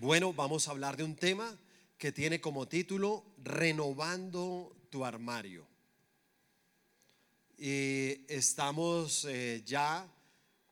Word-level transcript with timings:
Bueno, 0.00 0.32
vamos 0.32 0.66
a 0.66 0.70
hablar 0.70 0.96
de 0.96 1.04
un 1.04 1.14
tema 1.14 1.58
que 1.98 2.10
tiene 2.10 2.40
como 2.40 2.66
título 2.66 3.22
Renovando 3.44 4.74
tu 4.88 5.04
armario. 5.04 5.66
Y 7.58 8.24
estamos 8.26 9.26
eh, 9.26 9.62
ya 9.66 10.10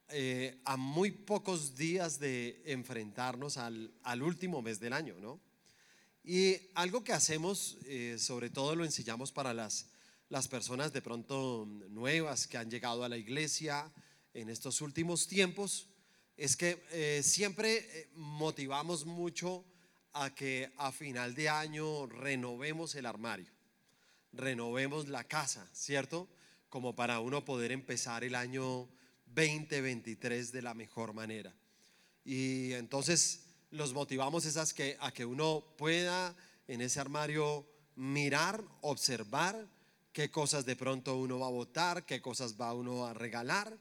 eh, 0.08 0.58
a 0.64 0.78
muy 0.78 1.10
pocos 1.10 1.76
días 1.76 2.18
de 2.18 2.62
enfrentarnos 2.64 3.58
al, 3.58 3.92
último 4.22 4.62
mes 4.62 4.80
del 4.80 4.94
año, 4.94 5.14
¿no? 5.20 5.38
Y 6.24 6.56
algo 6.72 7.04
que 7.04 7.12
hacemos, 7.12 7.76
eh, 7.84 8.16
sobre 8.18 8.48
todo 8.48 8.74
lo 8.76 8.86
enseñamos 8.86 9.30
para 9.30 9.52
las, 9.52 9.90
las 10.30 10.48
personas 10.48 10.94
de 10.94 11.02
pronto 11.02 11.66
nuevas 11.90 12.46
que 12.46 12.56
han 12.56 12.70
llegado 12.70 13.04
a 13.04 13.10
la 13.10 13.18
iglesia 13.18 13.92
en 14.32 14.48
estos 14.48 14.80
últimos 14.80 15.28
tiempos, 15.28 15.86
es 16.38 16.56
que 16.56 16.82
eh, 16.92 17.20
siempre 17.22 18.08
motivamos 18.14 19.04
mucho 19.04 19.64
a 20.12 20.34
que 20.34 20.72
a 20.76 20.92
final 20.92 21.34
de 21.34 21.48
año 21.48 22.06
renovemos 22.06 22.94
el 22.94 23.06
armario, 23.06 23.52
renovemos 24.32 25.08
la 25.08 25.24
casa, 25.24 25.68
¿cierto? 25.72 26.28
Como 26.68 26.94
para 26.94 27.18
uno 27.18 27.44
poder 27.44 27.72
empezar 27.72 28.22
el 28.22 28.36
año 28.36 28.88
2023 29.34 30.52
de 30.52 30.62
la 30.62 30.74
mejor 30.74 31.12
manera. 31.12 31.52
Y 32.24 32.72
entonces 32.72 33.46
los 33.70 33.92
motivamos 33.92 34.46
esas 34.46 34.72
que, 34.72 34.96
a 35.00 35.12
que 35.12 35.24
uno 35.24 35.64
pueda 35.76 36.36
en 36.68 36.82
ese 36.82 37.00
armario 37.00 37.66
mirar, 37.96 38.62
observar 38.80 39.68
qué 40.12 40.30
cosas 40.30 40.64
de 40.64 40.76
pronto 40.76 41.16
uno 41.16 41.40
va 41.40 41.48
a 41.48 41.50
votar, 41.50 42.06
qué 42.06 42.20
cosas 42.20 42.54
va 42.60 42.72
uno 42.74 43.06
a 43.06 43.14
regalar. 43.14 43.76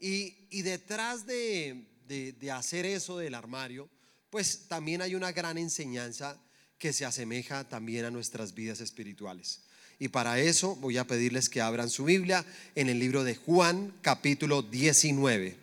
Y, 0.00 0.62
detrás 0.62 1.26
de, 1.26 1.84
de, 2.08 2.50
hacer 2.50 2.86
eso 2.86 3.18
del 3.18 3.34
armario, 3.34 3.88
pues 4.30 4.66
también 4.66 5.02
hay 5.02 5.14
una 5.14 5.32
gran 5.32 5.58
enseñanza 5.58 6.38
que 6.78 6.92
se 6.94 7.04
asemeja 7.04 7.68
también 7.68 8.06
a 8.06 8.10
nuestras 8.10 8.54
vidas 8.54 8.80
espirituales. 8.80 9.60
Y 9.98 10.08
para 10.08 10.40
eso 10.40 10.76
voy 10.76 10.96
a 10.96 11.06
pedirles 11.06 11.50
que 11.50 11.60
abran 11.60 11.90
su 11.90 12.04
Biblia 12.04 12.46
en 12.74 12.88
el 12.88 12.98
libro 12.98 13.22
de 13.22 13.36
Juan 13.36 13.92
capítulo 14.00 14.62
19. 14.62 15.56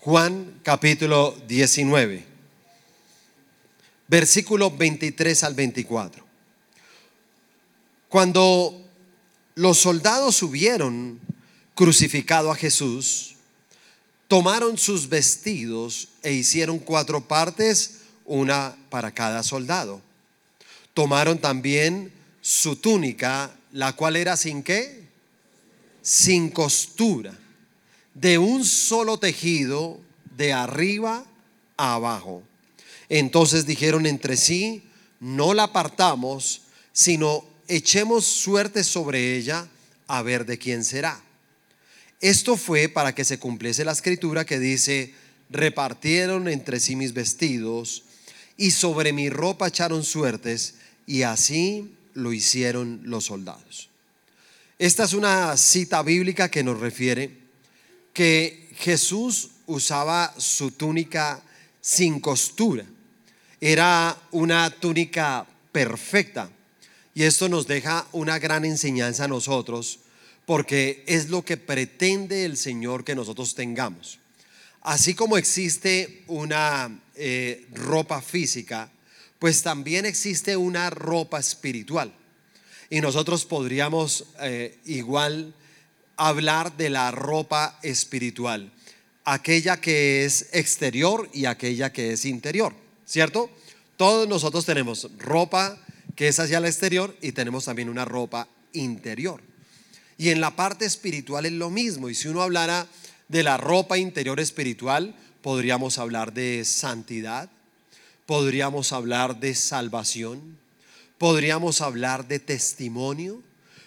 Juan 0.00 0.60
capítulo 0.62 1.36
19, 1.46 2.24
versículo 4.06 4.70
23 4.70 5.44
al 5.44 5.54
24. 5.54 6.24
Cuando 8.08 8.87
los 9.58 9.78
soldados 9.78 10.36
subieron 10.36 11.20
crucificado 11.74 12.50
a 12.50 12.56
Jesús, 12.56 13.36
tomaron 14.26 14.78
sus 14.78 15.08
vestidos 15.08 16.08
e 16.22 16.32
hicieron 16.32 16.78
cuatro 16.78 17.26
partes, 17.26 18.00
una 18.24 18.76
para 18.90 19.12
cada 19.12 19.42
soldado 19.42 20.02
tomaron 20.98 21.38
también 21.38 22.10
su 22.40 22.74
túnica, 22.74 23.56
la 23.70 23.92
cual 23.92 24.16
era 24.16 24.36
sin 24.36 24.64
qué? 24.64 25.04
Sin 26.02 26.50
costura, 26.50 27.38
de 28.14 28.36
un 28.38 28.64
solo 28.64 29.16
tejido, 29.16 30.00
de 30.36 30.52
arriba 30.52 31.24
a 31.76 31.94
abajo. 31.94 32.42
Entonces 33.08 33.64
dijeron 33.64 34.06
entre 34.06 34.36
sí, 34.36 34.82
no 35.20 35.54
la 35.54 35.62
apartamos, 35.62 36.62
sino 36.92 37.44
echemos 37.68 38.24
suerte 38.24 38.82
sobre 38.82 39.36
ella 39.36 39.68
a 40.06 40.22
ver 40.22 40.46
de 40.46 40.58
quién 40.58 40.84
será. 40.84 41.20
Esto 42.20 42.56
fue 42.56 42.88
para 42.88 43.14
que 43.14 43.24
se 43.24 43.38
cumpliese 43.38 43.84
la 43.84 43.92
escritura 43.92 44.44
que 44.44 44.58
dice, 44.58 45.14
repartieron 45.50 46.48
entre 46.48 46.80
sí 46.80 46.96
mis 46.96 47.12
vestidos 47.12 48.04
y 48.56 48.72
sobre 48.72 49.12
mi 49.12 49.30
ropa 49.30 49.68
echaron 49.68 50.02
suertes 50.02 50.74
y 51.06 51.22
así 51.22 51.94
lo 52.14 52.32
hicieron 52.32 53.00
los 53.04 53.26
soldados. 53.26 53.88
Esta 54.78 55.04
es 55.04 55.12
una 55.12 55.56
cita 55.56 56.02
bíblica 56.02 56.50
que 56.50 56.64
nos 56.64 56.80
refiere 56.80 57.30
que 58.12 58.68
Jesús 58.76 59.50
usaba 59.66 60.34
su 60.38 60.72
túnica 60.72 61.42
sin 61.80 62.20
costura. 62.20 62.84
Era 63.60 64.16
una 64.32 64.70
túnica 64.70 65.46
perfecta. 65.72 66.50
Y 67.18 67.24
esto 67.24 67.48
nos 67.48 67.66
deja 67.66 68.06
una 68.12 68.38
gran 68.38 68.64
enseñanza 68.64 69.24
a 69.24 69.28
nosotros 69.28 69.98
porque 70.46 71.02
es 71.08 71.30
lo 71.30 71.44
que 71.44 71.56
pretende 71.56 72.44
el 72.44 72.56
Señor 72.56 73.02
que 73.02 73.16
nosotros 73.16 73.56
tengamos. 73.56 74.20
Así 74.82 75.14
como 75.14 75.36
existe 75.36 76.22
una 76.28 76.96
eh, 77.16 77.66
ropa 77.74 78.22
física, 78.22 78.92
pues 79.40 79.64
también 79.64 80.06
existe 80.06 80.56
una 80.56 80.90
ropa 80.90 81.40
espiritual. 81.40 82.14
Y 82.88 83.00
nosotros 83.00 83.44
podríamos 83.44 84.26
eh, 84.40 84.78
igual 84.84 85.54
hablar 86.16 86.76
de 86.76 86.88
la 86.88 87.10
ropa 87.10 87.80
espiritual, 87.82 88.72
aquella 89.24 89.80
que 89.80 90.24
es 90.24 90.50
exterior 90.52 91.28
y 91.32 91.46
aquella 91.46 91.92
que 91.92 92.12
es 92.12 92.24
interior, 92.24 92.76
¿cierto? 93.04 93.50
Todos 93.96 94.28
nosotros 94.28 94.64
tenemos 94.64 95.10
ropa 95.18 95.84
que 96.18 96.26
es 96.26 96.40
hacia 96.40 96.58
el 96.58 96.64
exterior 96.64 97.16
y 97.22 97.30
tenemos 97.30 97.66
también 97.66 97.88
una 97.88 98.04
ropa 98.04 98.48
interior. 98.72 99.40
Y 100.16 100.30
en 100.30 100.40
la 100.40 100.56
parte 100.56 100.84
espiritual 100.84 101.46
es 101.46 101.52
lo 101.52 101.70
mismo. 101.70 102.10
Y 102.10 102.16
si 102.16 102.26
uno 102.26 102.42
hablara 102.42 102.88
de 103.28 103.44
la 103.44 103.56
ropa 103.56 103.98
interior 103.98 104.40
espiritual, 104.40 105.14
podríamos 105.42 105.96
hablar 105.96 106.32
de 106.32 106.64
santidad, 106.64 107.48
podríamos 108.26 108.92
hablar 108.92 109.38
de 109.38 109.54
salvación, 109.54 110.58
podríamos 111.18 111.82
hablar 111.82 112.26
de 112.26 112.40
testimonio, 112.40 113.40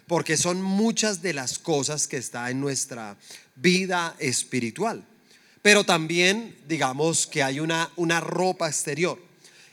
porque 0.08 0.38
son 0.38 0.62
muchas 0.62 1.22
de 1.22 1.34
las 1.34 1.59
cosas 1.59 2.08
que 2.08 2.16
está 2.16 2.50
en 2.50 2.62
nuestra 2.62 3.18
vida 3.58 4.16
espiritual. 4.19 5.03
Pero 5.62 5.84
también 5.84 6.56
digamos 6.66 7.28
que 7.28 7.44
hay 7.44 7.59
una, 7.59 7.92
una 7.98 8.22
ropa 8.22 8.69
exterior. 8.69 9.31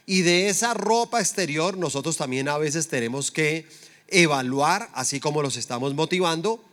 Y 0.09 0.23
de 0.23 0.49
esa 0.49 0.73
ropa 0.73 1.21
exterior 1.21 1.77
nosotros 1.77 2.17
también 2.17 2.49
a 2.49 2.57
veces 2.57 2.89
tenemos 2.89 3.31
que 3.31 3.69
evaluar, 4.09 4.89
así 4.95 5.21
como 5.21 5.43
los 5.43 5.59
estamos 5.59 5.93
motivando, 5.93 6.65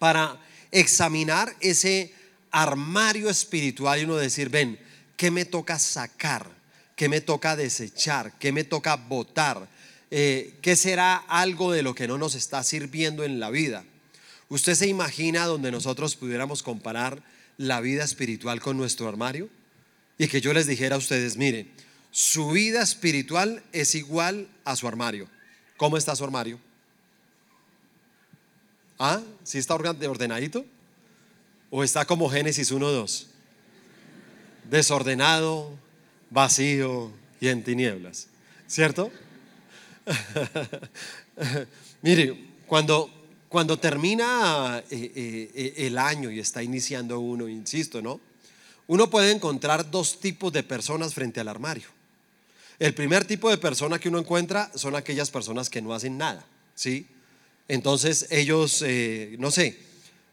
para 0.00 0.36
examinar 0.72 1.54
ese 1.60 2.12
armario 2.50 3.30
espiritual 3.30 4.00
y 4.00 4.04
uno 4.04 4.16
decir, 4.16 4.48
ven, 4.48 4.80
¿qué 5.16 5.30
me 5.30 5.44
toca 5.44 5.78
sacar? 5.78 6.50
¿Qué 6.96 7.08
me 7.08 7.20
toca 7.20 7.54
desechar? 7.54 8.36
¿Qué 8.40 8.50
me 8.50 8.64
toca 8.64 8.96
votar? 8.96 9.68
Eh, 10.10 10.56
¿Qué 10.60 10.74
será 10.74 11.14
algo 11.14 11.70
de 11.70 11.84
lo 11.84 11.94
que 11.94 12.08
no 12.08 12.18
nos 12.18 12.34
está 12.34 12.64
sirviendo 12.64 13.22
en 13.22 13.38
la 13.38 13.50
vida? 13.50 13.84
¿Usted 14.48 14.74
se 14.74 14.88
imagina 14.88 15.46
donde 15.46 15.70
nosotros 15.70 16.16
pudiéramos 16.16 16.64
comparar 16.64 17.22
la 17.58 17.80
vida 17.80 18.02
espiritual 18.02 18.60
con 18.60 18.76
nuestro 18.76 19.08
armario? 19.08 19.48
Y 20.18 20.26
que 20.26 20.40
yo 20.40 20.52
les 20.52 20.66
dijera 20.66 20.96
a 20.96 20.98
ustedes, 20.98 21.36
mire, 21.36 21.68
su 22.16 22.48
vida 22.48 22.80
espiritual 22.80 23.62
es 23.74 23.94
igual 23.94 24.48
a 24.64 24.74
su 24.74 24.88
armario. 24.88 25.28
¿Cómo 25.76 25.98
está 25.98 26.16
su 26.16 26.24
armario? 26.24 26.58
¿Ah? 28.98 29.20
¿Sí 29.44 29.58
está 29.58 29.74
ordenadito? 29.74 30.64
¿O 31.68 31.84
está 31.84 32.06
como 32.06 32.30
Génesis 32.30 32.72
1.2? 32.72 33.26
Desordenado, 34.70 35.78
vacío 36.30 37.12
y 37.38 37.48
en 37.48 37.62
tinieblas. 37.62 38.28
¿Cierto? 38.66 39.12
Mire, 42.00 42.48
cuando, 42.66 43.10
cuando 43.50 43.78
termina 43.78 44.82
eh, 44.90 45.12
eh, 45.14 45.50
eh, 45.54 45.74
el 45.86 45.98
año 45.98 46.30
y 46.30 46.40
está 46.40 46.62
iniciando 46.62 47.20
uno, 47.20 47.46
insisto, 47.46 48.00
¿no? 48.00 48.22
Uno 48.86 49.10
puede 49.10 49.32
encontrar 49.32 49.90
dos 49.90 50.18
tipos 50.18 50.50
de 50.50 50.62
personas 50.62 51.12
frente 51.12 51.40
al 51.40 51.48
armario. 51.48 51.95
El 52.78 52.94
primer 52.94 53.24
tipo 53.24 53.50
de 53.50 53.58
persona 53.58 53.98
que 53.98 54.08
uno 54.08 54.18
encuentra 54.18 54.70
son 54.74 54.96
aquellas 54.96 55.30
personas 55.30 55.70
que 55.70 55.82
no 55.82 55.94
hacen 55.94 56.18
nada, 56.18 56.46
¿sí? 56.74 57.06
Entonces 57.68 58.26
ellos, 58.30 58.84
no 59.38 59.50
sé, 59.50 59.78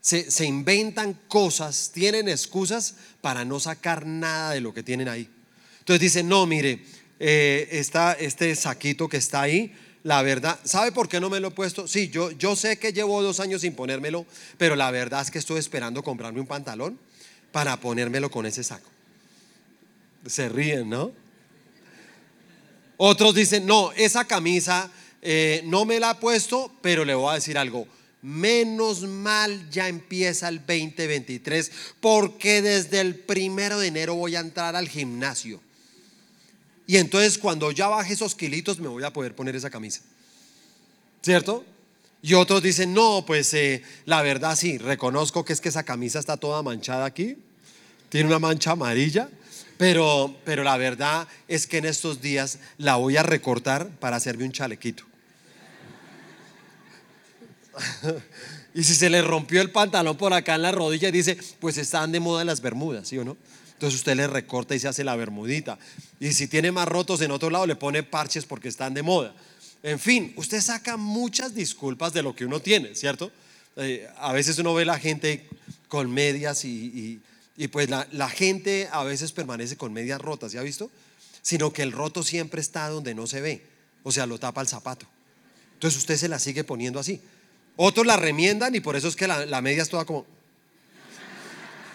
se, 0.03 0.45
inventan 0.45 1.17
cosas, 1.29 1.91
tienen 1.93 2.27
excusas 2.27 2.95
para 3.21 3.45
no 3.45 3.61
sacar 3.61 4.05
nada 4.05 4.51
de 4.51 4.59
lo 4.59 4.73
que 4.73 4.83
tienen 4.83 5.07
ahí. 5.07 5.29
Entonces 5.79 6.01
dice, 6.01 6.23
no, 6.23 6.45
mire, 6.45 6.83
eh, 7.21 7.69
está 7.71 8.11
este 8.11 8.53
saquito 8.55 9.07
que 9.07 9.15
está 9.15 9.41
ahí, 9.41 9.73
la 10.03 10.21
verdad, 10.21 10.59
¿sabe 10.65 10.91
por 10.91 11.07
qué 11.07 11.21
no 11.21 11.29
me 11.29 11.39
lo 11.39 11.47
he 11.47 11.51
puesto? 11.51 11.87
Sí, 11.87 12.09
yo, 12.09 12.31
yo 12.31 12.57
sé 12.57 12.77
que 12.77 12.91
llevo 12.91 13.23
dos 13.23 13.39
años 13.39 13.61
sin 13.61 13.75
ponérmelo, 13.75 14.25
pero 14.57 14.75
la 14.75 14.91
verdad 14.91 15.21
es 15.21 15.31
que 15.31 15.39
estoy 15.39 15.57
esperando 15.57 16.03
comprarme 16.03 16.41
un 16.41 16.47
pantalón 16.47 16.99
para 17.53 17.79
ponérmelo 17.79 18.29
con 18.29 18.45
ese 18.45 18.65
saco. 18.65 18.89
Se 20.25 20.49
ríen, 20.49 20.89
¿no? 20.89 21.13
Otros 22.97 23.35
dicen, 23.35 23.65
no, 23.65 23.91
esa 23.93 24.25
camisa 24.25 24.91
eh, 25.21 25.61
no 25.65 25.85
me 25.85 25.99
la 25.99 26.11
he 26.11 26.15
puesto, 26.15 26.71
pero 26.81 27.05
le 27.05 27.15
voy 27.15 27.31
a 27.31 27.35
decir 27.35 27.57
algo. 27.57 27.87
menos 28.21 29.01
mal 29.01 29.69
ya 29.69 29.89
empieza 29.89 30.47
el 30.47 30.59
2023, 30.59 31.71
porque 31.99 32.61
desde 32.61 33.01
el 33.01 33.15
primero 33.15 33.79
de 33.79 33.87
enero 33.87 34.15
voy 34.15 34.35
a 34.35 34.39
entrar 34.39 34.75
al 34.75 34.87
gimnasio. 34.87 35.61
Y 36.87 36.97
entonces 36.97 37.37
cuando 37.37 37.71
ya 37.71 37.87
baje 37.87 38.13
esos 38.13 38.35
kilitos 38.35 38.79
me 38.79 38.87
voy 38.87 39.03
a 39.03 39.11
poder 39.11 39.35
poner 39.35 39.55
esa 39.55 39.69
camisa. 39.69 40.01
¿Cierto? 41.21 41.65
Y 42.21 42.33
otros 42.35 42.63
dicen, 42.63 42.93
no, 42.93 43.25
pues 43.25 43.53
eh, 43.53 43.83
la 44.05 44.21
verdad 44.21 44.55
sí, 44.55 44.77
reconozco 44.77 45.43
que 45.43 45.51
es 45.51 45.59
que 45.59 45.69
esa 45.69 45.83
camisa 45.83 46.19
está 46.19 46.37
toda 46.37 46.61
manchada 46.63 47.05
aquí, 47.05 47.37
tiene 48.07 48.27
una 48.27 48.39
mancha 48.39 48.71
amarilla, 48.71 49.29
pero, 49.77 50.35
pero 50.45 50.63
la 50.63 50.77
verdad 50.77 51.27
es 51.47 51.67
que 51.67 51.77
en 51.77 51.85
estos 51.85 52.21
días 52.21 52.59
la 52.77 52.95
voy 52.95 53.17
a 53.17 53.23
recortar 53.23 53.89
para 53.99 54.17
hacerme 54.17 54.45
un 54.45 54.51
chalequito. 54.51 55.03
y 58.73 58.83
si 58.83 58.95
se 58.95 59.09
le 59.09 59.21
rompió 59.21 59.61
el 59.61 59.71
pantalón 59.71 60.17
por 60.17 60.33
acá 60.33 60.55
en 60.55 60.61
la 60.61 60.71
rodilla, 60.71 61.11
dice, 61.11 61.37
pues 61.59 61.77
están 61.77 62.11
de 62.11 62.19
moda 62.19 62.43
las 62.45 62.61
bermudas, 62.61 63.07
¿sí 63.07 63.17
o 63.17 63.25
no? 63.25 63.37
Entonces 63.73 63.99
usted 63.99 64.15
le 64.15 64.27
recorta 64.27 64.75
y 64.75 64.79
se 64.79 64.87
hace 64.87 65.03
la 65.03 65.15
bermudita. 65.15 65.77
Y 66.19 66.31
si 66.33 66.47
tiene 66.47 66.71
más 66.71 66.87
rotos 66.87 67.21
en 67.21 67.31
otro 67.31 67.49
lado, 67.49 67.65
le 67.65 67.75
pone 67.75 68.03
parches 68.03 68.45
porque 68.45 68.69
están 68.69 68.93
de 68.93 69.03
moda. 69.03 69.33
En 69.81 69.99
fin, 69.99 70.33
usted 70.37 70.61
saca 70.61 70.95
muchas 70.95 71.53
disculpas 71.53 72.13
de 72.13 72.23
lo 72.23 72.33
que 72.33 72.45
uno 72.45 72.61
tiene, 72.61 72.95
¿cierto? 72.95 73.31
Eh, 73.75 74.07
a 74.17 74.31
veces 74.31 74.57
uno 74.59 74.73
ve 74.73 74.85
la 74.85 74.97
gente 74.97 75.47
con 75.89 76.11
medias 76.11 76.63
y, 76.63 77.19
pues 77.67 77.89
la, 77.89 78.07
la, 78.11 78.29
gente 78.29 78.89
a 78.91 79.03
veces 79.03 79.31
permanece 79.31 79.77
con 79.77 79.93
medias 79.93 80.19
rotas, 80.19 80.51
¿ya 80.51 80.61
ha 80.61 80.63
visto? 80.63 80.89
Sino 81.41 81.71
que 81.71 81.83
el 81.83 81.91
roto 81.91 82.23
siempre 82.23 82.61
está 82.61 82.89
donde 82.89 83.13
no 83.13 83.27
se 83.27 83.41
ve, 83.41 83.63
o 84.03 84.11
sea, 84.11 84.25
lo 84.25 84.39
tapa 84.39 84.61
el 84.61 84.67
zapato. 84.67 85.05
Entonces 85.75 85.99
usted 85.99 86.17
se 86.17 86.27
la 86.27 86.39
sigue 86.39 86.63
poniendo 86.63 86.99
así. 86.99 87.21
Otros 87.75 88.05
la 88.05 88.17
remiendan 88.17 88.73
y 88.75 88.79
por 88.79 88.95
eso 88.95 89.07
es 89.07 89.15
que 89.15 89.27
la, 89.27 89.45
la 89.45 89.61
media 89.61 89.83
es 89.83 89.89
toda 89.89 90.05
como... 90.05 90.25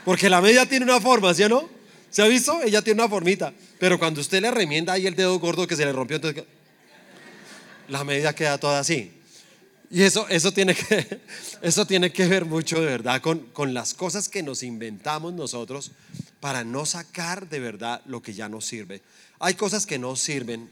Porque 0.04 0.28
la 0.28 0.40
media 0.40 0.66
tiene 0.66 0.84
una 0.84 1.00
forma, 1.00 1.34
¿sí 1.34 1.42
o 1.42 1.48
no? 1.48 1.68
¿Se 2.10 2.22
ha 2.22 2.26
visto? 2.26 2.62
Ella 2.62 2.82
tiene 2.82 3.02
una 3.02 3.08
formita. 3.08 3.52
Pero 3.78 3.98
cuando 3.98 4.20
usted 4.20 4.40
le 4.40 4.50
remienda 4.50 4.92
ahí 4.92 5.06
el 5.06 5.14
dedo 5.14 5.38
gordo 5.38 5.66
que 5.66 5.76
se 5.76 5.84
le 5.84 5.92
rompió, 5.92 6.16
entonces 6.16 6.44
la 7.88 8.04
medida 8.04 8.34
queda 8.34 8.58
toda 8.58 8.80
así. 8.80 9.17
Y 9.90 10.02
eso, 10.02 10.28
eso, 10.28 10.52
tiene 10.52 10.74
que, 10.74 11.20
eso 11.62 11.86
tiene 11.86 12.12
que 12.12 12.26
ver 12.26 12.44
mucho 12.44 12.80
de 12.80 12.86
verdad 12.86 13.22
con, 13.22 13.40
con 13.52 13.72
las 13.72 13.94
cosas 13.94 14.28
que 14.28 14.42
nos 14.42 14.62
inventamos 14.62 15.32
nosotros 15.32 15.92
para 16.40 16.64
no 16.64 16.84
sacar 16.84 17.48
de 17.48 17.58
verdad 17.58 18.02
lo 18.06 18.22
que 18.22 18.34
ya 18.34 18.48
nos 18.48 18.66
sirve. 18.66 19.00
Hay 19.38 19.54
cosas 19.54 19.86
que 19.86 19.98
no 19.98 20.14
sirven 20.16 20.70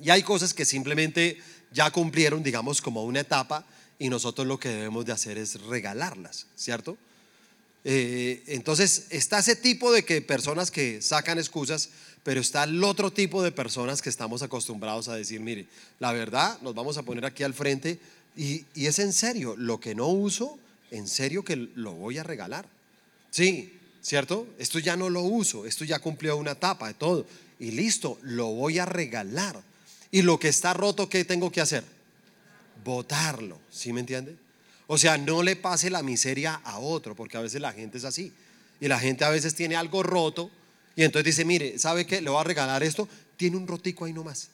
y 0.00 0.10
hay 0.10 0.22
cosas 0.22 0.54
que 0.54 0.64
simplemente 0.64 1.38
ya 1.72 1.90
cumplieron, 1.90 2.42
digamos, 2.42 2.80
como 2.80 3.04
una 3.04 3.20
etapa 3.20 3.64
y 3.98 4.08
nosotros 4.08 4.46
lo 4.46 4.58
que 4.58 4.70
debemos 4.70 5.06
de 5.06 5.12
hacer 5.12 5.38
es 5.38 5.60
regalarlas, 5.62 6.46
¿cierto? 6.56 6.98
Eh, 7.84 8.42
entonces 8.48 9.06
está 9.10 9.38
ese 9.38 9.56
tipo 9.56 9.92
de 9.92 10.04
que 10.04 10.20
personas 10.22 10.70
que 10.70 11.02
sacan 11.02 11.38
excusas 11.38 11.90
pero 12.22 12.40
está 12.40 12.64
el 12.64 12.82
otro 12.84 13.12
tipo 13.12 13.42
de 13.42 13.52
personas 13.52 14.00
que 14.00 14.08
estamos 14.08 14.42
acostumbrados 14.42 15.08
a 15.08 15.16
decir, 15.16 15.40
mire, 15.40 15.66
la 15.98 16.12
verdad, 16.12 16.58
nos 16.62 16.74
vamos 16.74 16.96
a 16.96 17.02
poner 17.02 17.24
aquí 17.24 17.42
al 17.42 17.54
frente 17.54 17.98
y, 18.36 18.64
es 18.74 18.98
en 18.98 19.12
serio, 19.12 19.54
lo 19.56 19.80
que 19.80 19.94
no 19.94 20.08
uso, 20.08 20.58
en 20.90 21.08
serio 21.08 21.44
que 21.44 21.56
lo 21.56 21.92
voy 21.92 22.18
a 22.18 22.22
regalar. 22.22 22.66
Sí, 23.30 23.78
¿cierto? 24.00 24.46
Esto 24.58 24.78
ya 24.78 24.96
no 24.96 25.10
lo 25.10 25.22
uso, 25.22 25.66
esto 25.66 25.84
ya 25.84 25.98
cumplió 25.98 26.36
una 26.36 26.52
etapa 26.52 26.88
de 26.88 26.94
todo. 26.94 27.26
Y 27.58 27.70
listo, 27.70 28.18
lo 28.22 28.48
voy 28.48 28.78
a 28.78 28.86
regalar. 28.86 29.60
Y 30.10 30.22
lo 30.22 30.38
que 30.38 30.48
está 30.48 30.74
roto, 30.74 31.08
¿qué 31.08 31.24
tengo 31.24 31.50
que 31.50 31.60
hacer? 31.60 31.84
Votarlo, 32.84 33.58
¿sí 33.70 33.92
me 33.92 34.00
entiende? 34.00 34.36
O 34.86 34.98
sea, 34.98 35.16
no 35.16 35.42
le 35.42 35.56
pase 35.56 35.88
la 35.88 36.02
miseria 36.02 36.54
a 36.64 36.78
otro, 36.78 37.14
porque 37.14 37.36
a 37.36 37.40
veces 37.40 37.60
la 37.60 37.72
gente 37.72 37.98
es 37.98 38.04
así. 38.04 38.32
Y 38.80 38.88
la 38.88 38.98
gente 38.98 39.24
a 39.24 39.30
veces 39.30 39.54
tiene 39.54 39.76
algo 39.76 40.02
roto 40.02 40.50
y 40.94 41.04
entonces 41.04 41.24
dice, 41.24 41.44
mire, 41.44 41.78
¿sabe 41.78 42.06
qué? 42.06 42.20
Le 42.20 42.30
voy 42.30 42.40
a 42.40 42.44
regalar 42.44 42.82
esto. 42.82 43.08
Tiene 43.36 43.56
un 43.56 43.66
rotico 43.66 44.04
ahí 44.04 44.12
nomás. 44.12 44.48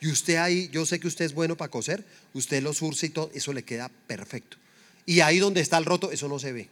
Y 0.00 0.08
usted 0.08 0.36
ahí, 0.36 0.68
yo 0.70 0.84
sé 0.84 1.00
que 1.00 1.08
usted 1.08 1.24
es 1.24 1.34
bueno 1.34 1.56
para 1.56 1.70
coser, 1.70 2.04
usted 2.34 2.62
lo 2.62 2.74
surce 2.74 3.06
y 3.06 3.10
todo, 3.10 3.30
eso 3.34 3.52
le 3.52 3.62
queda 3.62 3.90
perfecto. 4.06 4.56
Y 5.06 5.20
ahí 5.20 5.38
donde 5.38 5.60
está 5.60 5.78
el 5.78 5.84
roto, 5.84 6.10
eso 6.10 6.28
no 6.28 6.38
se 6.38 6.52
ve, 6.52 6.68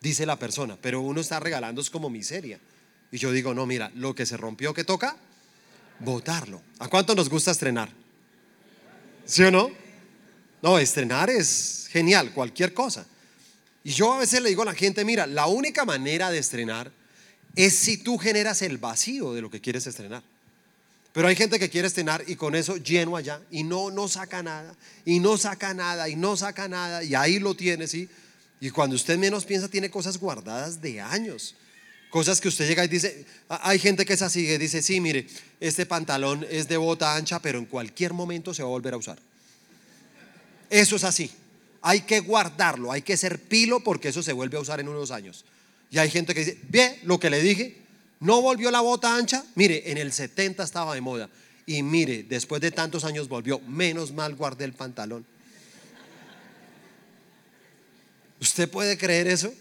dice 0.00 0.26
la 0.26 0.38
persona, 0.38 0.76
pero 0.80 1.00
uno 1.00 1.20
está 1.20 1.40
regalando 1.40 1.80
es 1.80 1.90
como 1.90 2.10
miseria. 2.10 2.58
Y 3.10 3.18
yo 3.18 3.32
digo, 3.32 3.54
no, 3.54 3.64
mira, 3.64 3.90
lo 3.94 4.14
que 4.14 4.26
se 4.26 4.36
rompió, 4.36 4.74
¿qué 4.74 4.84
toca? 4.84 5.16
Votarlo. 6.00 6.60
¿A 6.78 6.88
cuánto 6.88 7.14
nos 7.14 7.30
gusta 7.30 7.50
estrenar? 7.50 7.88
¿Sí 9.24 9.42
o 9.42 9.50
no? 9.50 9.70
No, 10.60 10.78
estrenar 10.78 11.30
es 11.30 11.88
genial, 11.90 12.32
cualquier 12.32 12.74
cosa. 12.74 13.06
Y 13.84 13.90
yo 13.90 14.12
a 14.12 14.18
veces 14.18 14.42
le 14.42 14.50
digo 14.50 14.62
a 14.62 14.66
la 14.66 14.74
gente, 14.74 15.04
mira, 15.04 15.26
la 15.26 15.46
única 15.46 15.84
manera 15.84 16.30
de 16.30 16.38
estrenar 16.38 16.92
es 17.56 17.74
si 17.74 17.96
tú 17.96 18.18
generas 18.18 18.60
el 18.62 18.78
vacío 18.78 19.32
de 19.32 19.40
lo 19.40 19.50
que 19.50 19.60
quieres 19.60 19.86
estrenar. 19.86 20.22
Pero 21.12 21.28
hay 21.28 21.36
gente 21.36 21.58
que 21.58 21.70
quiere 21.70 21.88
estrenar 21.88 22.22
y 22.26 22.36
con 22.36 22.54
eso 22.54 22.76
lleno 22.76 23.16
allá 23.16 23.40
y 23.50 23.64
no, 23.64 23.90
no 23.90 24.08
saca 24.08 24.42
nada, 24.42 24.76
y 25.04 25.20
no 25.20 25.36
saca 25.36 25.74
nada, 25.74 26.08
y 26.08 26.16
no 26.16 26.36
saca 26.36 26.68
nada, 26.68 27.02
y 27.02 27.14
ahí 27.14 27.38
lo 27.38 27.54
tiene, 27.54 27.86
¿sí? 27.86 28.08
Y 28.60 28.70
cuando 28.70 28.96
usted 28.96 29.18
menos 29.18 29.44
piensa, 29.44 29.68
tiene 29.68 29.90
cosas 29.90 30.18
guardadas 30.18 30.80
de 30.80 31.00
años. 31.00 31.54
Cosas 32.10 32.40
que 32.40 32.48
usted 32.48 32.66
llega 32.66 32.84
y 32.84 32.88
dice, 32.88 33.26
hay 33.48 33.78
gente 33.78 34.06
que 34.06 34.14
es 34.14 34.22
así, 34.22 34.46
que 34.46 34.58
dice, 34.58 34.80
sí, 34.82 35.00
mire, 35.00 35.26
este 35.60 35.84
pantalón 35.84 36.46
es 36.50 36.66
de 36.66 36.76
bota 36.76 37.14
ancha, 37.14 37.40
pero 37.40 37.58
en 37.58 37.66
cualquier 37.66 38.14
momento 38.14 38.54
se 38.54 38.62
va 38.62 38.68
a 38.68 38.72
volver 38.72 38.94
a 38.94 38.96
usar. 38.96 39.18
Eso 40.70 40.96
es 40.96 41.04
así. 41.04 41.30
Hay 41.82 42.00
que 42.02 42.20
guardarlo, 42.20 42.90
hay 42.90 43.02
que 43.02 43.16
ser 43.16 43.38
pilo 43.38 43.80
porque 43.80 44.08
eso 44.08 44.22
se 44.22 44.32
vuelve 44.32 44.56
a 44.56 44.60
usar 44.60 44.80
en 44.80 44.88
unos 44.88 45.10
años. 45.10 45.44
Y 45.90 45.98
hay 45.98 46.10
gente 46.10 46.34
que 46.34 46.40
dice, 46.40 46.58
ve 46.68 46.98
lo 47.04 47.20
que 47.20 47.30
le 47.30 47.42
dije, 47.42 47.76
no 48.20 48.42
volvió 48.42 48.70
la 48.70 48.80
bota 48.80 49.14
ancha. 49.14 49.44
Mire, 49.54 49.90
en 49.90 49.98
el 49.98 50.12
70 50.12 50.62
estaba 50.62 50.94
de 50.94 51.00
moda. 51.00 51.28
Y 51.66 51.82
mire, 51.82 52.22
después 52.22 52.60
de 52.60 52.70
tantos 52.70 53.04
años 53.04 53.28
volvió. 53.28 53.60
Menos 53.60 54.12
mal 54.12 54.34
guardé 54.34 54.64
el 54.64 54.72
pantalón. 54.72 55.26
¿Usted 58.40 58.68
puede 58.68 58.96
creer 58.96 59.26
eso? 59.28 59.52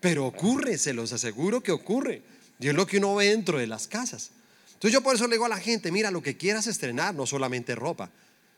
Pero 0.00 0.26
ocurre, 0.26 0.78
se 0.78 0.94
los 0.94 1.12
aseguro 1.12 1.60
que 1.60 1.72
ocurre. 1.72 2.22
Y 2.58 2.68
es 2.68 2.74
lo 2.74 2.86
que 2.86 2.98
uno 2.98 3.14
ve 3.14 3.28
dentro 3.28 3.58
de 3.58 3.66
las 3.66 3.86
casas. 3.86 4.30
Entonces 4.74 4.92
yo 4.92 5.02
por 5.02 5.14
eso 5.14 5.26
le 5.26 5.34
digo 5.34 5.44
a 5.44 5.50
la 5.50 5.58
gente, 5.58 5.92
mira, 5.92 6.10
lo 6.10 6.22
que 6.22 6.36
quieras 6.36 6.66
estrenar, 6.66 7.14
no 7.14 7.26
solamente 7.26 7.74
ropa. 7.74 8.10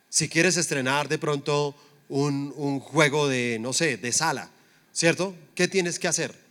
Si 0.09 0.29
quieres 0.29 0.57
estrenar 0.57 1.09
de 1.09 1.19
pronto 1.19 1.75
un, 2.09 2.53
un 2.57 2.79
juego 2.79 3.29
de, 3.29 3.59
no 3.61 3.73
sé, 3.73 3.97
de 3.97 4.13
sala, 4.13 4.51
¿cierto? 4.93 5.35
¿Qué 5.55 5.67
tienes 5.67 5.99
que 5.99 6.09
hacer? 6.09 6.43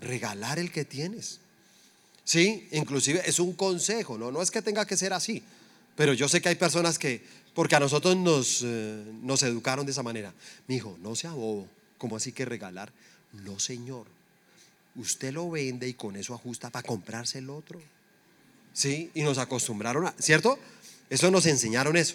regalar 0.00 0.58
el 0.58 0.70
que 0.70 0.84
tienes. 0.84 1.40
Sí, 2.24 2.68
inclusive 2.72 3.22
es 3.26 3.38
un 3.38 3.52
consejo, 3.52 4.16
¿no? 4.16 4.32
No 4.32 4.40
es 4.40 4.50
que 4.50 4.62
tenga 4.62 4.86
que 4.86 4.96
ser 4.96 5.12
así, 5.12 5.42
pero 5.94 6.14
yo 6.14 6.28
sé 6.28 6.40
que 6.40 6.48
hay 6.48 6.54
personas 6.54 6.98
que, 6.98 7.22
porque 7.54 7.76
a 7.76 7.80
nosotros 7.80 8.16
nos, 8.16 8.62
eh, 8.64 9.04
nos 9.22 9.42
educaron 9.42 9.84
de 9.84 9.92
esa 9.92 10.02
manera. 10.02 10.32
Mi 10.66 10.76
hijo, 10.76 10.96
no 11.02 11.14
sea 11.14 11.32
bobo, 11.32 11.68
¿cómo 11.98 12.16
así 12.16 12.32
que 12.32 12.44
regalar? 12.44 12.92
No, 13.44 13.58
señor. 13.58 14.06
Usted 14.96 15.32
lo 15.32 15.50
vende 15.50 15.88
y 15.88 15.94
con 15.94 16.16
eso 16.16 16.34
ajusta 16.34 16.70
para 16.70 16.86
comprarse 16.86 17.38
el 17.38 17.50
otro. 17.50 17.80
Sí, 18.72 19.10
y 19.14 19.22
nos 19.22 19.38
acostumbraron 19.38 20.06
a, 20.06 20.14
¿cierto? 20.18 20.58
Eso 21.10 21.30
nos 21.30 21.46
enseñaron 21.46 21.96
eso. 21.96 22.14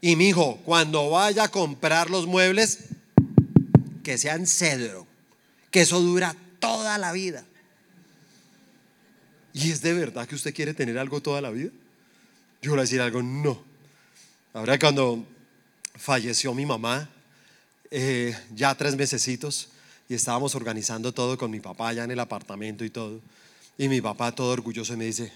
Y 0.00 0.16
mi 0.16 0.28
hijo, 0.28 0.58
cuando 0.64 1.10
vaya 1.10 1.44
a 1.44 1.48
comprar 1.48 2.10
los 2.10 2.26
muebles, 2.26 2.78
que 4.02 4.18
sean 4.18 4.46
cedro, 4.46 5.06
que 5.70 5.82
eso 5.82 6.00
dura 6.00 6.36
toda 6.60 6.96
la 6.98 7.12
vida. 7.12 7.44
¿Y 9.56 9.70
es 9.70 9.80
de 9.80 9.94
verdad 9.94 10.28
que 10.28 10.34
usted 10.34 10.54
quiere 10.54 10.74
tener 10.74 10.98
algo 10.98 11.22
toda 11.22 11.40
la 11.40 11.48
vida? 11.48 11.70
Yo 12.60 12.72
voy 12.72 12.80
a 12.80 12.82
decir 12.82 13.00
algo, 13.00 13.22
no. 13.22 13.58
Ahora 14.52 14.78
cuando 14.78 15.24
falleció 15.94 16.52
mi 16.52 16.66
mamá, 16.66 17.08
eh, 17.90 18.36
ya 18.54 18.74
tres 18.74 18.94
mesecitos, 18.96 19.70
y 20.10 20.14
estábamos 20.14 20.54
organizando 20.54 21.10
todo 21.14 21.38
con 21.38 21.50
mi 21.50 21.60
papá 21.60 21.88
allá 21.88 22.04
en 22.04 22.10
el 22.10 22.20
apartamento 22.20 22.84
y 22.84 22.90
todo. 22.90 23.18
Y 23.78 23.88
mi 23.88 24.02
papá 24.02 24.30
todo 24.30 24.52
orgulloso 24.52 24.94
me 24.94 25.06
dice, 25.06 25.32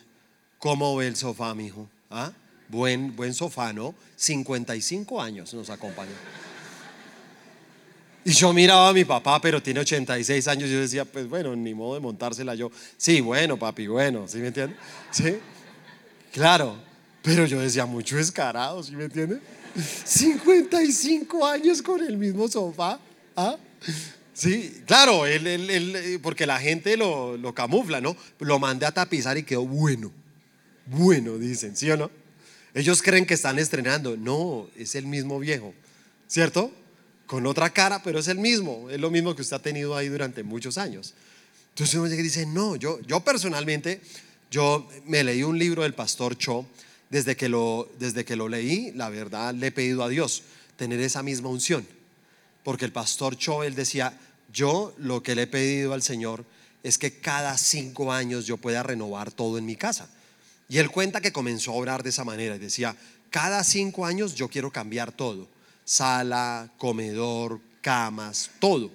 ¿cómo 0.58 0.94
ve 0.96 1.06
el 1.06 1.16
sofá, 1.16 1.54
mi 1.54 1.68
hijo? 1.68 1.88
¿Ah? 2.10 2.30
Buen, 2.68 3.16
buen 3.16 3.32
sofá, 3.32 3.72
¿no? 3.72 3.94
55 4.16 5.22
años 5.22 5.54
nos 5.54 5.70
acompañó. 5.70 6.12
Y 8.24 8.32
yo 8.32 8.52
miraba 8.52 8.90
a 8.90 8.92
mi 8.92 9.04
papá, 9.04 9.40
pero 9.40 9.62
tiene 9.62 9.80
86 9.80 10.46
años, 10.48 10.68
y 10.68 10.72
yo 10.72 10.80
decía, 10.80 11.04
pues 11.04 11.28
bueno, 11.28 11.56
ni 11.56 11.72
modo 11.72 11.94
de 11.94 12.00
montársela 12.00 12.54
yo. 12.54 12.70
Sí, 12.96 13.20
bueno, 13.20 13.58
papi, 13.58 13.86
bueno, 13.86 14.28
¿sí 14.28 14.38
me 14.38 14.48
entiendes? 14.48 14.78
Sí, 15.10 15.36
claro, 16.32 16.76
pero 17.22 17.46
yo 17.46 17.60
decía, 17.60 17.86
mucho 17.86 18.16
descarado, 18.16 18.82
¿sí 18.82 18.94
me 18.94 19.04
entiendes? 19.04 19.40
55 20.04 21.46
años 21.46 21.80
con 21.80 22.02
el 22.02 22.18
mismo 22.18 22.46
sofá. 22.48 22.98
¿ah? 23.36 23.56
Sí, 24.34 24.82
claro, 24.86 25.22
porque 26.22 26.46
la 26.46 26.58
gente 26.58 26.96
lo, 26.96 27.36
lo 27.36 27.54
camufla, 27.54 28.00
¿no? 28.00 28.16
Lo 28.38 28.58
mandé 28.58 28.86
a 28.86 28.92
tapizar 28.92 29.38
y 29.38 29.44
quedó 29.44 29.66
bueno. 29.66 30.12
Bueno, 30.86 31.38
dicen, 31.38 31.76
¿sí 31.76 31.90
o 31.90 31.96
no? 31.96 32.10
Ellos 32.74 33.02
creen 33.02 33.26
que 33.26 33.34
están 33.34 33.58
estrenando. 33.58 34.16
No, 34.16 34.68
es 34.76 34.94
el 34.94 35.06
mismo 35.06 35.38
viejo, 35.38 35.74
¿cierto? 36.26 36.72
Con 37.30 37.46
otra 37.46 37.70
cara, 37.70 38.02
pero 38.02 38.18
es 38.18 38.26
el 38.26 38.38
mismo, 38.38 38.90
es 38.90 38.98
lo 38.98 39.08
mismo 39.08 39.36
que 39.36 39.42
usted 39.42 39.54
ha 39.54 39.62
tenido 39.62 39.94
ahí 39.94 40.08
durante 40.08 40.42
muchos 40.42 40.76
años. 40.76 41.14
Entonces 41.68 41.94
uno 41.94 42.08
dice, 42.08 42.44
no, 42.44 42.74
yo, 42.74 42.98
yo 43.02 43.20
personalmente, 43.20 44.00
yo 44.50 44.88
me 45.06 45.22
leí 45.22 45.44
un 45.44 45.56
libro 45.56 45.84
del 45.84 45.94
pastor 45.94 46.36
Cho, 46.36 46.66
desde 47.08 47.36
que, 47.36 47.48
lo, 47.48 47.88
desde 48.00 48.24
que 48.24 48.34
lo 48.34 48.48
leí, 48.48 48.90
la 48.96 49.10
verdad, 49.10 49.54
le 49.54 49.68
he 49.68 49.70
pedido 49.70 50.02
a 50.02 50.08
Dios 50.08 50.42
tener 50.74 50.98
esa 50.98 51.22
misma 51.22 51.50
unción, 51.50 51.86
porque 52.64 52.84
el 52.84 52.90
pastor 52.90 53.36
Cho, 53.36 53.62
él 53.62 53.76
decía, 53.76 54.12
yo 54.52 54.92
lo 54.98 55.22
que 55.22 55.36
le 55.36 55.42
he 55.42 55.46
pedido 55.46 55.92
al 55.92 56.02
Señor 56.02 56.44
es 56.82 56.98
que 56.98 57.20
cada 57.20 57.56
cinco 57.58 58.12
años 58.12 58.44
yo 58.44 58.56
pueda 58.56 58.82
renovar 58.82 59.30
todo 59.30 59.56
en 59.56 59.66
mi 59.66 59.76
casa. 59.76 60.10
Y 60.68 60.78
él 60.78 60.90
cuenta 60.90 61.20
que 61.20 61.30
comenzó 61.30 61.70
a 61.70 61.76
orar 61.76 62.02
de 62.02 62.10
esa 62.10 62.24
manera 62.24 62.56
y 62.56 62.58
decía, 62.58 62.96
cada 63.30 63.62
cinco 63.62 64.04
años 64.04 64.34
yo 64.34 64.48
quiero 64.48 64.72
cambiar 64.72 65.12
todo, 65.12 65.46
sala, 65.90 66.70
comedor, 66.78 67.60
camas, 67.80 68.52
todo. 68.60 68.92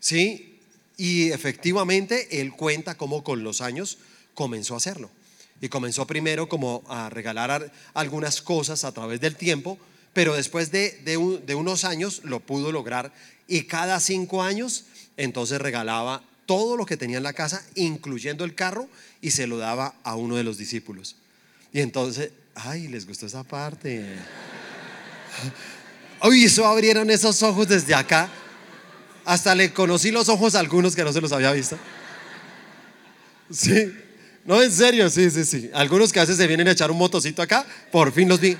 ¿Sí? 0.00 0.58
Y 0.98 1.30
efectivamente 1.30 2.42
él 2.42 2.52
cuenta 2.52 2.98
cómo 2.98 3.24
con 3.24 3.42
los 3.42 3.62
años 3.62 3.96
comenzó 4.34 4.74
a 4.74 4.76
hacerlo. 4.76 5.10
Y 5.62 5.70
comenzó 5.70 6.06
primero 6.06 6.46
como 6.46 6.82
a 6.88 7.08
regalar 7.08 7.72
algunas 7.94 8.42
cosas 8.42 8.84
a 8.84 8.92
través 8.92 9.22
del 9.22 9.34
tiempo, 9.34 9.78
pero 10.12 10.34
después 10.34 10.70
de, 10.70 10.90
de 10.90 11.54
unos 11.54 11.84
años 11.84 12.20
lo 12.24 12.40
pudo 12.40 12.70
lograr 12.70 13.14
y 13.48 13.62
cada 13.62 13.98
cinco 13.98 14.42
años 14.42 14.84
entonces 15.16 15.58
regalaba 15.58 16.22
todo 16.44 16.76
lo 16.76 16.84
que 16.84 16.98
tenía 16.98 17.16
en 17.16 17.22
la 17.22 17.32
casa, 17.32 17.64
incluyendo 17.76 18.44
el 18.44 18.54
carro, 18.54 18.88
y 19.22 19.30
se 19.30 19.46
lo 19.46 19.56
daba 19.56 19.94
a 20.02 20.16
uno 20.16 20.36
de 20.36 20.44
los 20.44 20.58
discípulos. 20.58 21.16
Y 21.72 21.80
entonces, 21.80 22.32
ay, 22.54 22.88
les 22.88 23.06
gustó 23.06 23.24
esa 23.24 23.42
parte. 23.42 24.04
Uy, 26.22 26.44
eso 26.44 26.66
abrieron 26.66 27.10
esos 27.10 27.42
ojos 27.42 27.68
desde 27.68 27.94
acá. 27.94 28.28
Hasta 29.24 29.54
le 29.54 29.72
conocí 29.72 30.10
los 30.10 30.28
ojos 30.28 30.54
a 30.54 30.60
algunos 30.60 30.94
que 30.94 31.04
no 31.04 31.12
se 31.12 31.20
los 31.20 31.32
había 31.32 31.52
visto. 31.52 31.78
Sí, 33.50 33.92
no, 34.44 34.62
en 34.62 34.70
serio, 34.70 35.10
sí, 35.10 35.30
sí, 35.30 35.44
sí. 35.44 35.70
Algunos 35.74 36.12
que 36.12 36.20
a 36.20 36.22
veces 36.22 36.36
se 36.36 36.46
vienen 36.46 36.68
a 36.68 36.72
echar 36.72 36.90
un 36.90 36.98
motocito 36.98 37.42
acá, 37.42 37.66
por 37.90 38.12
fin 38.12 38.28
los 38.28 38.40
vi. 38.40 38.56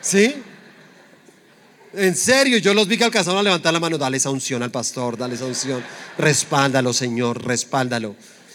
¿Sí? 0.00 0.34
En 1.92 2.14
serio, 2.14 2.58
yo 2.58 2.74
los 2.74 2.86
vi 2.86 2.98
que 2.98 3.04
alcanzaron 3.04 3.40
a 3.40 3.42
levantar 3.42 3.72
la 3.72 3.80
mano. 3.80 3.96
Dale 3.96 4.18
esa 4.18 4.30
unción 4.30 4.62
al 4.62 4.70
pastor, 4.70 5.16
dale 5.16 5.34
esa 5.34 5.46
unción. 5.46 5.82
Respáldalo, 6.18 6.92
Señor, 6.92 7.44
respáldalo. 7.44 8.14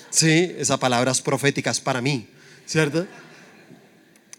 Sí, 0.09 0.55
esas 0.57 0.77
palabras 0.77 1.21
proféticas 1.21 1.79
para 1.79 2.01
mí, 2.01 2.27
¿cierto? 2.65 3.07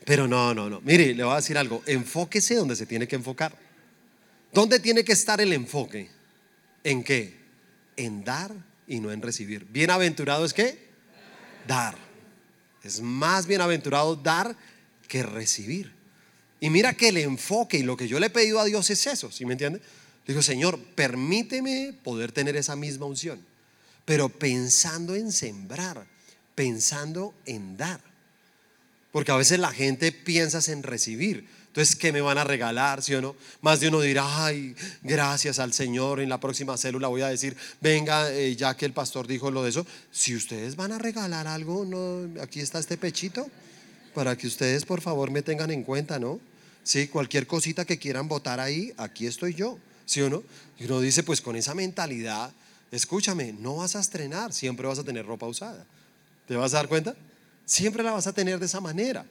Pero 0.04 0.26
no, 0.26 0.54
no, 0.54 0.68
no. 0.68 0.80
Mire, 0.80 1.14
le 1.14 1.24
voy 1.24 1.32
a 1.32 1.36
decir 1.36 1.56
algo. 1.56 1.82
Enfóquese 1.86 2.54
donde 2.54 2.76
se 2.76 2.86
tiene 2.86 3.06
que 3.06 3.16
enfocar. 3.16 3.56
¿Dónde 4.52 4.80
tiene 4.80 5.04
que 5.04 5.12
estar 5.12 5.40
el 5.40 5.52
enfoque? 5.52 6.10
¿En 6.84 7.02
qué? 7.04 7.40
En 7.96 8.24
dar 8.24 8.52
y 8.86 9.00
no 9.00 9.12
en 9.12 9.22
recibir. 9.22 9.64
Bienaventurado 9.64 10.44
es 10.44 10.52
qué? 10.52 10.90
Dar. 11.66 11.96
Es 12.82 13.00
más 13.00 13.46
bienaventurado 13.46 14.16
dar 14.16 14.56
que 15.08 15.22
recibir. 15.22 15.92
Y 16.60 16.70
mira 16.70 16.94
que 16.94 17.08
el 17.08 17.16
enfoque 17.18 17.78
y 17.78 17.82
lo 17.82 17.96
que 17.96 18.08
yo 18.08 18.20
le 18.20 18.26
he 18.26 18.30
pedido 18.30 18.60
a 18.60 18.64
Dios 18.64 18.88
es 18.90 19.06
eso, 19.06 19.32
¿sí 19.32 19.44
me 19.44 19.52
entiende? 19.52 19.80
Digo, 20.26 20.42
Señor, 20.42 20.78
permíteme 20.78 21.92
poder 22.04 22.30
tener 22.30 22.54
esa 22.56 22.76
misma 22.76 23.06
unción, 23.06 23.44
pero 24.04 24.28
pensando 24.28 25.16
en 25.16 25.32
sembrar, 25.32 26.06
pensando 26.54 27.34
en 27.46 27.76
dar. 27.76 28.11
Porque 29.12 29.30
a 29.30 29.36
veces 29.36 29.58
la 29.58 29.72
gente 29.72 30.10
piensa 30.10 30.60
en 30.72 30.82
recibir. 30.82 31.46
Entonces, 31.68 31.96
¿qué 31.96 32.12
me 32.12 32.20
van 32.20 32.38
a 32.38 32.44
regalar? 32.44 33.02
¿Sí 33.02 33.14
o 33.14 33.22
no? 33.22 33.36
Más 33.60 33.80
de 33.80 33.88
uno 33.88 34.00
dirá, 34.00 34.44
ay, 34.44 34.74
gracias 35.02 35.58
al 35.58 35.72
Señor. 35.72 36.20
En 36.20 36.28
la 36.28 36.40
próxima 36.40 36.76
célula 36.76 37.08
voy 37.08 37.22
a 37.22 37.28
decir, 37.28 37.56
venga, 37.80 38.30
eh, 38.32 38.56
ya 38.56 38.76
que 38.76 38.84
el 38.84 38.92
pastor 38.92 39.26
dijo 39.26 39.50
lo 39.50 39.62
de 39.62 39.70
eso, 39.70 39.86
si 40.10 40.34
ustedes 40.34 40.76
van 40.76 40.92
a 40.92 40.98
regalar 40.98 41.46
algo, 41.46 41.84
no, 41.84 42.42
aquí 42.42 42.60
está 42.60 42.78
este 42.78 42.96
pechito, 42.96 43.48
para 44.14 44.36
que 44.36 44.46
ustedes 44.46 44.84
por 44.84 45.00
favor 45.00 45.30
me 45.30 45.42
tengan 45.42 45.70
en 45.70 45.82
cuenta, 45.82 46.18
¿no? 46.18 46.40
¿sí? 46.82 47.08
Cualquier 47.08 47.46
cosita 47.46 47.84
que 47.84 47.98
quieran 47.98 48.28
votar 48.28 48.60
ahí, 48.60 48.92
aquí 48.96 49.26
estoy 49.26 49.54
yo, 49.54 49.78
¿sí 50.04 50.20
o 50.20 50.30
no? 50.30 50.42
Y 50.78 50.84
uno 50.84 51.00
dice, 51.00 51.22
pues 51.22 51.40
con 51.40 51.56
esa 51.56 51.74
mentalidad, 51.74 52.52
escúchame, 52.90 53.52
no 53.52 53.76
vas 53.76 53.96
a 53.96 54.00
estrenar, 54.00 54.52
siempre 54.52 54.86
vas 54.86 54.98
a 54.98 55.04
tener 55.04 55.26
ropa 55.26 55.46
usada. 55.46 55.86
¿Te 56.46 56.56
vas 56.56 56.74
a 56.74 56.78
dar 56.78 56.88
cuenta? 56.88 57.14
Siempre 57.64 58.02
la 58.02 58.12
vas 58.12 58.26
a 58.26 58.32
tener 58.32 58.58
de 58.58 58.66
esa 58.66 58.80
manera. 58.80 59.24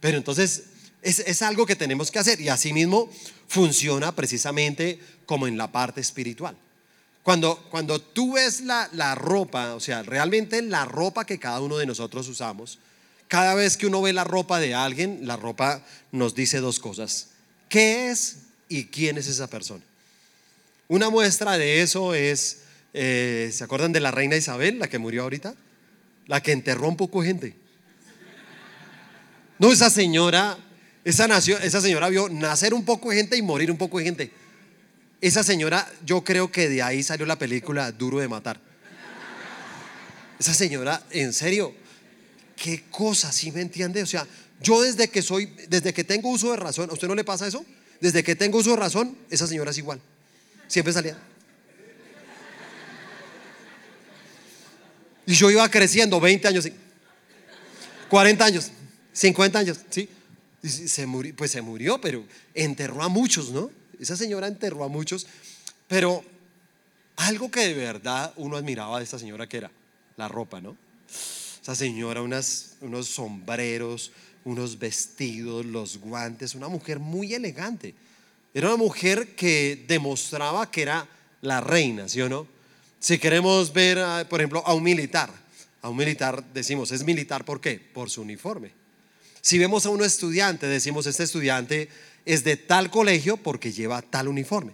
Pero 0.00 0.18
entonces 0.18 0.64
es, 1.02 1.42
algo 1.42 1.66
que 1.66 1.76
tenemos 1.76 2.10
que 2.10 2.18
hacer 2.18 2.40
y 2.40 2.48
así 2.48 2.72
mismo 2.72 3.10
funciona 3.48 4.14
precisamente 4.14 4.98
como 5.24 5.46
en 5.46 5.56
la 5.56 5.70
parte 5.70 6.00
espiritual. 6.00 6.56
Cuando, 7.22 7.56
cuando 7.70 8.00
tú 8.00 8.34
ves 8.34 8.60
la, 8.60 8.88
la 8.92 9.14
ropa, 9.14 9.74
o 9.74 9.80
sea, 9.80 10.02
realmente 10.02 10.62
la 10.62 10.84
ropa 10.84 11.24
que 11.24 11.38
cada 11.38 11.60
uno 11.60 11.76
de 11.76 11.86
nosotros 11.86 12.28
usamos, 12.28 12.78
cada 13.28 13.54
vez 13.54 13.76
que 13.76 13.86
uno 13.86 14.02
ve 14.02 14.12
la 14.12 14.24
ropa 14.24 14.60
de 14.60 14.74
alguien, 14.74 15.20
la 15.22 15.36
ropa 15.36 15.84
nos 16.12 16.34
dice 16.34 16.60
dos 16.60 16.78
cosas. 16.78 17.28
¿Qué 17.68 18.10
es 18.10 18.36
y 18.68 18.86
quién 18.86 19.18
es 19.18 19.26
esa 19.26 19.48
persona? 19.48 19.82
Una 20.88 21.10
muestra 21.10 21.58
de 21.58 21.82
eso 21.82 22.14
es, 22.14 22.58
eh, 22.94 23.50
¿se 23.52 23.64
acuerdan 23.64 23.92
de 23.92 24.00
la 24.00 24.12
reina 24.12 24.36
Isabel, 24.36 24.78
la 24.78 24.88
que 24.88 24.98
murió 24.98 25.24
ahorita? 25.24 25.54
La 26.26 26.42
que 26.42 26.52
enterró 26.52 26.88
un 26.88 26.96
poco 26.96 27.22
gente. 27.22 27.54
No, 29.58 29.72
esa 29.72 29.90
señora, 29.90 30.58
esa, 31.04 31.26
nació, 31.28 31.58
esa 31.58 31.80
señora 31.80 32.08
vio 32.08 32.28
nacer 32.28 32.74
un 32.74 32.84
poco 32.84 33.10
de 33.10 33.16
gente 33.16 33.36
y 33.36 33.42
morir 33.42 33.70
un 33.70 33.78
poco 33.78 33.98
de 33.98 34.04
gente. 34.04 34.32
Esa 35.20 35.42
señora, 35.42 35.90
yo 36.04 36.22
creo 36.22 36.50
que 36.52 36.68
de 36.68 36.82
ahí 36.82 37.02
salió 37.02 37.24
la 37.26 37.38
película 37.38 37.90
Duro 37.90 38.18
de 38.18 38.28
Matar. 38.28 38.60
Esa 40.38 40.52
señora, 40.52 41.02
en 41.10 41.32
serio, 41.32 41.74
qué 42.56 42.84
cosa, 42.90 43.32
¿sí 43.32 43.50
me 43.50 43.62
entiende? 43.62 44.02
O 44.02 44.06
sea, 44.06 44.26
yo 44.60 44.82
desde 44.82 45.08
que 45.08 45.22
soy, 45.22 45.46
desde 45.68 45.94
que 45.94 46.04
tengo 46.04 46.28
uso 46.28 46.50
de 46.50 46.56
razón, 46.56 46.90
¿a 46.90 46.92
usted 46.92 47.08
no 47.08 47.14
le 47.14 47.24
pasa 47.24 47.46
eso? 47.46 47.64
Desde 48.00 48.22
que 48.22 48.36
tengo 48.36 48.58
uso 48.58 48.70
de 48.70 48.76
razón, 48.76 49.16
esa 49.30 49.46
señora 49.46 49.70
es 49.70 49.78
igual. 49.78 50.00
Siempre 50.68 50.92
salía. 50.92 51.16
Y 55.26 55.34
yo 55.34 55.50
iba 55.50 55.68
creciendo 55.68 56.20
20 56.20 56.46
años, 56.48 56.68
40 58.08 58.44
años, 58.44 58.70
50 59.12 59.58
años, 59.58 59.80
¿sí? 59.90 60.08
Y 60.62 60.68
se 60.68 61.04
murió, 61.06 61.34
pues 61.36 61.50
se 61.50 61.62
murió, 61.62 62.00
pero 62.00 62.24
enterró 62.54 63.02
a 63.02 63.08
muchos, 63.08 63.50
¿no? 63.50 63.70
Esa 63.98 64.16
señora 64.16 64.46
enterró 64.46 64.84
a 64.84 64.88
muchos, 64.88 65.26
pero 65.88 66.24
algo 67.16 67.50
que 67.50 67.60
de 67.60 67.74
verdad 67.74 68.32
uno 68.36 68.56
admiraba 68.56 68.98
de 68.98 69.04
esta 69.04 69.18
señora 69.18 69.48
que 69.48 69.56
era 69.58 69.70
la 70.16 70.28
ropa, 70.28 70.60
¿no? 70.60 70.76
Esa 71.60 71.74
señora, 71.74 72.22
unos 72.22 72.76
sombreros, 73.02 74.12
unos 74.44 74.78
vestidos, 74.78 75.66
los 75.66 75.98
guantes, 75.98 76.54
una 76.54 76.68
mujer 76.68 77.00
muy 77.00 77.34
elegante. 77.34 77.94
Era 78.54 78.68
una 78.68 78.76
mujer 78.76 79.34
que 79.34 79.84
demostraba 79.88 80.70
que 80.70 80.82
era 80.82 81.08
la 81.40 81.60
reina, 81.60 82.08
¿sí 82.08 82.20
o 82.22 82.28
no? 82.28 82.46
Si 83.00 83.18
queremos 83.18 83.72
ver, 83.72 84.26
por 84.28 84.40
ejemplo, 84.40 84.62
a 84.66 84.74
un 84.74 84.82
militar, 84.82 85.30
a 85.82 85.88
un 85.88 85.96
militar 85.96 86.44
decimos, 86.52 86.90
es 86.90 87.04
militar, 87.04 87.44
¿por 87.44 87.60
qué? 87.60 87.78
Por 87.78 88.10
su 88.10 88.22
uniforme. 88.22 88.72
Si 89.40 89.58
vemos 89.58 89.86
a 89.86 89.90
un 89.90 90.02
estudiante, 90.02 90.66
decimos, 90.66 91.06
este 91.06 91.22
estudiante 91.22 91.88
es 92.24 92.42
de 92.42 92.56
tal 92.56 92.90
colegio 92.90 93.36
porque 93.36 93.72
lleva 93.72 94.02
tal 94.02 94.26
uniforme. 94.26 94.72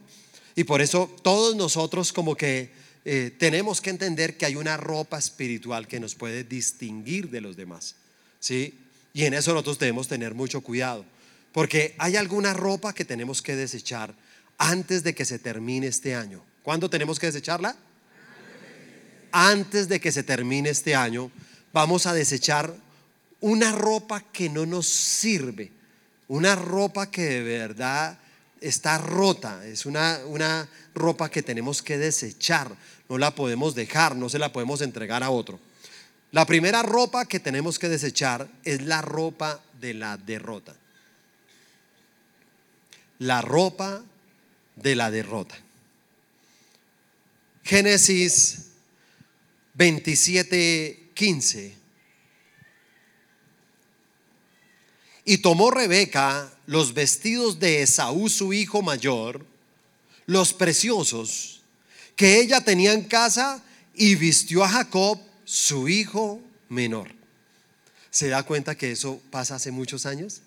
Y 0.55 0.65
por 0.65 0.81
eso 0.81 1.15
todos 1.23 1.55
nosotros 1.57 2.13
como 2.13 2.35
que 2.37 2.73
eh, 3.05 3.35
tenemos 3.39 3.81
que 3.81 3.91
entender 3.91 4.37
que 4.37 4.47
hay 4.47 4.57
una 4.57 4.77
ropa 4.77 5.19
espiritual 5.19 5.87
que 5.87 6.01
nos 6.01 6.15
puede 6.15 6.45
distinguir 6.45 7.31
de 7.31 7.41
los 7.41 7.57
demás. 7.57 7.97
¿sí? 8.41 8.79
Y 9.13 9.25
en 9.25 9.35
eso 9.35 9.53
nosotros 9.53 9.79
debemos 9.79 10.09
tener 10.09 10.35
mucho 10.35 10.61
cuidado. 10.63 11.05
Porque 11.53 11.95
hay 11.99 12.17
alguna 12.17 12.55
ropa 12.55 12.95
que 12.95 13.05
tenemos 13.05 13.43
que 13.43 13.57
desechar 13.57 14.15
antes 14.57 15.03
de 15.03 15.15
que 15.15 15.25
se 15.25 15.39
termine 15.39 15.87
este 15.87 16.15
año. 16.15 16.43
¿Cuándo 16.63 16.89
tenemos 16.89 17.19
que 17.19 17.27
desecharla? 17.27 17.77
Antes 19.33 19.89
de 19.89 20.01
que 20.01 20.13
se 20.13 20.23
termine 20.23 20.69
este 20.69 20.95
año, 20.95 21.31
vamos 21.73 22.07
a 22.07 22.13
desechar 22.13 22.75
una 23.41 23.73
ropa 23.73 24.21
que 24.21 24.49
no 24.49 24.67
nos 24.67 24.87
sirve. 24.87 25.73
Una 26.29 26.55
ropa 26.55 27.11
que 27.11 27.23
de 27.23 27.43
verdad 27.43 28.19
está 28.61 28.99
rota, 28.99 29.67
es 29.67 29.87
una, 29.87 30.21
una 30.27 30.69
ropa 30.95 31.31
que 31.31 31.43
tenemos 31.43 31.83
que 31.83 31.99
desechar, 31.99 32.75
no 33.09 33.19
la 33.19 33.35
podemos 33.35 33.75
dejar, 33.75 34.15
no 34.15 34.29
se 34.29 34.39
la 34.39 34.53
podemos 34.53 34.81
entregar 34.83 35.23
a 35.23 35.31
otro. 35.31 35.59
La 36.31 36.47
primera 36.47 36.83
ropa 36.83 37.27
que 37.27 37.41
tenemos 37.41 37.79
que 37.79 37.89
desechar 37.89 38.49
es 38.65 38.83
la 38.83 39.03
ropa 39.03 39.61
de 39.81 39.95
la 39.95 40.17
derrota. 40.17 40.75
La 43.19 43.43
ropa 43.43 44.03
de 44.77 44.95
la 44.95 45.11
derrota. 45.11 45.57
Génesis 47.65 48.72
27, 49.75 51.11
15. 51.15 51.75
Y 55.25 55.39
tomó 55.39 55.71
Rebeca 55.71 56.53
los 56.67 56.95
vestidos 56.95 57.59
de 57.59 57.83
Esaú, 57.83 58.29
su 58.29 58.53
hijo 58.53 58.83
mayor, 58.83 59.47
los 60.27 60.53
preciosos 60.53 61.63
que 62.17 62.41
ella 62.41 62.61
tenía 62.61 62.93
en 62.93 63.05
casa 63.05 63.63
y 63.95 64.15
vistió 64.15 64.65
a 64.65 64.69
Jacob, 64.69 65.19
su 65.45 65.89
hijo 65.89 66.41
menor. 66.69 67.15
¿Se 68.11 68.29
da 68.29 68.43
cuenta 68.43 68.75
que 68.75 68.93
eso 68.93 69.21
pasa 69.31 69.57
hace 69.57 69.71
muchos 69.71 70.07
años? 70.07 70.43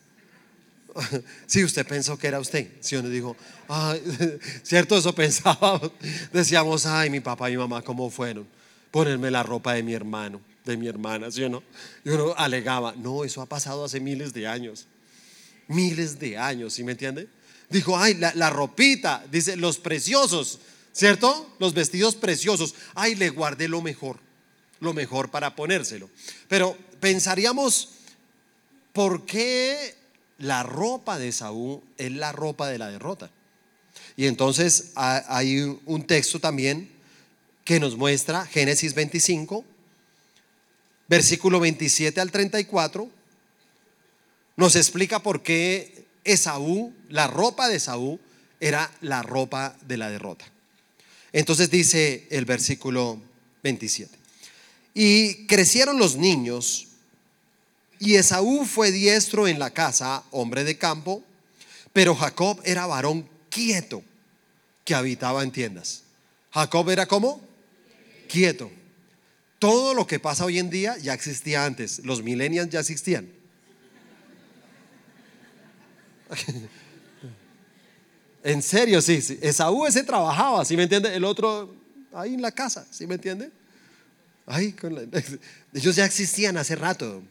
Si 1.46 1.64
usted 1.64 1.86
pensó 1.86 2.18
que 2.18 2.28
era 2.28 2.40
usted. 2.40 2.70
Si 2.80 2.96
uno 2.96 3.10
dijo, 3.10 3.36
¿cierto? 4.64 4.98
Eso 4.98 5.14
pensaba. 5.24 5.82
Decíamos, 6.32 6.86
ay, 6.86 7.10
mi 7.10 7.20
papá 7.20 7.50
y 7.50 7.54
mi 7.54 7.58
mamá, 7.58 7.82
¿cómo 7.82 8.10
fueron? 8.10 8.48
Ponerme 8.96 9.30
la 9.30 9.44
ropa 9.44 9.74
de 9.74 9.84
mi 9.84 9.94
hermano, 9.94 10.40
de 10.64 10.78
mi 10.78 10.88
hermana, 10.88 11.30
¿sí 11.30 11.44
o 11.44 11.50
no? 11.50 11.62
Y 12.06 12.12
uno 12.12 12.34
alegaba, 12.38 12.94
no, 12.96 13.26
eso 13.26 13.42
ha 13.42 13.46
pasado 13.46 13.84
hace 13.84 14.00
miles 14.00 14.32
de 14.32 14.48
años. 14.48 14.88
Miles 15.68 16.18
de 16.18 16.38
años, 16.38 16.76
¿sí 16.76 16.86
me 16.86 16.94
entiende? 16.94 17.28
Dijo, 17.70 17.98
ay, 17.98 18.14
la, 18.14 18.34
la 18.36 18.50
ropita, 18.50 19.26
dice, 19.30 19.58
los 19.58 19.80
preciosos, 19.80 20.60
¿cierto? 20.94 21.54
Los 21.60 21.74
vestidos 21.74 22.16
preciosos. 22.16 22.74
Ay, 22.94 23.16
le 23.16 23.32
guardé 23.32 23.68
lo 23.68 23.82
mejor, 23.82 24.18
lo 24.80 24.94
mejor 24.94 25.30
para 25.30 25.58
ponérselo. 25.58 26.10
Pero 26.48 26.78
pensaríamos, 27.02 27.90
¿por 28.94 29.26
qué 29.26 29.94
la 30.38 30.64
ropa 30.64 31.20
de 31.20 31.34
Saúl 31.34 31.82
es 31.98 32.14
la 32.14 32.32
ropa 32.32 32.70
de 32.70 32.78
la 32.78 32.90
derrota. 32.90 33.30
Y 34.16 34.28
entonces 34.28 34.94
hay 34.96 35.80
un 35.86 36.08
texto 36.08 36.40
también 36.40 36.95
que 37.66 37.80
nos 37.80 37.98
muestra 37.98 38.46
Génesis 38.46 38.94
25, 38.94 39.66
versículo 41.08 41.60
27 41.60 42.22
al 42.22 42.32
34, 42.32 43.10
nos 44.56 44.76
explica 44.76 45.20
por 45.20 45.42
qué 45.42 46.06
Esaú, 46.24 46.94
la 47.10 47.28
ropa 47.28 47.68
de 47.68 47.78
Esaú, 47.78 48.20
era 48.60 48.90
la 49.02 49.24
ropa 49.24 49.76
de 49.82 49.98
la 49.98 50.10
derrota. 50.10 50.46
Entonces 51.34 51.70
dice 51.70 52.28
el 52.30 52.46
versículo 52.46 53.20
27. 53.64 54.16
Y 54.94 55.48
crecieron 55.48 55.98
los 55.98 56.16
niños 56.16 56.88
y 58.00 58.16
Esaú 58.16 58.66
fue 58.66 58.92
diestro 58.92 59.48
en 59.48 59.58
la 59.58 59.72
casa, 59.72 60.24
hombre 60.32 60.64
de 60.64 60.78
campo, 60.78 61.24
pero 61.94 62.16
Jacob 62.16 62.62
era 62.64 62.86
varón 62.86 63.28
quieto 63.50 64.04
que 64.84 64.94
habitaba 64.94 65.42
en 65.44 65.52
tiendas. 65.52 66.04
Jacob 66.52 66.90
era 66.92 67.08
como 67.08 67.42
quieto. 68.28 68.72
Todo 69.60 69.94
lo 69.94 70.06
que 70.06 70.20
pasa 70.20 70.46
hoy 70.46 70.60
en 70.60 70.70
día 70.70 70.98
ya 70.98 71.14
existía 71.14 71.66
antes. 71.66 72.00
Los 72.04 72.22
millennials 72.22 72.70
ya 72.70 72.80
existían. 72.80 73.30
en 78.44 78.62
serio, 78.62 79.02
sí, 79.02 79.22
sí. 79.22 79.40
Esaú 79.42 79.86
ese 79.86 80.04
trabajaba, 80.04 80.66
¿sí 80.66 80.76
me 80.76 80.84
entiende? 80.84 81.16
El 81.16 81.24
otro 81.24 81.74
ahí 82.14 82.34
en 82.34 82.42
la 82.42 82.52
casa, 82.52 82.86
¿sí 82.92 83.08
me 83.08 83.16
entiende? 83.16 83.52
Ahí 84.46 84.76
ellos 85.74 85.96
ya 85.96 86.06
existían 86.06 86.58
hace 86.58 86.76
rato. 86.76 87.24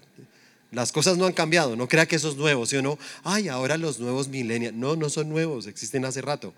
Las 0.71 0.91
cosas 0.91 1.17
no 1.17 1.27
han 1.27 1.33
cambiado, 1.33 1.77
no 1.77 1.89
crea 1.89 2.07
que 2.07 2.17
eso 2.17 2.31
es 2.31 2.37
nuevo, 2.37 2.67
¿sí 2.67 2.77
o 2.77 2.83
no? 2.83 2.99
Ay, 3.23 3.47
ahora 3.47 3.77
los 3.77 4.01
nuevos 4.01 4.27
milenios. 4.27 4.75
No, 4.75 4.97
no 4.97 5.09
son 5.09 5.29
nuevos, 5.29 5.69
existen 5.69 6.05
hace 6.05 6.21
rato. 6.21 6.53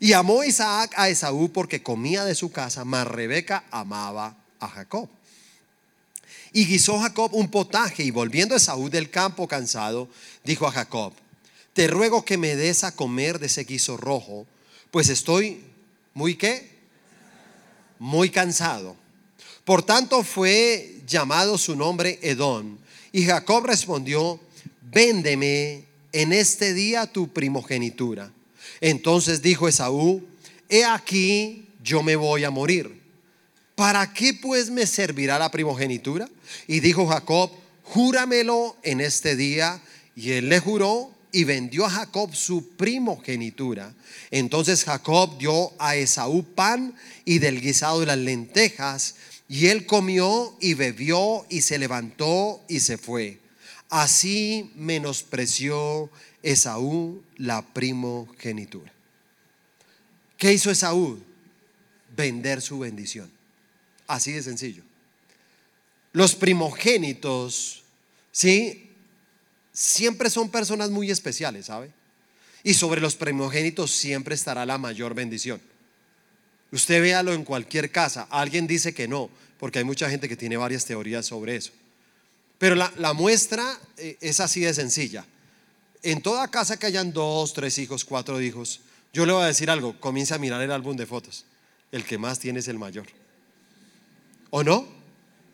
Y 0.00 0.12
amó 0.12 0.44
Isaac 0.44 0.92
a 0.96 1.08
Esaú 1.08 1.50
porque 1.50 1.82
comía 1.82 2.24
de 2.24 2.34
su 2.34 2.52
casa, 2.52 2.84
mas 2.84 3.06
Rebeca 3.06 3.64
amaba 3.70 4.36
a 4.60 4.68
Jacob. 4.68 5.08
Y 6.52 6.66
guisó 6.66 6.98
Jacob 7.00 7.34
un 7.34 7.50
potaje 7.50 8.04
y 8.04 8.10
volviendo 8.10 8.54
Esaú 8.54 8.88
del 8.90 9.10
campo 9.10 9.48
cansado, 9.48 10.08
dijo 10.44 10.66
a 10.66 10.72
Jacob, 10.72 11.12
te 11.72 11.86
ruego 11.86 12.24
que 12.24 12.38
me 12.38 12.56
des 12.56 12.84
a 12.84 12.94
comer 12.94 13.38
de 13.38 13.46
ese 13.46 13.64
guiso 13.64 13.96
rojo, 13.96 14.46
pues 14.90 15.08
estoy 15.08 15.62
muy 16.14 16.36
qué? 16.36 16.68
Muy 17.98 18.30
cansado. 18.30 18.96
Por 19.64 19.82
tanto 19.82 20.22
fue 20.22 21.02
llamado 21.06 21.58
su 21.58 21.76
nombre 21.76 22.18
Edom 22.22 22.78
y 23.12 23.24
Jacob 23.24 23.66
respondió, 23.66 24.40
véndeme 24.80 25.84
en 26.12 26.32
este 26.32 26.72
día 26.72 27.06
tu 27.06 27.28
primogenitura. 27.28 28.32
Entonces 28.80 29.42
dijo 29.42 29.68
Esaú, 29.68 30.26
he 30.68 30.84
aquí 30.84 31.68
yo 31.82 32.02
me 32.02 32.16
voy 32.16 32.44
a 32.44 32.50
morir. 32.50 33.00
¿Para 33.74 34.12
qué 34.12 34.34
pues 34.34 34.70
me 34.70 34.86
servirá 34.86 35.38
la 35.38 35.50
primogenitura? 35.50 36.28
Y 36.66 36.80
dijo 36.80 37.06
Jacob, 37.06 37.50
júramelo 37.84 38.76
en 38.82 39.00
este 39.00 39.36
día. 39.36 39.80
Y 40.16 40.32
él 40.32 40.48
le 40.48 40.58
juró 40.58 41.12
y 41.30 41.44
vendió 41.44 41.86
a 41.86 41.90
Jacob 41.90 42.34
su 42.34 42.70
primogenitura. 42.76 43.94
Entonces 44.30 44.84
Jacob 44.84 45.38
dio 45.38 45.72
a 45.78 45.96
Esaú 45.96 46.42
pan 46.42 46.94
y 47.24 47.38
del 47.38 47.60
guisado 47.60 48.00
de 48.00 48.06
las 48.06 48.18
lentejas 48.18 49.14
y 49.48 49.68
él 49.68 49.86
comió 49.86 50.56
y 50.60 50.74
bebió 50.74 51.46
y 51.48 51.62
se 51.62 51.78
levantó 51.78 52.62
y 52.68 52.80
se 52.80 52.98
fue. 52.98 53.40
Así 53.88 54.70
menospreció 54.74 56.10
Esaú 56.48 57.22
la 57.36 57.60
primogenitura. 57.60 58.90
¿Qué 60.38 60.54
hizo 60.54 60.70
Esaú? 60.70 61.22
Vender 62.16 62.62
su 62.62 62.78
bendición. 62.78 63.30
Así 64.06 64.32
de 64.32 64.42
sencillo. 64.42 64.82
Los 66.12 66.34
primogénitos, 66.34 67.84
¿sí? 68.32 68.88
Siempre 69.74 70.30
son 70.30 70.48
personas 70.48 70.88
muy 70.88 71.10
especiales, 71.10 71.66
¿sabe? 71.66 71.92
Y 72.62 72.72
sobre 72.72 73.02
los 73.02 73.14
primogénitos 73.14 73.90
siempre 73.90 74.34
estará 74.34 74.64
la 74.64 74.78
mayor 74.78 75.14
bendición. 75.14 75.60
Usted 76.72 77.02
véalo 77.02 77.34
en 77.34 77.44
cualquier 77.44 77.92
casa. 77.92 78.26
Alguien 78.30 78.66
dice 78.66 78.94
que 78.94 79.06
no, 79.06 79.28
porque 79.58 79.80
hay 79.80 79.84
mucha 79.84 80.08
gente 80.08 80.30
que 80.30 80.36
tiene 80.36 80.56
varias 80.56 80.86
teorías 80.86 81.26
sobre 81.26 81.56
eso. 81.56 81.72
Pero 82.56 82.74
la, 82.74 83.12
muestra 83.12 83.78
eh, 83.98 84.16
es 84.22 84.40
así 84.40 84.60
de 84.60 84.72
sencilla. 84.72 85.26
En 86.02 86.22
toda 86.22 86.48
casa 86.48 86.78
que 86.78 86.86
hayan 86.86 87.12
dos, 87.12 87.52
tres 87.52 87.78
hijos, 87.78 88.04
cuatro 88.04 88.40
hijos, 88.40 88.80
yo 89.12 89.26
le 89.26 89.32
voy 89.32 89.42
a 89.42 89.46
decir 89.46 89.70
algo, 89.70 89.98
comienza 90.00 90.36
a 90.36 90.38
mirar 90.38 90.62
el 90.62 90.70
álbum 90.70 90.96
de 90.96 91.06
fotos. 91.06 91.44
El 91.90 92.04
que 92.04 92.18
más 92.18 92.38
tiene 92.38 92.60
es 92.60 92.68
el 92.68 92.78
mayor. 92.78 93.06
¿O 94.50 94.62
no? 94.62 94.86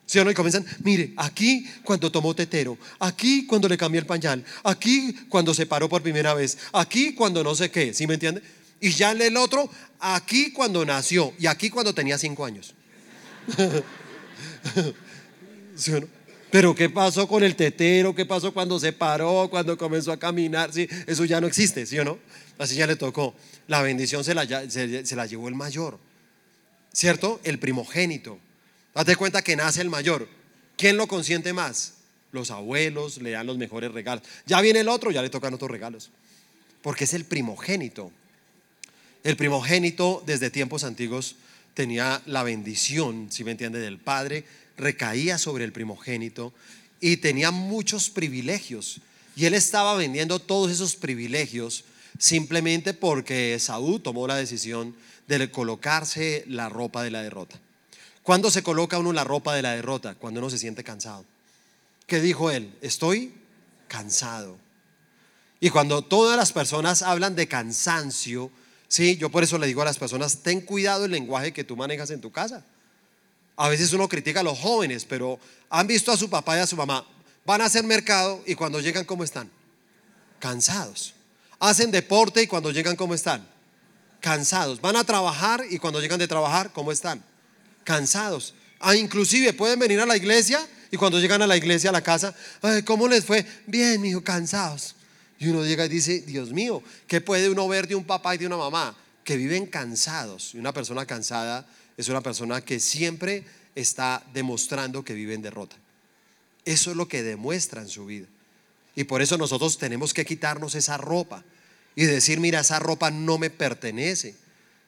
¿Sí 0.06 0.18
o 0.18 0.24
no? 0.24 0.30
Y 0.30 0.34
comienzan, 0.34 0.66
mire, 0.82 1.14
aquí 1.16 1.66
cuando 1.82 2.12
tomó 2.12 2.34
tetero, 2.34 2.76
aquí 2.98 3.46
cuando 3.46 3.68
le 3.68 3.78
cambió 3.78 4.00
el 4.00 4.06
pañal, 4.06 4.44
aquí 4.62 5.14
cuando 5.28 5.54
se 5.54 5.66
paró 5.66 5.88
por 5.88 6.02
primera 6.02 6.34
vez, 6.34 6.58
aquí 6.72 7.14
cuando 7.14 7.42
no 7.42 7.54
sé 7.54 7.70
qué, 7.70 7.94
¿sí 7.94 8.06
me 8.06 8.14
entiende? 8.14 8.42
Y 8.80 8.90
ya 8.90 9.12
el 9.12 9.36
otro, 9.36 9.70
aquí 10.00 10.52
cuando 10.52 10.84
nació 10.84 11.32
y 11.38 11.46
aquí 11.46 11.70
cuando 11.70 11.94
tenía 11.94 12.18
cinco 12.18 12.44
años. 12.44 12.74
Pero 16.54 16.72
¿qué 16.72 16.88
pasó 16.88 17.26
con 17.26 17.42
el 17.42 17.56
tetero? 17.56 18.14
¿Qué 18.14 18.24
pasó 18.24 18.54
cuando 18.54 18.78
se 18.78 18.92
paró? 18.92 19.48
Cuando 19.50 19.76
comenzó 19.76 20.12
a 20.12 20.20
caminar? 20.20 20.72
¿Sí? 20.72 20.88
Eso 21.04 21.24
ya 21.24 21.40
no 21.40 21.48
existe, 21.48 21.84
¿sí 21.84 21.98
o 21.98 22.04
no? 22.04 22.16
Así 22.58 22.76
ya 22.76 22.86
le 22.86 22.94
tocó. 22.94 23.34
La 23.66 23.82
bendición 23.82 24.22
se 24.22 24.36
la, 24.36 24.46
se, 24.70 25.16
la 25.16 25.26
llevó 25.26 25.48
el 25.48 25.56
mayor. 25.56 25.98
¿Cierto? 26.92 27.40
El 27.42 27.58
primogénito. 27.58 28.38
Date 28.94 29.16
cuenta 29.16 29.42
que 29.42 29.56
nace 29.56 29.80
el 29.80 29.90
mayor. 29.90 30.28
¿Quién 30.76 30.96
lo 30.96 31.08
consiente 31.08 31.52
más? 31.52 31.94
Los 32.30 32.52
abuelos 32.52 33.20
le 33.20 33.32
dan 33.32 33.48
los 33.48 33.58
mejores 33.58 33.90
regalos. 33.90 34.24
Ya 34.46 34.60
viene 34.60 34.78
el 34.78 34.88
otro, 34.88 35.10
ya 35.10 35.22
le 35.22 35.30
tocan 35.30 35.54
otros 35.54 35.72
regalos. 35.72 36.10
Porque 36.82 37.02
es 37.02 37.14
el 37.14 37.24
primogénito. 37.24 38.12
El 39.24 39.36
primogénito 39.36 40.22
desde 40.24 40.50
tiempos 40.50 40.84
antiguos 40.84 41.34
tenía 41.74 42.22
la 42.26 42.44
bendición, 42.44 43.26
si 43.32 43.42
me 43.42 43.50
entiende, 43.50 43.80
del 43.80 43.98
Padre, 43.98 44.44
recaía 44.76 45.38
sobre 45.38 45.64
el 45.64 45.72
primogénito 45.72 46.52
y 47.00 47.18
tenía 47.18 47.50
muchos 47.50 48.10
privilegios. 48.10 49.00
Y 49.36 49.46
él 49.46 49.54
estaba 49.54 49.94
vendiendo 49.94 50.38
todos 50.38 50.70
esos 50.70 50.96
privilegios 50.96 51.84
simplemente 52.18 52.94
porque 52.94 53.58
Saúl 53.58 54.00
tomó 54.00 54.26
la 54.26 54.36
decisión 54.36 54.94
de 55.26 55.50
colocarse 55.50 56.44
la 56.46 56.68
ropa 56.68 57.02
de 57.02 57.10
la 57.10 57.22
derrota. 57.22 57.58
¿Cuándo 58.22 58.50
se 58.50 58.62
coloca 58.62 58.98
uno 58.98 59.12
la 59.12 59.24
ropa 59.24 59.54
de 59.54 59.62
la 59.62 59.72
derrota? 59.72 60.14
Cuando 60.14 60.40
uno 60.40 60.50
se 60.50 60.58
siente 60.58 60.84
cansado. 60.84 61.24
¿Qué 62.06 62.20
dijo 62.20 62.50
él? 62.50 62.72
Estoy 62.80 63.34
cansado. 63.88 64.56
Y 65.60 65.70
cuando 65.70 66.02
todas 66.02 66.36
las 66.36 66.52
personas 66.52 67.02
hablan 67.02 67.34
de 67.34 67.48
cansancio, 67.48 68.50
Sí, 68.94 69.16
yo 69.16 69.28
por 69.28 69.42
eso 69.42 69.58
le 69.58 69.66
digo 69.66 69.82
a 69.82 69.84
las 69.84 69.98
personas, 69.98 70.44
ten 70.44 70.60
cuidado 70.60 71.06
el 71.06 71.10
lenguaje 71.10 71.52
que 71.52 71.64
tú 71.64 71.76
manejas 71.76 72.10
en 72.10 72.20
tu 72.20 72.30
casa. 72.30 72.64
A 73.56 73.68
veces 73.68 73.92
uno 73.92 74.08
critica 74.08 74.40
a 74.40 74.42
los 74.42 74.58
jóvenes, 74.58 75.04
pero 75.04 75.38
han 75.70 75.86
visto 75.86 76.10
a 76.10 76.16
su 76.16 76.28
papá 76.28 76.56
y 76.56 76.60
a 76.60 76.66
su 76.66 76.76
mamá, 76.76 77.06
van 77.44 77.60
a 77.60 77.66
hacer 77.66 77.84
mercado 77.84 78.42
y 78.46 78.54
cuando 78.54 78.80
llegan, 78.80 79.04
¿cómo 79.04 79.22
están? 79.24 79.50
Cansados. 80.38 81.14
Hacen 81.60 81.90
deporte 81.90 82.42
y 82.42 82.46
cuando 82.46 82.70
llegan, 82.70 82.96
¿cómo 82.96 83.14
están? 83.14 83.46
Cansados. 84.20 84.80
Van 84.80 84.96
a 84.96 85.04
trabajar 85.04 85.64
y 85.70 85.78
cuando 85.78 86.00
llegan 86.00 86.18
de 86.18 86.28
trabajar, 86.28 86.72
¿cómo 86.72 86.90
están? 86.90 87.22
Cansados. 87.84 88.54
Ah, 88.80 88.96
inclusive 88.96 89.52
pueden 89.52 89.78
venir 89.78 90.00
a 90.00 90.06
la 90.06 90.16
iglesia 90.16 90.66
y 90.90 90.96
cuando 90.96 91.20
llegan 91.20 91.42
a 91.42 91.46
la 91.46 91.56
iglesia, 91.56 91.90
a 91.90 91.92
la 91.92 92.02
casa, 92.02 92.34
¿cómo 92.84 93.08
les 93.08 93.24
fue? 93.24 93.46
Bien, 93.66 94.04
hijo, 94.04 94.22
cansados. 94.22 94.96
Y 95.38 95.48
uno 95.48 95.64
llega 95.64 95.86
y 95.86 95.88
dice, 95.88 96.20
Dios 96.22 96.50
mío, 96.50 96.82
¿qué 97.06 97.20
puede 97.20 97.48
uno 97.48 97.68
ver 97.68 97.86
de 97.86 97.94
un 97.94 98.04
papá 98.04 98.34
y 98.34 98.38
de 98.38 98.46
una 98.46 98.56
mamá? 98.56 98.96
que 99.24 99.36
viven 99.36 99.66
cansados. 99.66 100.54
Y 100.54 100.58
una 100.58 100.72
persona 100.72 101.06
cansada 101.06 101.66
es 101.96 102.08
una 102.08 102.20
persona 102.20 102.60
que 102.60 102.80
siempre 102.80 103.44
está 103.74 104.24
demostrando 104.32 105.04
que 105.04 105.14
vive 105.14 105.34
en 105.34 105.42
derrota. 105.42 105.76
Eso 106.64 106.90
es 106.90 106.96
lo 106.96 107.08
que 107.08 107.22
demuestra 107.22 107.82
en 107.82 107.88
su 107.88 108.06
vida. 108.06 108.26
Y 108.96 109.04
por 109.04 109.22
eso 109.22 109.36
nosotros 109.36 109.78
tenemos 109.78 110.14
que 110.14 110.24
quitarnos 110.24 110.74
esa 110.74 110.96
ropa 110.96 111.44
y 111.94 112.04
decir, 112.04 112.40
mira, 112.40 112.60
esa 112.60 112.78
ropa 112.78 113.10
no 113.10 113.38
me 113.38 113.50
pertenece. 113.50 114.34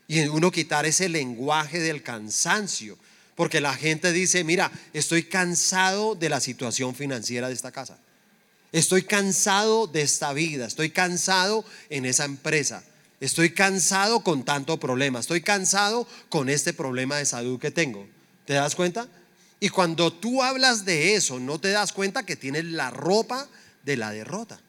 Y 0.09 0.21
uno 0.27 0.51
quitar 0.51 0.87
ese 0.87 1.09
lenguaje 1.09 1.81
del 1.81 2.03
cansancio. 2.03 2.97
Porque 3.35 3.61
la 3.61 3.75
gente 3.75 4.13
dice, 4.13 4.45
mira, 4.45 4.71
estoy 4.93 5.25
cansado 5.25 6.15
de 6.15 6.29
la 6.29 6.41
situación 6.41 6.95
financiera 6.95 7.49
de 7.49 7.55
esta 7.55 7.73
casa. 7.73 7.99
Estoy 8.73 9.03
cansado 9.03 9.87
de 9.87 10.03
esta 10.03 10.33
vida. 10.33 10.67
Estoy 10.67 10.91
cansado 10.91 11.65
en 11.91 12.07
esa 12.07 12.25
empresa. 12.25 12.83
Estoy 13.21 13.51
cansado 13.51 14.21
con 14.21 14.45
tanto 14.45 14.79
problema. 14.79 15.21
Estoy 15.21 15.41
cansado 15.41 16.07
con 16.29 16.49
este 16.49 16.73
problema 16.73 17.17
de 17.17 17.27
salud 17.27 17.59
que 17.59 17.71
tengo. 17.71 18.07
¿Te 18.45 18.55
das 18.55 18.75
cuenta? 18.75 19.09
Y 19.59 19.71
cuando 19.71 20.13
tú 20.13 20.43
hablas 20.43 20.85
de 20.85 21.15
eso, 21.15 21.41
no 21.41 21.59
te 21.59 21.71
das 21.71 21.93
cuenta 21.93 22.27
que 22.27 22.37
tienes 22.37 22.67
la 22.67 22.91
ropa 22.91 23.49
de 23.85 23.97
la 23.97 24.11
derrota. 24.11 24.61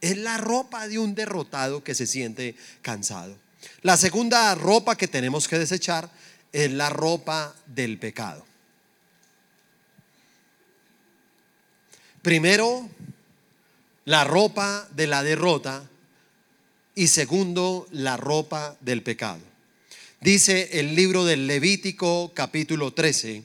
Es 0.00 0.16
la 0.16 0.38
ropa 0.38 0.88
de 0.88 0.98
un 0.98 1.14
derrotado 1.14 1.84
que 1.84 1.94
se 1.94 2.06
siente 2.06 2.56
cansado. 2.82 3.36
La 3.82 3.96
segunda 3.96 4.54
ropa 4.54 4.96
que 4.96 5.08
tenemos 5.08 5.46
que 5.46 5.58
desechar 5.58 6.10
es 6.52 6.70
la 6.72 6.90
ropa 6.90 7.54
del 7.66 7.98
pecado. 7.98 8.44
Primero, 12.22 12.88
la 14.04 14.24
ropa 14.24 14.88
de 14.92 15.06
la 15.06 15.22
derrota 15.22 15.88
y 16.98 17.06
segundo, 17.06 17.86
la 17.92 18.16
ropa 18.16 18.76
del 18.80 19.04
pecado. 19.04 19.38
Dice 20.20 20.80
el 20.80 20.96
libro 20.96 21.24
del 21.24 21.46
Levítico 21.46 22.32
capítulo 22.34 22.92
13, 22.92 23.44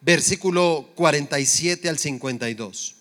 versículo 0.00 0.90
47 0.94 1.88
al 1.88 1.98
52. 1.98 2.94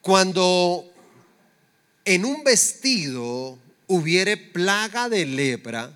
Cuando 0.00 0.90
en 2.06 2.24
un 2.24 2.42
vestido 2.42 3.58
hubiere 3.86 4.38
plaga 4.38 5.10
de 5.10 5.26
lepra, 5.26 5.92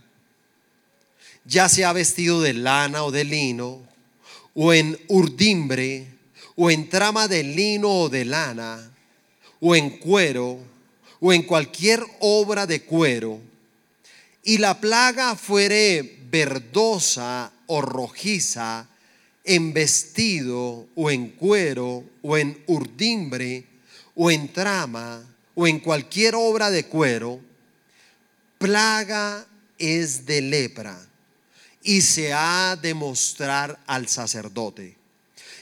ya 1.46 1.70
sea 1.70 1.94
vestido 1.94 2.42
de 2.42 2.52
lana 2.52 3.04
o 3.04 3.11
de 3.11 3.24
lino, 3.24 3.88
o 4.52 4.74
en 4.74 4.98
urdimbre, 5.09 6.09
o 6.57 6.70
en 6.70 6.90
trama 6.90 7.26
de 7.26 7.42
lino 7.42 7.88
o 7.88 8.11
de 8.11 8.26
lana, 8.26 8.92
o 9.61 9.75
en 9.75 9.90
cuero, 9.99 10.59
o 11.21 11.33
en 11.33 11.42
cualquier 11.42 12.03
obra 12.21 12.66
de 12.66 12.83
cuero, 12.83 13.40
y 14.42 14.59
la 14.59 14.81
plaga 14.81 15.37
fuere 15.37 16.18
verdosa 16.31 17.53
o 17.66 17.81
rojiza, 17.81 18.87
en 19.44 19.73
vestido, 19.73 20.87
o 20.94 21.11
en 21.11 21.31
cuero, 21.31 22.05
o 22.23 22.37
en 22.37 22.62
urdimbre, 22.66 23.64
o 24.14 24.31
en 24.31 24.53
trama, 24.53 25.25
o 25.55 25.66
en 25.66 25.81
cualquier 25.81 26.35
obra 26.35 26.71
de 26.71 26.87
cuero, 26.87 27.40
plaga 28.59 29.47
es 29.79 30.27
de 30.27 30.42
lepra 30.42 30.99
y 31.83 32.03
se 32.03 32.33
ha 32.33 32.77
de 32.81 32.94
mostrar 32.94 33.79
al 33.87 34.09
sacerdote. 34.09 34.97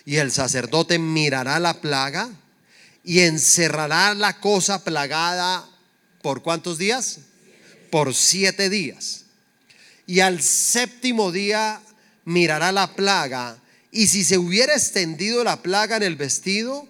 Y 0.05 0.17
el 0.17 0.33
sacerdote 0.33 0.99
mirará 0.99 1.59
la 1.59 1.81
plaga 1.81 2.31
y 3.07 3.21
encerrará 3.21 4.14
la 4.14 4.40
cosa 4.40 4.83
plagada 4.83 5.64
por 6.23 6.42
cuántos 6.42 6.77
días? 6.77 7.21
Por 7.90 8.12
siete 8.14 8.69
días. 8.69 9.27
Y 10.07 10.21
al 10.21 10.42
séptimo 10.42 11.31
día 11.31 11.81
mirará 12.25 12.73
la 12.73 12.95
plaga 12.95 13.59
y 13.92 14.09
si 14.09 14.25
se 14.25 14.38
hubiera 14.38 14.75
extendido 14.75 15.45
la 15.45 15.62
plaga 15.62 15.97
en 15.97 16.03
el 16.03 16.16
vestido, 16.16 16.87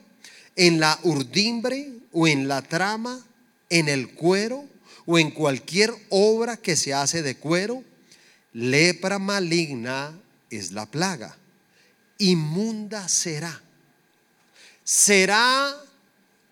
en 0.57 0.81
la 0.81 0.99
urdimbre 1.03 1.93
o 2.13 2.27
en 2.27 2.49
la 2.49 2.63
trama, 2.63 3.25
en 3.69 3.89
el 3.89 4.15
cuero 4.15 4.65
o 5.05 5.19
en 5.19 5.31
cualquier 5.31 5.93
obra 6.09 6.57
que 6.57 6.77
se 6.77 6.95
hace 6.95 7.23
de 7.23 7.37
cuero, 7.37 7.85
lepra 8.55 9.19
maligna 9.19 10.19
es 10.49 10.73
la 10.73 10.87
plaga. 10.87 11.37
Inmunda 12.19 13.07
será. 13.07 13.63
Será, 14.83 15.77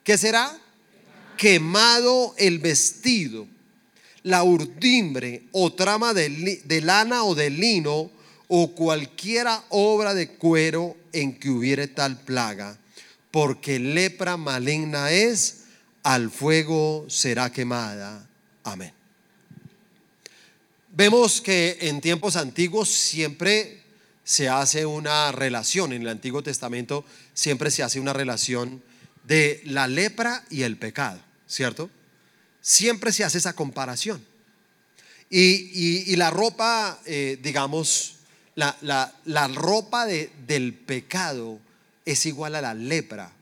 ¿qué 0.05 0.17
será? 0.17 0.57
Quemado 1.37 2.35
el 2.39 2.61
vestido, 2.61 3.49
la 4.23 4.45
urdimbre 4.45 5.43
o 5.51 5.73
trama 5.73 6.15
de, 6.15 6.63
de 6.65 6.81
lana 6.81 7.25
o 7.25 7.35
de 7.35 7.51
lino 7.51 8.11
o 8.47 8.75
cualquiera 8.75 9.65
obra 9.71 10.15
de 10.15 10.29
cuero 10.29 10.97
en 11.13 11.37
que 11.39 11.51
hubiere 11.51 11.89
tal 11.89 12.21
plaga, 12.21 12.79
porque 13.33 13.81
lepra 13.81 14.37
maligna 14.37 15.11
es, 15.11 15.63
al 16.05 16.31
fuego 16.31 17.07
será 17.09 17.51
quemada 17.51 18.29
Amén. 18.65 18.93
Vemos 20.89 21.41
que 21.41 21.77
en 21.83 22.01
tiempos 22.01 22.37
antiguos 22.37 22.89
siempre 22.89 23.83
se 24.25 24.49
hace 24.49 24.87
una 24.87 25.33
relación, 25.33 25.93
en 25.93 26.03
el 26.03 26.09
Antiguo 26.09 26.43
Testamento 26.43 27.05
siempre 27.35 27.71
se 27.71 27.83
hace 27.83 28.01
una 28.01 28.15
relación 28.15 28.83
de 29.25 29.63
la 29.65 29.89
lepra 29.89 30.45
y 30.51 30.63
el 30.63 30.77
pecado, 30.77 31.21
¿cierto? 31.47 31.91
Siempre 32.61 33.13
se 33.13 33.25
hace 33.25 33.39
esa 33.39 33.55
comparación. 33.55 34.25
Y, 35.31 36.15
la 36.17 36.31
ropa, 36.31 37.01
eh, 37.07 37.39
digamos, 37.43 38.17
la, 38.55 38.77
la, 39.25 39.49
ropa 39.49 40.07
de, 40.07 40.31
del 40.47 40.75
pecado 40.75 41.59
es 42.05 42.25
igual 42.27 42.55
a 42.55 42.61
la 42.61 42.75
lepra, 42.75 43.33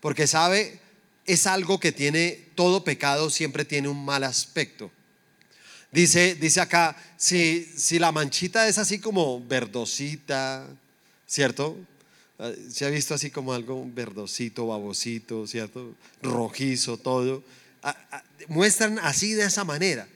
porque 0.00 0.26
sabe, 0.26 0.80
es 1.26 1.46
algo 1.46 1.78
que 1.78 1.92
tiene, 1.92 2.46
todo 2.54 2.84
pecado 2.84 3.28
siempre 3.28 3.64
tiene 3.64 3.88
un 3.88 4.02
mal 4.04 4.24
aspecto. 4.24 4.90
Dice, 5.92 6.34
dice 6.36 6.60
acá, 6.60 6.96
si, 7.16 7.64
si 7.76 7.98
la 7.98 8.12
manchita 8.12 8.66
es 8.68 8.78
así 8.78 8.98
como 8.98 9.44
verdosita, 9.44 10.66
¿cierto? 11.26 11.76
Ah, 12.38 12.52
se 12.70 12.84
ha 12.84 12.90
visto 12.90 13.14
así 13.14 13.30
como 13.30 13.52
algo 13.52 13.84
verdosito, 13.94 14.66
babosito, 14.66 15.46
¿cierto? 15.46 15.94
Rojizo, 16.22 16.98
todo. 16.98 17.42
Ah, 17.82 17.96
ah, 18.10 18.22
muestran 18.48 18.98
así 18.98 19.32
de 19.32 19.44
esa 19.44 19.64
manera. 19.64 20.06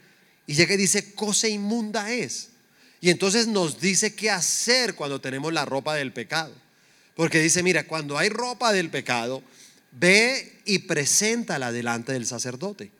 Y 0.47 0.55
llega 0.55 0.75
y 0.75 0.79
dice, 0.79 1.15
cosa 1.15 1.49
inmunda 1.49 2.13
es. 2.13 2.49
Y 3.01 3.11
entonces 3.11 3.47
nos 3.47 3.81
dice 3.81 4.15
qué 4.15 4.31
hacer 4.31 4.95
cuando 4.95 5.21
tenemos 5.21 5.53
la 5.53 5.65
ropa 5.65 5.95
del 5.95 6.13
pecado. 6.13 6.53
Porque 7.15 7.41
dice, 7.41 7.63
mira, 7.63 7.87
cuando 7.87 8.19
hay 8.19 8.29
ropa 8.29 8.73
del 8.73 8.91
pecado, 8.91 9.43
ve 9.93 10.61
y 10.65 10.81
preséntala 10.81 11.73
delante 11.73 12.13
del 12.13 12.27
sacerdote. 12.27 12.91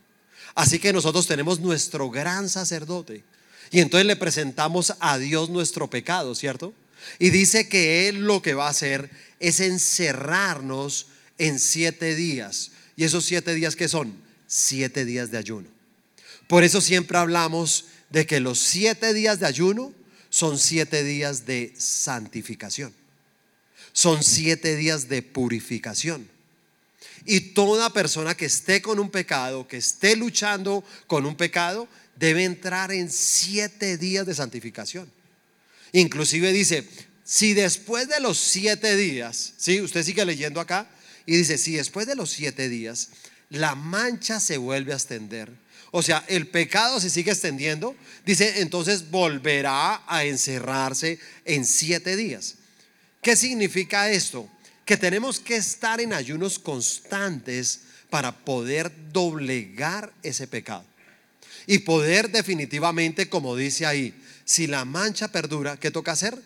Así 0.55 0.79
que 0.79 0.93
nosotros 0.93 1.27
tenemos 1.27 1.61
nuestro 1.61 2.11
gran 2.11 2.49
sacerdote. 2.49 3.23
Y 3.71 3.81
entonces 3.81 4.07
le 4.07 4.17
presentamos 4.17 4.95
a 4.99 5.19
Dios 5.19 5.51
nuestro 5.51 5.89
pecado, 5.89 6.35
¿cierto? 6.35 6.73
Y 7.19 7.31
dice 7.31 7.69
que 7.69 8.09
Él 8.09 8.27
lo 8.27 8.43
que 8.43 8.55
va 8.55 8.67
a 8.67 8.71
hacer 8.71 9.11
es 9.39 9.61
encerrarnos 9.61 11.07
en 11.39 11.59
siete 11.59 12.15
días. 12.15 12.73
¿Y 12.97 13.05
esos 13.05 13.25
siete 13.25 13.55
días 13.55 13.77
qué 13.77 13.89
son? 13.89 14.15
Siete 14.47 15.05
días 15.05 15.31
de 15.31 15.39
ayuno. 15.39 15.69
Por 16.47 16.65
eso 16.65 16.81
siempre 16.81 17.17
hablamos 17.19 17.87
de 18.11 18.27
que 18.27 18.41
los 18.41 18.59
siete 18.59 19.15
días 19.15 19.41
de 19.41 19.47
ayuno 19.47 19.95
son 20.29 20.59
siete 20.59 21.05
días 21.05 21.47
de 21.47 21.73
santificación. 21.77 22.93
Son 23.93 24.23
siete 24.23 24.77
días 24.77 25.09
de 25.09 25.23
purificación. 25.23 26.29
Y 27.25 27.41
toda 27.55 27.93
persona 27.93 28.37
que 28.37 28.47
esté 28.47 28.81
con 28.81 28.99
un 28.99 29.11
pecado, 29.11 29.67
que 29.69 29.77
esté 29.77 30.17
luchando 30.17 30.85
con 31.07 31.27
un 31.27 31.37
pecado, 31.37 31.89
debe 32.17 32.45
entrar 32.45 32.93
en 32.93 33.11
siete 33.11 33.97
días 33.97 34.27
de 34.27 34.35
santificación. 34.35 35.11
Inclusive 35.93 36.53
dice, 36.53 36.87
si 37.25 37.55
después 37.55 38.09
de 38.09 38.21
los 38.21 38.39
siete 38.39 38.97
días, 38.97 39.55
si 39.57 39.81
usted 39.81 40.03
sigue 40.05 40.25
leyendo 40.25 40.61
acá, 40.61 40.89
y 41.27 41.37
dice, 41.37 41.59
si 41.59 41.75
después 41.75 42.07
de 42.07 42.17
los 42.17 42.31
siete 42.31 42.69
días 42.69 43.09
la 43.51 43.75
mancha 43.75 44.41
se 44.41 44.57
vuelve 44.59 44.93
a 44.93 44.97
extender, 44.97 45.51
o 45.93 46.03
sea, 46.03 46.25
el 46.29 46.47
pecado 46.47 47.01
se 47.01 47.11
sigue 47.11 47.33
extendiendo, 47.33 47.97
dice, 48.25 48.61
entonces 48.61 49.11
volverá 49.11 50.03
a 50.07 50.25
encerrarse 50.25 51.19
en 51.45 51.65
siete 51.65 52.17
días. 52.17 52.55
¿Qué 53.23 53.35
significa 53.37 54.11
esto? 54.11 54.49
que 54.91 54.97
tenemos 54.97 55.39
que 55.39 55.55
estar 55.55 56.01
en 56.01 56.13
ayunos 56.13 56.59
constantes 56.59 57.83
para 58.11 58.45
poder 58.45 58.91
doblegar 59.13 60.13
ese 60.25 60.49
pecado. 60.49 60.85
Y 61.69 61.79
poder 61.79 62.29
definitivamente, 62.33 63.29
como 63.29 63.55
dice 63.55 63.87
ahí, 63.87 64.13
si 64.51 64.67
la 64.67 64.85
mancha 64.85 65.29
perdura, 65.29 65.77
¿qué 65.77 65.93
toca 65.93 66.11
hacer? 66.11 66.37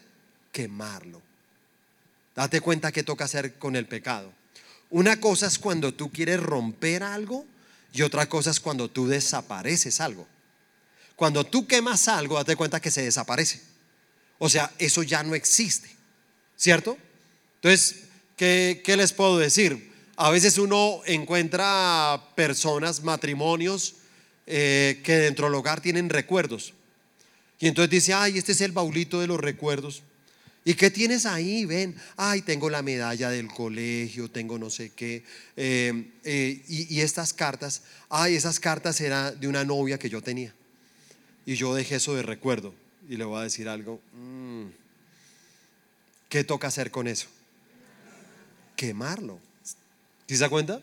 Quemarlo. 0.53 1.23
Date 2.37 2.61
cuenta 2.61 2.93
qué 2.93 3.03
toca 3.03 3.25
hacer 3.25 3.55
con 3.55 3.77
el 3.77 3.87
pecado. 3.87 4.31
Una 4.91 5.19
cosa 5.21 5.47
es 5.47 5.59
cuando 5.59 5.95
tú 5.95 6.13
quieres 6.13 6.39
romper 6.39 7.03
algo 7.03 7.47
y 7.95 8.03
otra 8.03 8.29
cosa 8.29 8.51
es 8.51 8.61
cuando 8.61 8.91
tú 8.91 9.09
desapareces 9.09 10.03
algo. 10.03 10.29
Cuando 11.17 11.45
tú 11.45 11.67
quemas 11.67 12.07
algo, 12.07 12.37
date 12.37 12.57
cuenta 12.57 12.79
que 12.79 12.91
se 12.91 13.01
desaparece. 13.01 13.63
O 14.37 14.51
sea, 14.51 14.71
eso 14.79 15.03
ya 15.03 15.23
no 15.23 15.35
existe, 15.35 15.89
¿cierto? 16.57 16.99
Entonces, 17.55 18.01
¿qué, 18.37 18.83
les 18.99 19.15
puedo 19.15 19.39
decir? 19.39 19.95
A 20.17 20.29
veces 20.29 20.59
uno 20.59 21.01
encuentra 21.07 22.23
personas, 22.35 23.03
matrimonios, 23.03 23.95
eh, 24.47 25.01
que 25.03 25.17
dentro 25.17 25.47
del 25.47 25.55
hogar 25.55 25.81
tienen 25.81 26.11
recuerdos. 26.11 26.75
Y 27.65 27.69
entonces 27.69 27.91
dice, 27.91 28.13
ay, 28.13 28.37
este 28.37 28.53
es 28.53 28.61
el 28.61 28.73
baulito 28.73 29.23
de 29.23 29.27
los 29.27 29.41
recuerdos. 29.41 30.03
¿Y 30.67 30.75
qué 30.75 30.91
tienes 30.91 31.25
ahí? 31.25 31.65
Ven, 31.65 31.97
ay, 32.15 32.43
tengo 32.43 32.69
la 32.69 32.83
medalla 32.83 33.31
del 33.31 33.49
colegio, 33.49 34.31
tengo 34.31 34.59
no 34.59 34.69
sé 34.69 34.91
qué. 34.91 35.25
Eh, 35.57 36.11
eh, 36.25 36.63
y, 36.69 37.01
estas 37.01 37.33
cartas, 37.33 37.81
ay, 38.11 38.35
esas 38.35 38.61
cartas 38.61 39.01
eran 39.01 39.41
de 39.41 39.49
una 39.49 39.65
novia 39.65 39.99
que 39.99 40.11
yo 40.11 40.21
tenía. 40.21 40.53
Y 41.47 41.55
yo 41.55 41.75
dejé 41.75 41.95
eso 41.95 42.15
de 42.15 42.23
recuerdo. 42.23 42.75
Y 43.09 43.17
le 43.17 43.25
voy 43.25 43.41
a 43.41 43.45
decir 43.45 43.67
algo. 43.67 43.99
Mm, 44.13 44.67
¿Qué 46.29 46.45
toca 46.45 46.69
hacer 46.69 46.91
con 46.91 47.09
eso? 47.09 47.29
Quemarlo. 48.77 49.39
¿Sí 50.29 50.37
se 50.37 50.43
da 50.43 50.51
cuenta? 50.51 50.83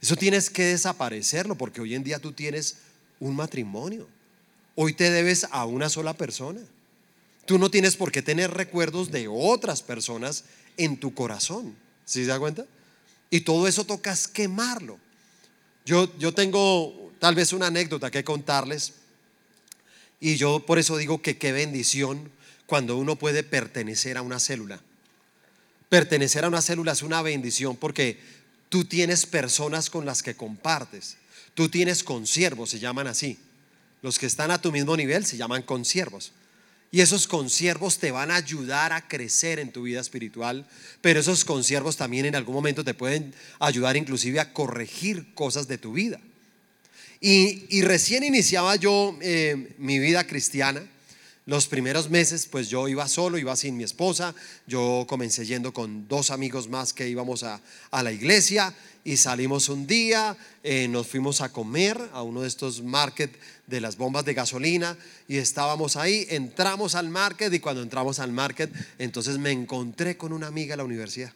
Eso 0.00 0.16
tienes 0.16 0.48
que 0.48 0.64
desaparecerlo 0.64 1.54
porque 1.54 1.82
hoy 1.82 1.94
en 1.94 2.02
día 2.02 2.18
tú 2.18 2.32
tienes 2.32 2.78
un 3.20 3.36
matrimonio. 3.36 4.08
Hoy 4.76 4.92
te 4.94 5.10
debes 5.10 5.46
a 5.50 5.64
una 5.66 5.88
sola 5.88 6.14
persona. 6.14 6.60
Tú 7.46 7.58
no 7.58 7.70
tienes 7.70 7.96
por 7.96 8.10
qué 8.10 8.22
tener 8.22 8.50
recuerdos 8.50 9.10
de 9.10 9.28
otras 9.28 9.82
personas 9.82 10.44
en 10.76 10.98
tu 10.98 11.14
corazón. 11.14 11.76
¿Sí 12.04 12.22
se 12.22 12.26
da 12.26 12.38
cuenta? 12.38 12.66
Y 13.30 13.40
todo 13.40 13.68
eso 13.68 13.84
tocas 13.84 14.28
quemarlo. 14.28 14.98
Yo, 15.84 16.16
yo 16.18 16.32
tengo 16.32 17.12
tal 17.18 17.34
vez 17.34 17.52
una 17.52 17.66
anécdota 17.66 18.10
que 18.10 18.24
contarles. 18.24 18.94
Y 20.20 20.36
yo 20.36 20.64
por 20.64 20.78
eso 20.78 20.96
digo 20.96 21.20
que 21.20 21.36
qué 21.36 21.52
bendición 21.52 22.30
cuando 22.66 22.96
uno 22.96 23.16
puede 23.16 23.42
pertenecer 23.42 24.16
a 24.16 24.22
una 24.22 24.40
célula. 24.40 24.80
Pertenecer 25.88 26.44
a 26.44 26.48
una 26.48 26.62
célula 26.62 26.92
es 26.92 27.02
una 27.02 27.22
bendición 27.22 27.76
porque 27.76 28.18
tú 28.68 28.84
tienes 28.84 29.26
personas 29.26 29.90
con 29.90 30.06
las 30.06 30.22
que 30.22 30.34
compartes. 30.34 31.18
Tú 31.54 31.68
tienes 31.68 32.02
consiervos, 32.02 32.70
se 32.70 32.80
llaman 32.80 33.06
así. 33.06 33.38
Los 34.04 34.18
que 34.18 34.26
están 34.26 34.50
a 34.50 34.60
tu 34.60 34.70
mismo 34.70 34.94
nivel 34.98 35.24
se 35.24 35.38
llaman 35.38 35.62
consiervos. 35.62 36.32
Y 36.92 37.00
esos 37.00 37.26
consiervos 37.26 37.96
te 37.96 38.10
van 38.10 38.30
a 38.30 38.36
ayudar 38.36 38.92
a 38.92 39.08
crecer 39.08 39.58
en 39.58 39.72
tu 39.72 39.84
vida 39.84 39.98
espiritual, 39.98 40.66
pero 41.00 41.20
esos 41.20 41.46
consiervos 41.46 41.96
también 41.96 42.26
en 42.26 42.36
algún 42.36 42.54
momento 42.54 42.84
te 42.84 42.92
pueden 42.92 43.34
ayudar 43.60 43.96
inclusive 43.96 44.40
a 44.40 44.52
corregir 44.52 45.32
cosas 45.32 45.68
de 45.68 45.78
tu 45.78 45.94
vida. 45.94 46.20
Y, 47.18 47.80
recién 47.80 48.24
iniciaba 48.24 48.76
yo 48.76 49.16
eh, 49.22 49.74
mi 49.78 49.98
vida 49.98 50.26
cristiana. 50.26 50.82
Los 51.46 51.66
primeros 51.66 52.08
meses, 52.08 52.46
pues 52.46 52.70
yo 52.70 52.88
iba 52.88 53.06
solo, 53.06 53.36
iba 53.36 53.54
sin 53.54 53.76
mi 53.76 53.84
esposa. 53.84 54.34
Yo 54.66 55.04
comencé 55.06 55.44
yendo 55.44 55.74
con 55.74 56.08
dos 56.08 56.30
amigos 56.30 56.68
más 56.68 56.94
que 56.94 57.08
íbamos 57.08 57.42
a, 57.42 57.60
a 57.90 58.02
la 58.02 58.12
iglesia 58.12 58.74
y 59.04 59.18
salimos 59.18 59.68
un 59.68 59.86
día, 59.86 60.38
eh, 60.62 60.88
nos 60.88 61.06
fuimos 61.06 61.42
a 61.42 61.50
comer 61.50 62.00
a 62.14 62.22
uno 62.22 62.40
de 62.40 62.48
estos 62.48 62.82
market 62.82 63.30
de 63.66 63.82
las 63.82 63.98
bombas 63.98 64.24
de 64.24 64.32
gasolina 64.32 64.96
y 65.28 65.36
estábamos 65.36 65.96
ahí, 65.96 66.26
entramos 66.30 66.94
al 66.94 67.10
market 67.10 67.52
y 67.52 67.60
cuando 67.60 67.82
entramos 67.82 68.18
al 68.18 68.32
market, 68.32 68.72
entonces 68.98 69.36
me 69.36 69.50
encontré 69.50 70.16
con 70.16 70.32
una 70.32 70.46
amiga 70.46 70.72
de 70.72 70.78
la 70.78 70.84
universidad. 70.84 71.32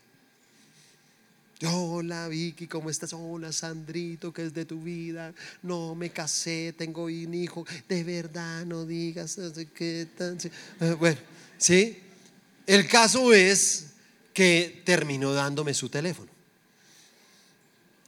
Hola 1.66 2.29
Vicky, 2.29 2.68
¿cómo 2.68 2.88
estás? 2.88 3.12
Hola 3.12 3.51
Sandrito, 3.51 4.33
¿qué 4.33 4.47
es 4.47 4.55
de 4.55 4.64
tu 4.64 4.81
vida? 4.81 5.35
No, 5.62 5.97
me 5.97 6.11
casé, 6.11 6.73
tengo 6.79 7.07
un 7.07 7.35
hijo. 7.35 7.66
De 7.88 8.05
verdad, 8.05 8.64
no 8.64 8.87
digas 8.87 9.37
qué 9.75 10.07
tan. 10.16 10.38
Eh, 10.81 10.92
bueno, 10.92 11.18
¿sí? 11.57 11.99
El 12.64 12.87
caso 12.87 13.33
es 13.35 13.87
que 14.33 14.83
terminó 14.85 15.33
dándome 15.33 15.75
su 15.75 15.88
teléfono. 15.88 16.31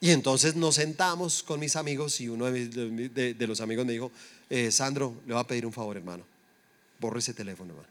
Y 0.00 0.10
entonces 0.10 0.54
nos 0.54 0.76
sentamos 0.76 1.42
con 1.42 1.58
mis 1.58 1.74
amigos 1.74 2.20
y 2.20 2.28
uno 2.28 2.46
de, 2.50 3.34
los 3.40 3.60
amigos 3.60 3.84
me 3.84 3.92
dijo, 3.92 4.12
eh, 4.48 4.70
Sandro, 4.70 5.20
le 5.26 5.34
va 5.34 5.40
a 5.40 5.46
pedir 5.46 5.66
un 5.66 5.72
favor, 5.72 5.96
hermano. 5.96 6.24
Borre 7.00 7.18
ese 7.18 7.34
teléfono, 7.34 7.72
hermano. 7.72 7.88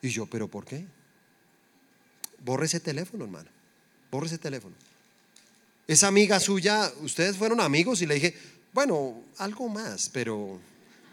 Y 0.00 0.10
yo, 0.10 0.26
¿pero 0.26 0.46
por 0.46 0.64
qué? 0.64 0.86
Borre 2.44 2.66
ese 2.66 2.78
teléfono, 2.78 3.24
hermano. 3.24 3.53
Borre 4.14 4.28
ese 4.28 4.38
teléfono. 4.38 4.76
Esa 5.88 6.06
amiga 6.06 6.38
suya, 6.38 6.92
ustedes 7.02 7.36
fueron 7.36 7.60
amigos 7.60 8.00
y 8.00 8.06
le 8.06 8.14
dije, 8.14 8.32
bueno, 8.72 9.20
algo 9.38 9.68
más, 9.68 10.08
pero, 10.12 10.60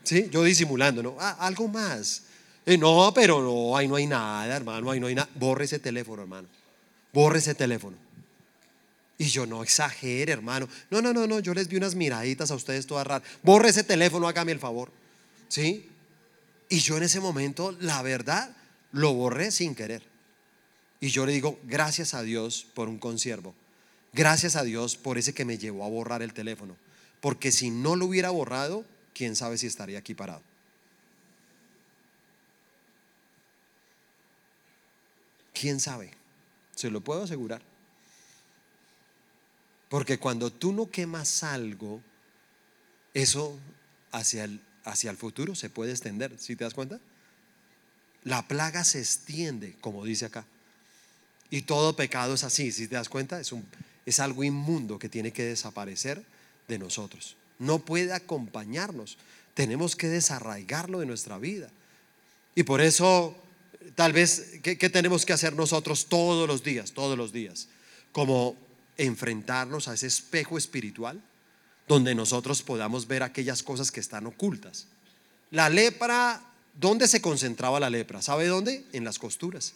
sí, 0.04 0.30
yo 0.32 0.44
disimulando, 0.44 1.02
¿no? 1.02 1.18
Ah, 1.20 1.36
algo 1.40 1.68
más. 1.68 2.22
Eh, 2.64 2.78
no, 2.78 3.12
pero 3.12 3.42
no, 3.42 3.76
ahí 3.76 3.88
no 3.88 3.96
hay 3.96 4.06
nada, 4.06 4.56
hermano, 4.56 4.92
ahí 4.92 5.00
no 5.00 5.08
hay 5.08 5.16
nada. 5.16 5.28
Borre 5.34 5.66
ese 5.66 5.80
teléfono, 5.80 6.22
hermano. 6.22 6.48
Borre 7.12 7.40
ese 7.40 7.56
teléfono. 7.56 7.98
Y 9.18 9.26
yo 9.26 9.48
no 9.48 9.64
exagere, 9.64 10.32
hermano. 10.32 10.68
No, 10.92 11.02
no, 11.02 11.12
no, 11.12 11.26
no, 11.26 11.40
yo 11.40 11.56
les 11.56 11.70
vi 11.70 11.78
unas 11.78 11.96
miraditas 11.96 12.52
a 12.52 12.56
ustedes 12.56 12.86
todas 12.86 13.08
raras. 13.08 13.28
Borre 13.42 13.70
ese 13.70 13.84
teléfono, 13.84 14.28
hágame 14.28 14.52
el 14.52 14.60
favor. 14.60 14.92
¿Sí? 15.48 15.90
Y 16.70 16.78
yo 16.82 16.98
en 16.98 17.04
ese 17.04 17.20
momento, 17.20 17.76
la 17.80 18.04
verdad, 18.04 18.56
lo 18.92 19.12
borré 19.16 19.50
sin 19.50 19.74
querer. 19.74 20.11
Y 21.02 21.10
yo 21.10 21.26
le 21.26 21.34
digo, 21.34 21.60
gracias 21.64 22.14
a 22.14 22.22
Dios 22.22 22.68
por 22.76 22.88
un 22.88 23.00
consiervo. 23.00 23.56
Gracias 24.14 24.56
a 24.56 24.64
Dios 24.64 24.96
por 24.96 25.18
ese 25.18 25.34
que 25.34 25.46
me 25.46 25.58
llevó 25.58 25.84
a 25.84 25.90
borrar 25.90 26.22
el 26.22 26.34
teléfono. 26.34 26.78
Porque 27.20 27.52
si 27.52 27.72
no 27.72 27.96
lo 27.96 28.06
hubiera 28.06 28.30
borrado, 28.30 28.86
quién 29.14 29.36
sabe 29.36 29.58
si 29.58 29.66
estaría 29.66 29.98
aquí 29.98 30.14
parado. 30.14 30.44
¿Quién 35.54 35.80
sabe? 35.80 36.12
Se 36.76 36.92
lo 36.92 37.02
puedo 37.02 37.24
asegurar. 37.24 37.62
Porque 39.90 40.20
cuando 40.20 40.52
tú 40.52 40.72
no 40.72 40.90
quemas 40.92 41.44
algo, 41.44 42.00
eso 43.16 43.60
hacia 44.12 44.44
el, 44.44 44.62
hacia 44.84 45.10
el 45.10 45.18
futuro 45.18 45.56
se 45.56 45.72
puede 45.72 45.92
extender. 45.92 46.36
¿Sí 46.38 46.56
te 46.56 46.64
das 46.64 46.76
cuenta? 46.76 47.00
La 48.24 48.48
plaga 48.48 48.84
se 48.84 49.00
extiende, 49.00 49.76
como 49.82 50.06
dice 50.06 50.26
acá. 50.26 50.46
Y 51.52 51.64
todo 51.64 51.98
pecado 51.98 52.34
es 52.34 52.46
así, 52.46 52.72
si 52.72 52.88
te 52.88 52.96
das 52.96 53.10
cuenta, 53.10 53.40
es, 53.40 54.20
algo 54.20 54.44
inmundo 54.44 54.98
que 54.98 55.10
tiene 55.10 55.34
que 55.34 55.44
desaparecer 55.44 56.24
de 56.70 56.80
nosotros. 56.80 57.36
No 57.60 57.80
puede 57.80 58.14
acompañarnos. 58.14 59.18
Tenemos 59.54 59.98
que 59.98 60.08
desarraigarlo 60.08 61.02
de 61.02 61.06
nuestra 61.06 61.38
vida. 61.38 61.70
Y 62.56 62.64
por 62.64 62.80
eso, 62.80 63.36
tal 63.96 64.14
vez, 64.14 64.60
¿qué, 64.64 64.78
¿qué, 64.78 64.90
tenemos 64.90 65.26
que 65.26 65.34
hacer 65.34 65.54
nosotros 65.54 66.06
todos 66.08 66.48
los 66.48 66.64
días? 66.64 66.94
Todos 66.94 67.18
los 67.18 67.34
días. 67.34 67.68
Como 68.14 68.56
enfrentarnos 68.98 69.90
a 69.90 69.94
ese 69.94 70.08
espejo 70.08 70.58
espiritual 70.58 71.22
donde 71.86 72.16
nosotros 72.16 72.62
podamos 72.62 73.08
ver 73.08 73.24
aquellas 73.24 73.62
cosas 73.62 73.92
que 73.92 74.00
están 74.00 74.26
ocultas. 74.26 74.88
La 75.50 75.70
lepra, 75.70 76.42
¿dónde 76.80 77.10
se 77.10 77.20
concentraba 77.20 77.82
la 77.82 77.90
lepra? 77.90 78.22
¿Sabe 78.22 78.48
dónde? 78.48 78.86
En 78.94 79.04
las 79.04 79.20
costuras. 79.20 79.74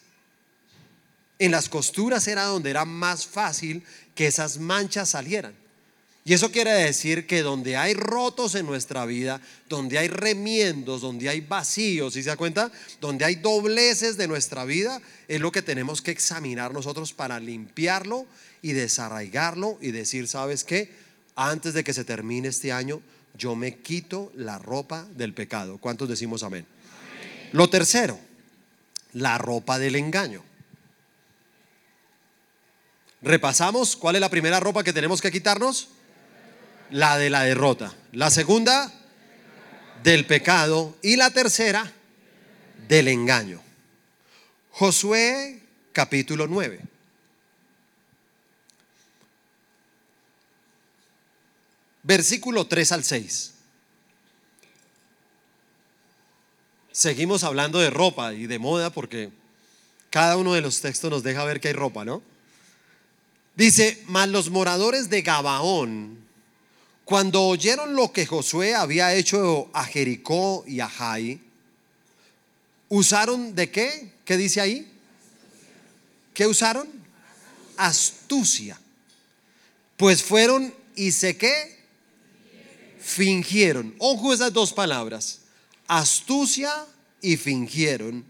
En 1.40 1.52
las 1.52 1.70
costuras 1.70 2.28
era 2.28 2.46
donde 2.46 2.70
era 2.70 2.86
más 2.86 3.26
fácil 3.26 3.84
que 4.14 4.28
esas 4.28 4.58
manchas 4.58 5.10
salieran. 5.10 5.54
Y 6.28 6.34
eso 6.34 6.52
quiere 6.52 6.72
decir 6.72 7.28
que 7.28 7.44
donde 7.44 7.78
hay 7.78 7.94
rotos 7.94 8.56
en 8.56 8.66
nuestra 8.66 9.06
vida, 9.06 9.40
donde 9.70 10.00
hay 10.00 10.08
remiendos, 10.08 11.02
donde 11.02 11.30
hay 11.30 11.42
vacíos, 11.42 12.16
¿sí 12.16 12.24
se 12.24 12.30
da 12.30 12.36
cuenta? 12.36 12.72
Donde 13.00 13.26
hay 13.26 13.36
dobleces 13.36 14.18
de 14.18 14.28
nuestra 14.28 14.66
vida, 14.66 15.00
es 15.28 15.40
lo 15.40 15.52
que 15.52 15.62
tenemos 15.62 16.02
que 16.02 16.10
examinar 16.10 16.74
nosotros 16.74 17.14
para 17.14 17.40
limpiarlo 17.40 18.26
y 18.64 18.74
desarraigarlo 18.74 19.78
y 19.82 19.92
decir, 19.92 20.28
¿sabes 20.28 20.64
qué? 20.64 20.92
Antes 21.36 21.76
de 21.76 21.84
que 21.84 21.94
se 21.94 22.06
termine 22.06 22.48
este 22.48 22.72
año, 22.72 23.02
yo 23.38 23.56
me 23.56 23.78
quito 23.78 24.32
la 24.36 24.58
ropa 24.58 25.06
del 25.16 25.36
pecado. 25.36 25.78
¿Cuántos 25.78 26.10
decimos 26.10 26.42
amén? 26.42 26.66
Lo 27.52 27.70
tercero, 27.70 28.18
la 29.14 29.38
ropa 29.38 29.78
del 29.78 29.96
engaño. 29.96 30.44
Repasamos, 33.26 33.96
¿cuál 33.96 34.16
es 34.16 34.22
la 34.22 34.30
primera 34.30 34.60
ropa 34.60 34.84
que 34.84 34.94
tenemos 34.94 35.20
que 35.20 35.32
quitarnos? 35.32 35.88
La 36.92 37.18
de 37.18 37.32
la 37.32 37.42
derrota. 37.42 37.92
La 38.12 38.30
segunda, 38.30 38.94
del 40.04 40.28
pecado. 40.28 40.96
Y 41.02 41.16
la 41.16 41.32
tercera, 41.32 41.92
del 42.88 43.08
engaño. 43.08 43.64
Josué 44.70 45.60
capítulo 45.92 46.46
9. 46.46 46.80
Versículo 52.04 52.68
3 52.68 52.92
al 52.92 53.04
6. 53.04 53.54
Seguimos 56.92 57.44
hablando 57.44 57.80
de 57.80 57.90
ropa 57.90 58.36
y 58.36 58.46
de 58.46 58.60
moda 58.60 58.92
porque 58.92 59.32
cada 60.12 60.38
uno 60.38 60.54
de 60.54 60.62
los 60.62 60.80
textos 60.80 61.10
nos 61.10 61.24
deja 61.24 61.44
ver 61.44 61.60
que 61.60 61.70
hay 61.70 61.74
ropa, 61.74 62.06
¿no? 62.06 62.35
Dice, 63.56 64.04
mas 64.08 64.28
los 64.30 64.50
moradores 64.50 65.10
de 65.10 65.22
Gabaón 65.22 66.20
Cuando 67.06 67.44
oyeron 67.44 67.96
lo 67.96 68.12
que 68.12 68.26
Josué 68.26 68.76
había 68.76 69.14
hecho 69.14 69.70
a 69.74 69.86
Jericó 69.86 70.64
y 70.68 70.80
a 70.80 70.90
Jai, 70.90 71.40
¿usaron 72.90 73.56
de 73.56 73.70
qué? 73.70 74.12
¿Qué 74.26 74.38
dice 74.38 74.60
ahí? 74.60 74.92
¿Qué 76.34 76.48
usaron? 76.48 76.88
Astucia. 77.78 78.80
Pues 79.98 80.24
fueron 80.24 80.74
y 80.96 81.12
sé 81.12 81.38
qué? 81.38 81.80
Fingieron. 83.00 83.96
Ojo 84.00 84.34
esas 84.34 84.52
dos 84.52 84.74
palabras. 84.74 85.42
Astucia 85.88 86.74
y 87.22 87.38
fingieron. 87.38 88.26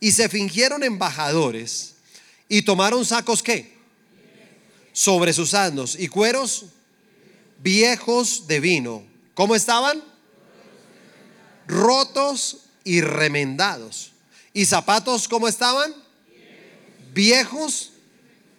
Y 0.00 0.12
se 0.12 0.28
fingieron 0.28 0.82
embajadores 0.82 1.94
y 2.48 2.62
tomaron 2.62 3.04
sacos 3.06 3.42
qué? 3.42 3.71
Sobre 4.92 5.32
sus 5.32 5.54
asnos 5.54 5.96
y 5.98 6.08
cueros 6.08 6.66
viejos 7.62 8.46
de 8.46 8.60
vino. 8.60 9.04
¿Cómo 9.34 9.54
estaban? 9.54 10.02
Rotos 11.66 12.58
y 12.84 13.00
remendados. 13.00 14.12
¿Y 14.52 14.66
zapatos 14.66 15.28
cómo 15.28 15.48
estaban? 15.48 15.94
Viejos 17.14 17.92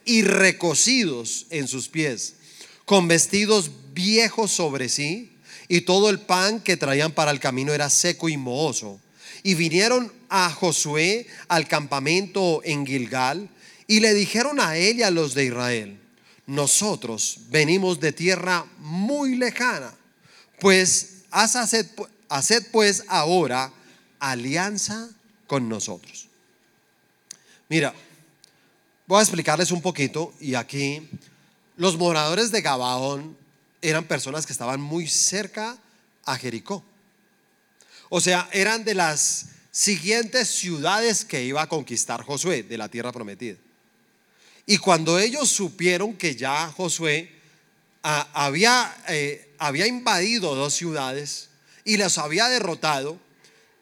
y 0.06 0.24
recocidos 0.24 1.46
en 1.50 1.68
sus 1.68 1.88
pies, 1.88 2.36
con 2.86 3.08
vestidos 3.08 3.72
viejos 3.94 4.52
sobre 4.52 4.90
sí, 4.90 5.32
y 5.68 5.82
todo 5.82 6.10
el 6.10 6.20
pan 6.20 6.60
que 6.60 6.78
traían 6.78 7.12
para 7.12 7.32
el 7.32 7.40
camino 7.40 7.74
era 7.74 7.90
seco 7.90 8.30
y 8.30 8.38
mohoso. 8.38 9.00
Y 9.44 9.56
vinieron 9.56 10.12
a 10.30 10.50
Josué 10.52 11.28
al 11.48 11.68
campamento 11.68 12.62
en 12.64 12.86
Gilgal, 12.86 13.50
y 13.88 14.00
le 14.00 14.14
dijeron 14.14 14.60
a 14.60 14.78
él 14.78 15.00
y 15.00 15.04
a 15.04 15.12
los 15.12 15.34
de 15.34 15.46
Israel, 15.46 16.00
nosotros 16.46 17.40
venimos 17.50 18.00
de 18.00 18.12
tierra 18.12 18.66
muy 18.80 19.36
lejana, 19.36 19.94
pues 20.60 21.24
haced, 21.32 21.88
pues 22.72 23.04
ahora 23.08 23.72
alianza 24.20 25.10
con 25.48 25.70
nosotros. 25.70 26.28
Mira, 27.70 27.94
voy 29.08 29.20
a 29.20 29.22
explicarles 29.22 29.72
un 29.72 29.82
poquito 29.82 30.34
y 30.40 30.56
aquí 30.56 31.10
los 31.78 31.98
moradores 31.98 32.52
de 32.52 32.62
Gabaón 32.62 33.38
eran 33.82 34.06
personas 34.06 34.46
que 34.46 34.54
estaban 34.54 34.80
muy 34.80 35.08
cerca 35.08 35.78
a 36.26 36.38
Jericó. 36.38 36.84
O 38.10 38.22
sea, 38.22 38.48
eran 38.52 38.84
de 38.84 38.94
las 38.94 39.48
siguientes 39.72 40.50
ciudades 40.50 41.26
que 41.26 41.44
iba 41.44 41.64
a 41.64 41.68
conquistar 41.68 42.24
Josué 42.24 42.64
de 42.64 42.78
la 42.78 42.90
tierra 42.90 43.12
prometida. 43.12 43.58
Y 44.66 44.78
cuando 44.78 45.20
ellos 45.20 45.50
supieron 45.50 46.14
que 46.14 46.36
ya 46.36 46.72
Josué 46.72 47.30
ah, 48.04 48.30
había, 48.34 48.96
eh, 49.10 49.54
había 49.58 49.88
invadido 49.88 50.56
dos 50.56 50.74
ciudades 50.74 51.50
y 51.84 51.98
las 51.98 52.18
había 52.18 52.48
derrotado, 52.48 53.20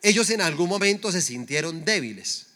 ellos 0.01 0.29
en 0.31 0.41
algún 0.41 0.69
momento 0.69 1.11
se 1.11 1.21
sintieron 1.21 1.85
débiles. 1.85 2.47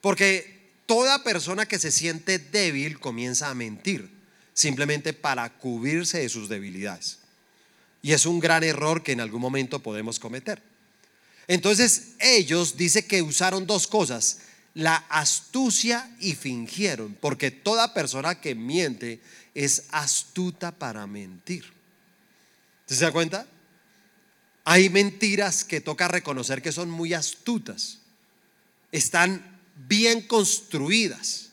Porque 0.00 0.72
toda 0.86 1.22
persona 1.22 1.66
que 1.66 1.78
se 1.78 1.92
siente 1.92 2.38
débil 2.38 2.98
comienza 2.98 3.48
a 3.48 3.54
mentir, 3.54 4.10
simplemente 4.52 5.12
para 5.12 5.48
cubrirse 5.58 6.18
de 6.18 6.28
sus 6.28 6.48
debilidades. 6.48 7.18
Y 8.02 8.12
es 8.12 8.26
un 8.26 8.40
gran 8.40 8.64
error 8.64 9.04
que 9.04 9.12
en 9.12 9.20
algún 9.20 9.40
momento 9.40 9.80
podemos 9.80 10.18
cometer. 10.18 10.60
Entonces 11.46 12.14
ellos 12.18 12.76
dice 12.76 13.06
que 13.06 13.22
usaron 13.22 13.66
dos 13.66 13.86
cosas 13.86 14.38
la 14.74 14.96
astucia 15.08 16.10
y 16.20 16.34
fingieron, 16.34 17.16
porque 17.20 17.50
toda 17.50 17.94
persona 17.94 18.40
que 18.40 18.54
miente 18.54 19.20
es 19.54 19.84
astuta 19.90 20.72
para 20.72 21.06
mentir. 21.06 21.64
¿Se 22.86 23.04
da 23.04 23.12
cuenta? 23.12 23.46
Hay 24.64 24.88
mentiras 24.88 25.64
que 25.64 25.80
toca 25.80 26.08
reconocer 26.08 26.62
que 26.62 26.72
son 26.72 26.90
muy 26.90 27.14
astutas, 27.14 27.98
están 28.92 29.60
bien 29.88 30.22
construidas, 30.22 31.50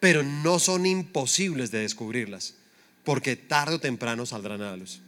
pero 0.00 0.22
no 0.22 0.58
son 0.58 0.86
imposibles 0.86 1.70
de 1.70 1.78
descubrirlas, 1.78 2.54
porque 3.04 3.36
tarde 3.36 3.76
o 3.76 3.80
temprano 3.80 4.26
saldrán 4.26 4.60
a 4.62 4.70
la 4.70 4.76
luz. 4.76 5.00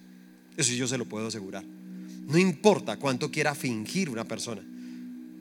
Eso 0.57 0.73
yo 0.73 0.89
se 0.89 0.99
lo 0.99 1.05
puedo 1.05 1.27
asegurar. 1.27 1.65
No 1.65 2.39
importa 2.39 2.97
cuánto 2.97 3.31
quiera 3.31 3.55
fingir 3.55 4.09
una 4.09 4.25
persona. 4.25 4.63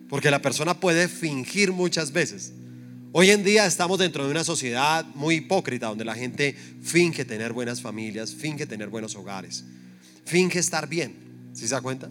Porque 0.10 0.32
la 0.32 0.42
persona 0.42 0.80
puede 0.80 1.08
fingir 1.08 1.72
muchas 1.72 2.12
veces. 2.12 2.54
Hoy 3.12 3.32
en 3.32 3.44
día 3.44 3.66
estamos 3.66 3.98
dentro 3.98 4.26
de 4.26 4.32
una 4.32 4.44
sociedad 4.44 5.06
muy 5.16 5.36
hipócrita 5.36 5.88
donde 5.88 6.06
la 6.06 6.16
gente 6.16 6.56
finge 6.82 7.24
tener 7.24 7.54
buenas 7.54 7.82
familias, 7.82 8.36
finge 8.36 8.68
tener 8.68 8.90
buenos 8.90 9.16
hogares, 9.16 9.64
finge 10.26 10.60
estar 10.60 10.90
bien, 10.90 11.16
¿sí 11.54 11.68
se 11.68 11.76
da 11.76 11.82
cuenta? 11.82 12.10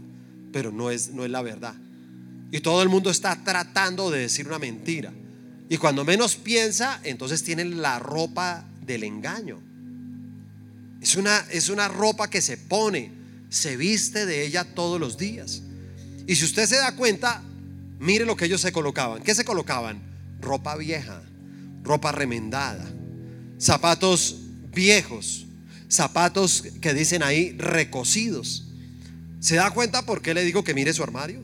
Pero 0.51 0.73
no 0.73 0.91
es, 0.91 1.11
no 1.11 1.25
es 1.25 1.31
la 1.31 1.43
verdad. 1.43 1.75
Y 2.51 2.61
todo 2.61 2.83
el 2.83 2.89
mundo 2.89 3.11
está 3.11 3.45
tratando 3.45 4.11
de 4.11 4.21
decir 4.21 4.47
una 4.47 4.59
mentira. 4.59 5.13
Y 5.69 5.77
cuando 5.77 6.05
menos 6.05 6.37
piensa, 6.37 7.01
entonces 7.05 7.43
tienen 7.45 7.83
la 7.83 7.99
ropa 7.99 8.67
del 8.87 9.05
engaño. 9.05 9.61
Es 11.01 11.17
una, 11.17 11.45
es 11.51 11.69
una 11.69 11.89
ropa 11.89 12.31
que 12.31 12.41
se 12.41 12.57
pone, 12.57 13.13
se 13.51 13.77
viste 13.77 14.25
de 14.25 14.47
ella 14.47 14.65
todos 14.65 14.99
los 14.99 15.19
días. 15.19 15.63
Y 16.27 16.37
si 16.37 16.45
usted 16.47 16.67
se 16.67 16.77
da 16.77 16.97
cuenta, 16.97 17.43
Mire 18.05 18.27
lo 18.27 18.37
que 18.37 18.45
ellos 18.45 18.61
se 18.61 18.71
colocaban. 18.71 19.23
¿Qué 19.23 19.35
se 19.35 19.47
colocaban? 19.47 19.99
Ropa 20.39 20.77
vieja, 20.77 21.23
ropa 21.83 22.13
remendada, 22.13 22.85
zapatos 23.59 24.43
viejos, 24.75 25.47
zapatos 25.89 26.65
que 26.83 26.93
dicen 26.93 27.23
ahí 27.23 27.57
recocidos. 27.57 28.67
¿Se 29.41 29.55
da 29.55 29.71
cuenta 29.71 30.05
por 30.05 30.21
qué 30.21 30.35
le 30.35 30.45
digo 30.45 30.63
que 30.63 30.75
mire 30.75 30.93
su 30.93 31.03
armario? 31.03 31.43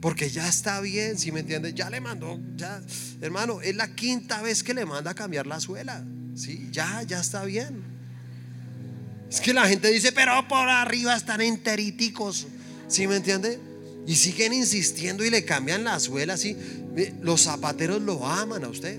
Porque 0.00 0.28
ya 0.28 0.48
está 0.48 0.80
bien, 0.80 1.18
si 1.18 1.30
me 1.30 1.38
entiende? 1.40 1.72
Ya 1.72 1.88
le 1.88 2.00
mandó, 2.00 2.36
ya, 2.56 2.82
hermano, 3.20 3.60
es 3.60 3.76
la 3.76 3.94
quinta 3.94 4.42
vez 4.42 4.64
que 4.64 4.74
le 4.74 4.84
manda 4.86 5.12
a 5.12 5.14
cambiar 5.14 5.46
la 5.46 5.60
suela. 5.60 6.04
Sí, 6.34 6.68
ya, 6.72 7.04
ya 7.04 7.20
está 7.20 7.44
bien. 7.44 7.84
Es 9.30 9.40
que 9.40 9.54
la 9.54 9.68
gente 9.68 9.92
dice, 9.92 10.10
pero 10.10 10.48
por 10.48 10.68
arriba 10.68 11.14
están 11.14 11.40
enteriticos. 11.42 12.48
¿Sí 12.88 13.06
me 13.06 13.14
entiende? 13.14 13.60
Y 14.06 14.14
siguen 14.14 14.52
insistiendo 14.52 15.24
y 15.24 15.30
le 15.30 15.44
cambian 15.44 15.84
la 15.84 15.98
suela 15.98 16.34
así. 16.34 16.56
Los 17.20 17.42
zapateros 17.42 18.00
lo 18.00 18.24
aman 18.26 18.64
a 18.64 18.68
usted. 18.68 18.98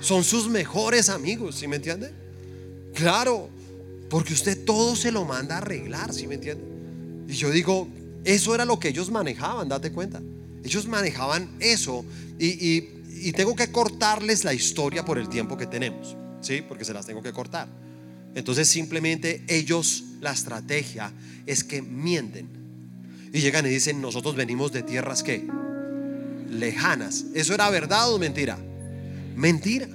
Son 0.00 0.24
sus 0.24 0.48
mejores 0.48 1.08
amigos, 1.08 1.56
¿sí 1.56 1.66
me 1.66 1.76
entiende? 1.76 2.12
Claro, 2.94 3.48
porque 4.10 4.32
usted 4.32 4.64
todo 4.64 4.96
se 4.96 5.12
lo 5.12 5.24
manda 5.24 5.56
a 5.56 5.58
arreglar, 5.58 6.12
¿sí 6.12 6.26
me 6.26 6.34
entiende? 6.34 6.64
Y 7.28 7.34
yo 7.34 7.50
digo, 7.50 7.88
eso 8.24 8.54
era 8.54 8.64
lo 8.64 8.78
que 8.78 8.88
ellos 8.88 9.10
manejaban, 9.10 9.68
date 9.68 9.92
cuenta. 9.92 10.20
Ellos 10.64 10.86
manejaban 10.86 11.48
eso 11.60 12.04
y, 12.38 12.88
y 13.20 13.32
tengo 13.32 13.54
que 13.54 13.70
cortarles 13.70 14.44
la 14.44 14.54
historia 14.54 15.04
por 15.04 15.18
el 15.18 15.28
tiempo 15.28 15.56
que 15.56 15.66
tenemos, 15.66 16.16
¿sí? 16.40 16.62
Porque 16.62 16.84
se 16.84 16.92
las 16.92 17.06
tengo 17.06 17.22
que 17.22 17.32
cortar. 17.32 17.68
Entonces 18.34 18.68
simplemente 18.68 19.44
ellos, 19.48 20.04
la 20.20 20.32
estrategia 20.32 21.12
es 21.46 21.64
que 21.64 21.82
mienten 21.82 22.57
y 23.32 23.40
llegan 23.40 23.66
y 23.66 23.70
dicen, 23.70 24.00
nosotros 24.00 24.34
venimos 24.34 24.72
de 24.72 24.82
tierras 24.82 25.22
que 25.22 25.46
lejanas. 26.50 27.26
¿Eso 27.34 27.54
era 27.54 27.68
verdad 27.70 28.12
o 28.12 28.18
mentira? 28.18 28.58
Mentira. 29.36 29.88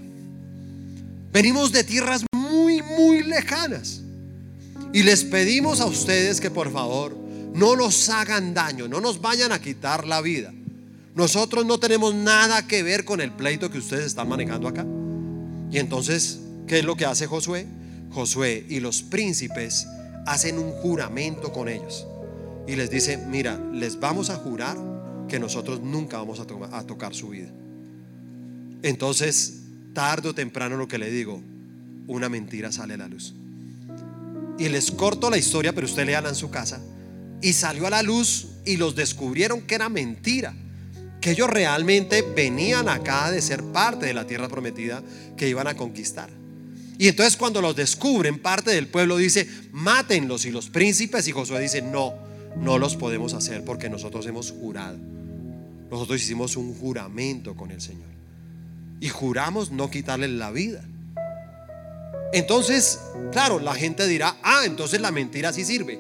Venimos 1.32 1.72
de 1.72 1.84
tierras 1.84 2.24
muy, 2.32 2.82
muy 2.82 3.24
lejanas. 3.24 4.02
Y 4.94 5.04
les 5.04 5.24
pedimos 5.24 5.82
a 5.82 5.86
ustedes 5.88 6.40
que 6.40 6.52
por 6.52 6.72
favor 6.72 7.18
no 7.54 7.76
nos 7.76 8.10
hagan 8.10 8.54
daño, 8.54 8.88
no 8.88 9.02
nos 9.02 9.20
vayan 9.20 9.52
a 9.52 9.60
quitar 9.60 10.06
la 10.06 10.22
vida. 10.22 10.54
Nosotros 11.16 11.66
no 11.66 11.80
tenemos 11.80 12.14
nada 12.14 12.68
que 12.68 12.84
ver 12.84 13.04
con 13.04 13.22
el 13.22 13.32
pleito 13.32 13.72
que 13.72 13.80
ustedes 13.80 14.06
están 14.06 14.30
manejando 14.30 14.68
acá. 14.68 14.86
Y 15.72 15.80
entonces, 15.80 16.40
¿qué 16.68 16.80
es 16.80 16.86
lo 16.86 16.96
que 16.96 17.06
hace 17.06 17.26
Josué? 17.26 17.66
Josué 18.12 18.66
y 18.70 18.80
los 18.80 19.02
príncipes 19.02 19.88
hacen 20.28 20.60
un 20.60 20.72
juramento 20.72 21.52
con 21.52 21.68
ellos 21.68 22.06
y 22.68 22.76
les 22.76 22.90
dice, 22.90 23.18
mira, 23.18 23.60
les 23.74 24.00
vamos 24.00 24.30
a 24.30 24.36
jurar 24.36 24.78
que 25.28 25.40
nosotros 25.40 25.82
nunca 25.82 26.18
vamos 26.18 26.40
a, 26.40 26.84
tocar 26.86 27.14
su 27.14 27.30
vida. 27.30 27.50
Entonces, 28.82 29.62
tarde 29.94 30.30
o 30.30 30.36
temprano 30.36 30.78
lo 30.78 30.88
que 30.88 30.98
le 30.98 31.10
digo, 31.10 31.42
una 32.08 32.30
mentira 32.30 32.72
sale 32.72 32.94
a 32.94 32.98
la 32.98 33.08
luz. 33.08 33.34
Y 34.58 34.70
les 34.70 34.92
corto 34.92 35.30
la 35.30 35.38
historia, 35.38 35.74
pero 35.74 35.88
usted 35.88 36.06
leala 36.06 36.30
en 36.30 36.36
su 36.36 36.50
casa. 36.50 36.82
Y 37.42 37.54
salió 37.54 37.88
a 37.88 37.90
la 37.90 38.04
luz 38.04 38.48
y 38.66 38.78
los 38.78 38.96
descubrieron 38.96 39.62
que 39.62 39.76
era 39.76 39.90
mentira. 39.90 40.54
Que 41.20 41.32
ellos 41.32 41.50
realmente 41.50 42.22
venían 42.22 42.90
acá 42.90 43.32
de 43.32 43.42
ser 43.42 43.64
parte 43.64 44.06
de 44.06 44.14
la 44.14 44.28
tierra 44.28 44.48
prometida 44.48 45.02
que 45.36 45.50
iban 45.50 45.68
a 45.68 45.76
conquistar. 45.76 46.30
Y 46.98 47.08
entonces 47.08 47.36
cuando 47.38 47.62
los 47.62 47.76
descubren, 47.76 48.40
parte 48.40 48.72
del 48.72 48.88
pueblo 48.88 49.18
dice, 49.18 49.48
mátenlos. 49.72 50.46
Y 50.46 50.52
los 50.52 50.70
príncipes 50.70 51.28
y 51.28 51.32
Josué 51.32 51.60
dicen, 51.60 51.92
no, 51.92 52.14
no 52.58 52.78
los 52.78 52.96
podemos 52.96 53.34
hacer 53.34 53.64
porque 53.64 53.90
nosotros 53.90 54.26
hemos 54.26 54.52
jurado. 54.52 54.98
Nosotros 55.90 56.22
hicimos 56.22 56.56
un 56.56 56.74
juramento 56.74 57.56
con 57.56 57.72
el 57.72 57.82
Señor. 57.82 58.10
Y 59.00 59.10
juramos 59.10 59.72
no 59.72 59.90
quitarle 59.90 60.28
la 60.28 60.52
vida. 60.52 60.84
Entonces, 62.34 63.00
claro, 63.32 63.60
la 63.60 63.76
gente 63.76 64.08
dirá, 64.08 64.38
ah, 64.42 64.64
entonces 64.66 65.00
la 65.02 65.12
mentira 65.12 65.54
sí 65.54 65.64
sirve. 65.64 66.00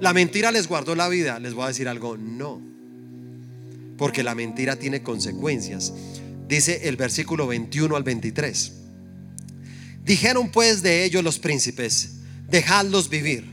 La 0.00 0.12
mentira 0.12 0.50
les 0.50 0.66
guardó 0.66 0.96
la 0.96 1.08
vida. 1.08 1.38
Les 1.38 1.54
voy 1.54 1.64
a 1.64 1.68
decir 1.68 1.88
algo, 1.88 2.16
no. 2.16 2.60
Porque 3.96 4.24
la 4.24 4.34
mentira 4.34 4.76
tiene 4.76 5.02
consecuencias. 5.02 5.92
Dice 6.48 6.88
el 6.88 6.96
versículo 6.96 7.46
21 7.46 7.94
al 7.94 8.02
23. 8.02 8.72
Dijeron 10.04 10.50
pues 10.50 10.82
de 10.82 11.04
ellos 11.04 11.22
los 11.22 11.38
príncipes, 11.38 12.14
dejadlos 12.48 13.08
vivir. 13.08 13.51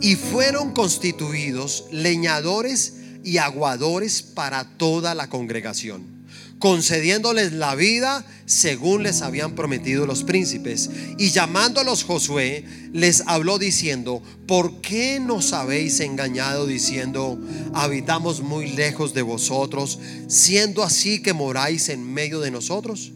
Y 0.00 0.16
fueron 0.16 0.72
constituidos 0.72 1.86
leñadores 1.90 2.94
y 3.24 3.38
aguadores 3.38 4.22
para 4.22 4.64
toda 4.76 5.14
la 5.14 5.28
congregación 5.28 6.18
concediéndoles 6.58 7.52
la 7.52 7.74
vida 7.74 8.24
según 8.46 9.02
les 9.02 9.22
habían 9.22 9.54
prometido 9.54 10.06
los 10.06 10.24
príncipes. 10.24 10.90
Y 11.18 11.30
llamándolos 11.30 12.04
Josué, 12.04 12.64
les 12.92 13.22
habló 13.26 13.58
diciendo, 13.58 14.22
¿por 14.46 14.80
qué 14.80 15.20
nos 15.20 15.52
habéis 15.52 16.00
engañado 16.00 16.66
diciendo, 16.66 17.38
habitamos 17.74 18.40
muy 18.40 18.70
lejos 18.72 19.14
de 19.14 19.22
vosotros, 19.22 19.98
siendo 20.26 20.82
así 20.82 21.22
que 21.22 21.32
moráis 21.32 21.88
en 21.88 22.12
medio 22.12 22.40
de 22.40 22.50
nosotros? 22.50 23.12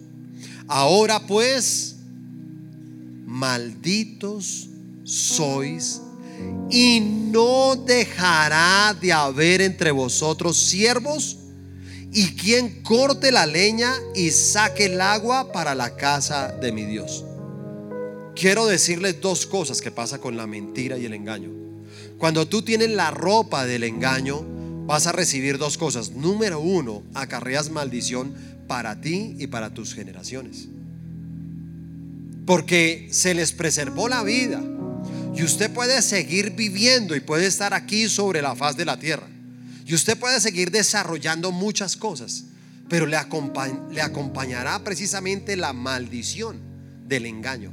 Ahora 0.69 1.27
pues, 1.27 1.97
malditos 3.27 4.69
sois 5.05 6.01
y 6.71 7.01
no 7.01 7.77
dejará 7.77 8.97
de 9.01 9.13
haber 9.13 9.61
entre 9.61 9.91
vosotros 9.91 10.57
siervos 10.57 11.39
y 12.13 12.35
quien 12.35 12.83
corte 12.83 13.33
la 13.33 13.47
leña 13.47 13.93
y 14.15 14.31
saque 14.31 14.87
el 14.87 15.01
agua 15.01 15.53
para 15.53 15.75
la 15.75 15.97
casa 15.97 16.53
de 16.53 16.73
mi 16.73 16.85
Dios. 16.85 17.25
Quiero 18.35 18.67
decirles 18.67 19.21
dos 19.21 19.47
cosas 19.47 19.81
que 19.81 19.91
pasa 19.91 20.19
con 20.19 20.37
la 20.37 20.47
mentira 20.47 20.99
y 20.99 21.07
el 21.07 21.15
engaño. 21.15 21.51
Cuando 22.19 22.47
tú 22.47 22.63
tienes 22.63 22.91
la 22.91 23.11
ropa 23.11 23.67
del 23.67 23.85
engaño, 23.85 24.45
vas 24.87 25.07
a 25.07 25.13
recibir 25.13 25.59
dos 25.59 25.79
cosas. 25.79 26.13
Número 26.13 26.61
uno, 26.61 27.03
acarreas 27.15 27.71
maldición 27.71 28.35
para 28.67 29.01
ti 29.01 29.37
y 29.39 29.47
para 29.47 29.75
tus 29.75 29.95
generaciones. 29.95 30.69
Porque 32.47 33.09
se 33.11 33.35
les 33.35 33.53
preservó 33.53 34.09
la 34.09 34.23
vida. 34.23 34.63
Y 35.35 35.43
usted 35.43 35.71
puede 35.73 36.03
seguir 36.03 36.51
viviendo 36.51 37.17
y 37.17 37.21
puede 37.21 37.47
estar 37.47 37.73
aquí 37.75 38.09
sobre 38.09 38.43
la 38.43 38.55
faz 38.55 38.77
de 38.77 38.85
la 38.85 38.99
tierra. 38.99 39.27
Y 39.87 39.95
usted 39.95 40.19
puede 40.19 40.41
seguir 40.41 40.71
desarrollando 40.71 41.51
muchas 41.53 41.97
cosas, 41.97 42.45
pero 42.89 43.07
le, 43.07 43.17
le 43.91 44.03
acompañará 44.03 44.79
precisamente 44.85 45.57
la 45.57 45.73
maldición 45.73 46.61
del 47.07 47.27
engaño. 47.27 47.73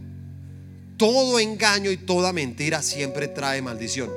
Todo 0.98 1.40
engaño 1.40 1.92
y 1.92 1.98
toda 1.98 2.34
mentira 2.34 2.82
siempre 2.82 3.28
trae 3.28 3.62
maldición. 3.62 4.10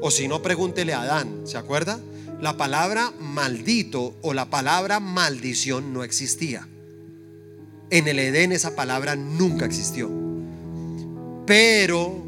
O 0.00 0.10
si 0.10 0.28
no, 0.28 0.42
pregúntele 0.42 0.92
a 0.94 1.02
Adán, 1.02 1.42
¿se 1.44 1.56
acuerda? 1.56 1.98
La 2.40 2.56
palabra 2.56 3.12
maldito 3.18 4.16
o 4.22 4.32
la 4.32 4.46
palabra 4.46 5.00
maldición 5.00 5.92
no 5.92 6.04
existía. 6.04 6.68
En 7.90 8.06
el 8.06 8.18
Edén 8.18 8.52
esa 8.52 8.76
palabra 8.76 9.16
nunca 9.16 9.64
existió. 9.64 10.08
Pero 11.46 12.27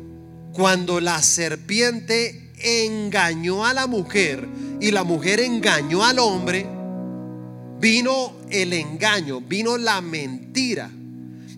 cuando 0.52 1.00
la 1.00 1.22
serpiente 1.22 2.50
engañó 2.58 3.64
a 3.64 3.72
la 3.72 3.86
mujer 3.86 4.46
y 4.80 4.90
la 4.90 5.04
mujer 5.04 5.40
engañó 5.40 6.04
al 6.04 6.18
hombre, 6.18 6.66
vino 7.78 8.32
el 8.50 8.72
engaño, 8.72 9.40
vino 9.40 9.76
la 9.76 10.00
mentira. 10.00 10.90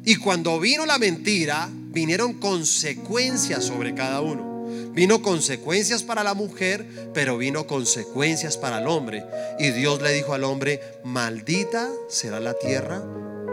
Y 0.05 0.17
cuando 0.17 0.59
vino 0.59 0.85
la 0.87 0.99
mentira, 0.99 1.69
vinieron 1.71 2.35
consecuencias 2.35 3.65
sobre 3.65 3.95
cada 3.95 4.21
uno. 4.21 4.67
Vino 4.95 5.23
consecuencias 5.23 6.03
para 6.03 6.23
la 6.23 6.35
mujer, 6.35 6.87
pero 7.15 7.39
vino 7.39 7.67
consecuencias 7.67 8.57
para 8.57 8.79
el 8.79 8.87
hombre. 8.89 9.25
Y 9.59 9.71
Dios 9.71 10.03
le 10.03 10.13
dijo 10.13 10.35
al 10.35 10.45
hombre, 10.45 10.81
maldita 11.05 11.89
será 12.09 12.41
la 12.41 12.55
tierra 12.55 13.03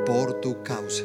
por 0.06 0.42
tu 0.42 0.64
causa. 0.64 1.04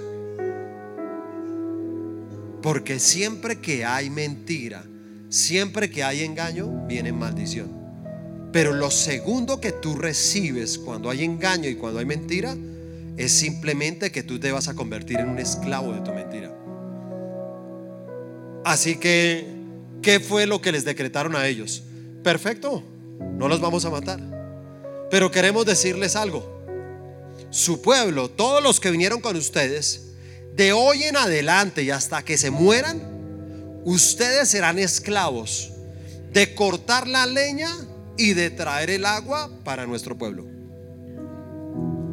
Porque 2.64 2.98
siempre 2.98 3.60
que 3.60 3.84
hay 3.84 4.08
mentira, 4.08 4.86
siempre 5.28 5.90
que 5.90 6.02
hay 6.02 6.22
engaño, 6.24 6.86
viene 6.86 7.12
maldición. 7.12 7.68
Pero 8.54 8.72
lo 8.72 8.90
segundo 8.90 9.60
que 9.60 9.70
tú 9.70 9.96
recibes 9.96 10.78
cuando 10.78 11.10
hay 11.10 11.24
engaño 11.24 11.68
y 11.68 11.74
cuando 11.74 11.98
hay 11.98 12.06
mentira 12.06 12.56
es 13.18 13.32
simplemente 13.32 14.10
que 14.10 14.22
tú 14.22 14.40
te 14.40 14.50
vas 14.50 14.68
a 14.68 14.74
convertir 14.74 15.20
en 15.20 15.28
un 15.28 15.38
esclavo 15.38 15.92
de 15.92 16.00
tu 16.00 16.14
mentira. 16.14 16.56
Así 18.64 18.96
que, 18.96 19.46
¿qué 20.00 20.18
fue 20.18 20.46
lo 20.46 20.62
que 20.62 20.72
les 20.72 20.86
decretaron 20.86 21.36
a 21.36 21.46
ellos? 21.46 21.82
Perfecto, 22.22 22.82
no 23.36 23.46
los 23.46 23.60
vamos 23.60 23.84
a 23.84 23.90
matar. 23.90 24.20
Pero 25.10 25.30
queremos 25.30 25.66
decirles 25.66 26.16
algo. 26.16 26.64
Su 27.50 27.82
pueblo, 27.82 28.30
todos 28.30 28.62
los 28.62 28.80
que 28.80 28.90
vinieron 28.90 29.20
con 29.20 29.36
ustedes, 29.36 30.13
de 30.56 30.72
hoy 30.72 31.04
en 31.04 31.16
adelante 31.16 31.82
y 31.82 31.90
hasta 31.90 32.22
que 32.22 32.38
se 32.38 32.50
mueran, 32.50 33.02
ustedes 33.84 34.48
serán 34.48 34.78
esclavos 34.78 35.72
de 36.32 36.54
cortar 36.54 37.06
la 37.08 37.26
leña 37.26 37.70
y 38.16 38.34
de 38.34 38.50
traer 38.50 38.90
el 38.90 39.04
agua 39.04 39.50
para 39.64 39.86
nuestro 39.86 40.16
pueblo. 40.16 40.46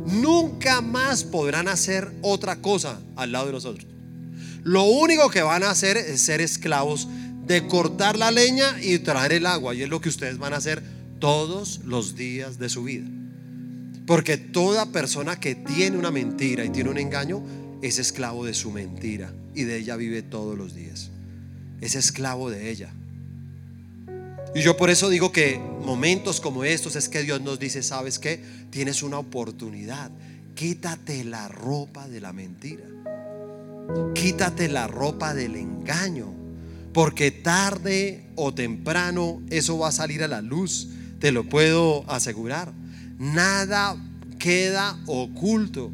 Nunca 0.06 0.82
más 0.82 1.24
podrán 1.24 1.68
hacer 1.68 2.12
otra 2.22 2.58
cosa 2.58 3.00
al 3.16 3.32
lado 3.32 3.48
de 3.48 3.52
nosotros. 3.54 3.86
Lo 4.64 4.84
único 4.84 5.30
que 5.30 5.42
van 5.42 5.64
a 5.64 5.70
hacer 5.70 5.98
es 5.98 6.22
ser 6.22 6.42
esclavos 6.42 7.08
de 7.46 7.68
cortar 7.68 8.18
la 8.18 8.32
leña 8.32 8.78
y 8.82 9.00
traer 9.00 9.34
el 9.34 9.46
agua. 9.46 9.74
Y 9.74 9.84
es 9.84 9.90
lo 9.90 10.02
que 10.02 10.10
ustedes 10.10 10.38
van 10.38 10.54
a 10.54 10.58
hacer 10.58 10.84
todos 11.20 11.82
los 11.86 12.16
días 12.16 12.60
de 12.60 12.70
su 12.70 12.84
vida. 12.84 13.08
Porque 14.06 14.38
toda 14.38 14.92
persona 14.92 15.40
que 15.40 15.56
tiene 15.56 15.98
una 15.98 16.12
mentira 16.12 16.66
y 16.66 16.70
tiene 16.70 16.90
un 16.90 16.98
engaño 16.98 17.44
es 17.82 18.00
esclavo 18.00 18.46
de 18.46 18.54
su 18.54 18.72
mentira 18.72 19.34
y 19.56 19.64
de 19.64 19.78
ella 19.78 19.96
vive 19.96 20.22
todos 20.22 20.58
los 20.58 20.76
días. 20.76 21.10
Es 21.82 21.96
esclavo 21.96 22.50
de 22.50 22.70
ella. 22.70 22.94
Y 24.54 24.62
yo 24.62 24.76
por 24.76 24.90
eso 24.90 25.10
digo 25.10 25.32
que 25.32 25.60
momentos 25.84 26.42
como 26.42 26.64
estos 26.64 26.96
es 26.96 27.08
que 27.08 27.24
Dios 27.24 27.42
nos 27.42 27.60
dice, 27.60 27.82
¿sabes 27.84 28.20
qué? 28.20 28.44
Tienes 28.70 29.02
una 29.02 29.18
oportunidad. 29.18 30.12
Quítate 30.56 31.24
la 31.24 31.48
ropa 31.48 32.08
de 32.08 32.20
la 32.20 32.34
mentira. 32.34 32.84
Quítate 34.14 34.68
la 34.68 34.88
ropa 34.88 35.34
del 35.34 35.56
engaño. 35.56 36.34
Porque 36.94 37.32
tarde 37.32 38.26
o 38.36 38.54
temprano 38.54 39.42
eso 39.50 39.78
va 39.80 39.88
a 39.88 39.94
salir 39.94 40.22
a 40.24 40.28
la 40.28 40.42
luz. 40.42 40.90
Te 41.20 41.32
lo 41.32 41.48
puedo 41.48 42.04
asegurar. 42.12 42.74
Nada 43.18 43.96
queda 44.38 45.00
oculto. 45.08 45.92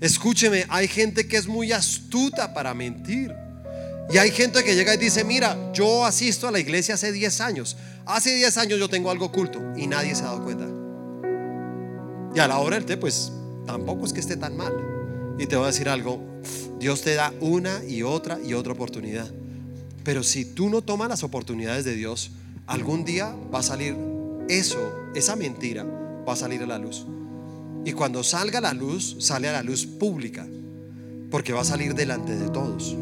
Escúcheme, 0.00 0.66
hay 0.68 0.88
gente 0.88 1.26
que 1.26 1.36
es 1.36 1.46
muy 1.46 1.72
astuta 1.72 2.52
para 2.52 2.74
mentir. 2.74 3.34
Y 4.10 4.18
hay 4.18 4.30
gente 4.30 4.62
que 4.62 4.74
llega 4.74 4.94
y 4.94 4.98
dice, 4.98 5.24
mira, 5.24 5.72
yo 5.72 6.04
asisto 6.04 6.46
a 6.46 6.50
la 6.50 6.60
iglesia 6.60 6.94
hace 6.94 7.10
10 7.10 7.40
años. 7.40 7.76
Hace 8.04 8.34
10 8.36 8.56
años 8.58 8.78
yo 8.78 8.88
tengo 8.88 9.10
algo 9.10 9.26
oculto 9.26 9.60
y 9.76 9.86
nadie 9.86 10.14
se 10.14 10.22
ha 10.22 10.26
dado 10.26 10.44
cuenta. 10.44 10.66
Y 12.34 12.38
a 12.38 12.46
la 12.46 12.58
hora 12.58 12.76
del 12.76 12.84
té, 12.84 12.96
pues 12.96 13.32
tampoco 13.66 14.04
es 14.04 14.12
que 14.12 14.20
esté 14.20 14.36
tan 14.36 14.56
mal. 14.56 14.72
Y 15.38 15.46
te 15.46 15.56
voy 15.56 15.64
a 15.64 15.68
decir 15.68 15.88
algo, 15.88 16.22
Dios 16.78 17.02
te 17.02 17.14
da 17.14 17.32
una 17.40 17.82
y 17.84 18.02
otra 18.02 18.38
y 18.44 18.54
otra 18.54 18.74
oportunidad. 18.74 19.28
Pero 20.04 20.22
si 20.22 20.44
tú 20.44 20.68
no 20.68 20.82
tomas 20.82 21.08
las 21.08 21.24
oportunidades 21.24 21.84
de 21.84 21.94
Dios, 21.94 22.30
algún 22.66 23.04
día 23.04 23.34
va 23.52 23.58
a 23.58 23.62
salir 23.62 23.96
eso, 24.48 24.94
esa 25.14 25.34
mentira, 25.34 25.84
va 25.84 26.34
a 26.34 26.36
salir 26.36 26.62
a 26.62 26.66
la 26.66 26.78
luz. 26.78 27.06
Y 27.86 27.92
cuando 27.92 28.24
salga 28.24 28.60
la 28.60 28.74
luz, 28.74 29.14
sale 29.20 29.48
a 29.48 29.52
la 29.52 29.62
luz 29.62 29.86
pública, 29.86 30.44
porque 31.30 31.52
va 31.52 31.60
a 31.60 31.64
salir 31.64 31.94
delante 31.94 32.34
de 32.34 32.48
todos. 32.48 32.96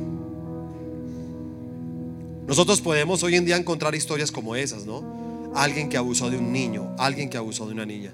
Nosotros 2.46 2.82
podemos 2.82 3.22
hoy 3.22 3.36
en 3.36 3.46
día 3.46 3.56
encontrar 3.56 3.94
historias 3.94 4.30
como 4.30 4.54
esas, 4.54 4.84
¿no? 4.84 5.50
Alguien 5.54 5.88
que 5.88 5.96
abusó 5.96 6.28
de 6.28 6.36
un 6.36 6.52
niño, 6.52 6.94
alguien 6.98 7.30
que 7.30 7.38
abusó 7.38 7.66
de 7.66 7.72
una 7.72 7.86
niña. 7.86 8.12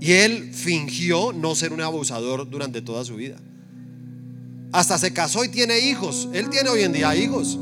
Y 0.00 0.12
él 0.12 0.54
fingió 0.54 1.34
no 1.34 1.54
ser 1.54 1.74
un 1.74 1.82
abusador 1.82 2.48
durante 2.48 2.80
toda 2.80 3.04
su 3.04 3.16
vida. 3.16 3.36
Hasta 4.72 4.96
se 4.96 5.12
casó 5.12 5.44
y 5.44 5.50
tiene 5.50 5.80
hijos. 5.80 6.30
Él 6.32 6.48
tiene 6.48 6.70
hoy 6.70 6.80
en 6.80 6.94
día 6.94 7.14
hijos. 7.14 7.58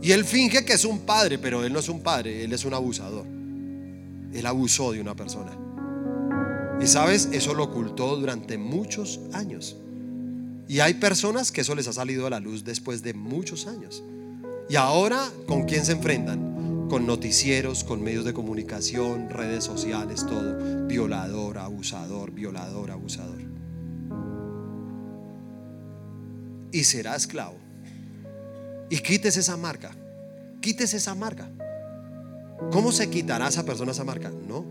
Y 0.00 0.12
él 0.12 0.24
finge 0.24 0.64
que 0.64 0.72
es 0.72 0.86
un 0.86 1.00
padre, 1.00 1.36
pero 1.36 1.62
él 1.66 1.72
no 1.74 1.80
es 1.80 1.90
un 1.90 2.00
padre, 2.00 2.44
él 2.44 2.54
es 2.54 2.64
un 2.64 2.72
abusador. 2.72 3.26
Él 4.32 4.46
abusó 4.46 4.92
de 4.92 5.02
una 5.02 5.14
persona. 5.14 5.65
Y 6.80 6.86
sabes, 6.86 7.28
eso 7.32 7.54
lo 7.54 7.64
ocultó 7.64 8.16
durante 8.16 8.58
muchos 8.58 9.20
años. 9.32 9.76
Y 10.68 10.80
hay 10.80 10.94
personas 10.94 11.52
que 11.52 11.60
eso 11.60 11.74
les 11.74 11.88
ha 11.88 11.92
salido 11.92 12.26
a 12.26 12.30
la 12.30 12.40
luz 12.40 12.64
después 12.64 13.02
de 13.02 13.14
muchos 13.14 13.66
años. 13.66 14.02
Y 14.68 14.76
ahora, 14.76 15.30
¿con 15.46 15.64
quién 15.64 15.84
se 15.84 15.92
enfrentan? 15.92 16.88
Con 16.88 17.06
noticieros, 17.06 17.84
con 17.84 18.02
medios 18.02 18.24
de 18.24 18.32
comunicación, 18.32 19.30
redes 19.30 19.64
sociales, 19.64 20.26
todo. 20.26 20.86
Violador, 20.86 21.58
abusador, 21.58 22.30
violador, 22.32 22.90
abusador. 22.90 23.56
y 26.76 26.84
será 26.84 27.16
esclavo. 27.16 27.56
Y 28.90 28.98
quites 28.98 29.38
esa 29.38 29.56
marca. 29.56 29.92
Quites 30.60 30.92
esa 30.92 31.14
marca. 31.14 31.48
¿Cómo 32.70 32.92
se 32.92 33.08
quitará 33.08 33.48
esa 33.48 33.64
persona 33.64 33.92
esa 33.92 34.04
marca? 34.04 34.30
No, 34.46 34.64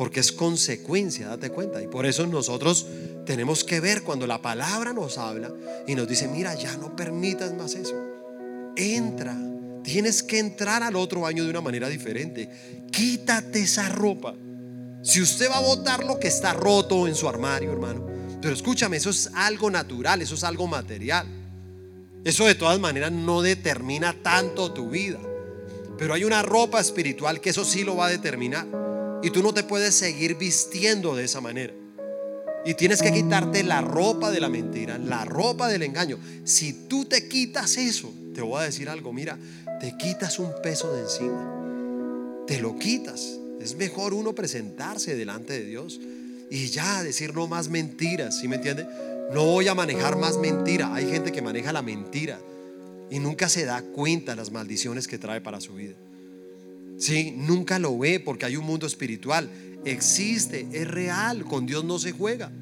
porque 0.00 0.20
es 0.20 0.32
consecuencia, 0.32 1.28
date 1.28 1.50
cuenta. 1.50 1.82
Y 1.82 1.86
por 1.86 2.06
eso 2.06 2.26
nosotros 2.26 2.86
tenemos 3.26 3.64
que 3.64 3.80
ver 3.80 4.00
cuando 4.00 4.26
la 4.26 4.40
palabra 4.40 4.94
nos 4.94 5.18
habla 5.18 5.52
y 5.86 5.94
nos 5.94 6.08
dice, 6.08 6.26
mira, 6.26 6.54
ya 6.54 6.74
no 6.78 6.96
permitas 6.96 7.52
más 7.52 7.74
eso. 7.74 8.02
Entra, 8.76 9.36
tienes 9.84 10.22
que 10.22 10.38
entrar 10.38 10.82
al 10.82 10.96
otro 10.96 11.26
año 11.26 11.44
de 11.44 11.50
una 11.50 11.60
manera 11.60 11.86
diferente. 11.86 12.48
Quítate 12.90 13.60
esa 13.60 13.90
ropa. 13.90 14.34
Si 15.02 15.20
usted 15.20 15.50
va 15.50 15.58
a 15.58 15.60
botar 15.60 16.02
lo 16.02 16.18
que 16.18 16.28
está 16.28 16.54
roto 16.54 17.06
en 17.06 17.14
su 17.14 17.28
armario, 17.28 17.70
hermano, 17.70 18.06
pero 18.40 18.54
escúchame, 18.54 18.96
eso 18.96 19.10
es 19.10 19.30
algo 19.34 19.70
natural, 19.70 20.22
eso 20.22 20.34
es 20.34 20.44
algo 20.44 20.66
material. 20.66 21.26
Eso 22.24 22.46
de 22.46 22.54
todas 22.54 22.80
maneras 22.80 23.12
no 23.12 23.42
determina 23.42 24.16
tanto 24.22 24.72
tu 24.72 24.88
vida. 24.88 25.18
Pero 25.98 26.14
hay 26.14 26.24
una 26.24 26.40
ropa 26.40 26.80
espiritual 26.80 27.42
que 27.42 27.50
eso 27.50 27.66
sí 27.66 27.84
lo 27.84 27.96
va 27.96 28.06
a 28.06 28.08
determinar. 28.08 28.88
Y 29.22 29.30
tú 29.30 29.42
no 29.42 29.52
te 29.52 29.62
puedes 29.62 29.94
seguir 29.94 30.36
vistiendo 30.36 31.14
de 31.14 31.24
esa 31.24 31.40
manera. 31.40 31.74
Y 32.64 32.74
tienes 32.74 33.00
que 33.00 33.12
quitarte 33.12 33.62
la 33.62 33.80
ropa 33.80 34.30
de 34.30 34.40
la 34.40 34.48
mentira, 34.48 34.98
la 34.98 35.24
ropa 35.24 35.68
del 35.68 35.82
engaño. 35.82 36.18
Si 36.44 36.72
tú 36.88 37.06
te 37.06 37.28
quitas 37.28 37.78
eso, 37.78 38.12
te 38.34 38.42
voy 38.42 38.60
a 38.60 38.64
decir 38.64 38.88
algo, 38.88 39.12
mira, 39.12 39.38
te 39.80 39.96
quitas 39.96 40.38
un 40.38 40.52
peso 40.62 40.92
de 40.92 41.02
encima. 41.02 42.44
Te 42.46 42.60
lo 42.60 42.78
quitas. 42.78 43.38
Es 43.60 43.76
mejor 43.76 44.14
uno 44.14 44.34
presentarse 44.34 45.14
delante 45.14 45.54
de 45.54 45.64
Dios 45.64 46.00
y 46.50 46.68
ya 46.68 47.02
decir 47.02 47.34
no 47.34 47.46
más 47.46 47.68
mentiras, 47.68 48.40
¿sí 48.40 48.48
me 48.48 48.56
entiende? 48.56 48.86
No 49.32 49.44
voy 49.44 49.68
a 49.68 49.74
manejar 49.74 50.16
más 50.16 50.38
mentira. 50.38 50.94
Hay 50.94 51.08
gente 51.08 51.30
que 51.30 51.42
maneja 51.42 51.72
la 51.72 51.82
mentira 51.82 52.40
y 53.10 53.18
nunca 53.18 53.48
se 53.48 53.64
da 53.64 53.82
cuenta 53.82 54.32
de 54.32 54.36
las 54.36 54.50
maldiciones 54.50 55.06
que 55.06 55.18
trae 55.18 55.40
para 55.40 55.60
su 55.60 55.74
vida. 55.74 55.94
Sí, 57.00 57.32
nunca 57.34 57.78
lo 57.78 57.98
ve 57.98 58.20
porque 58.20 58.44
hay 58.44 58.56
un 58.56 58.66
mundo 58.66 58.86
espiritual. 58.86 59.50
Existe, 59.86 60.68
es 60.70 60.86
real, 60.86 61.44
con 61.44 61.64
Dios 61.64 61.82
no 61.82 61.98
se 61.98 62.12
juega. 62.12 62.52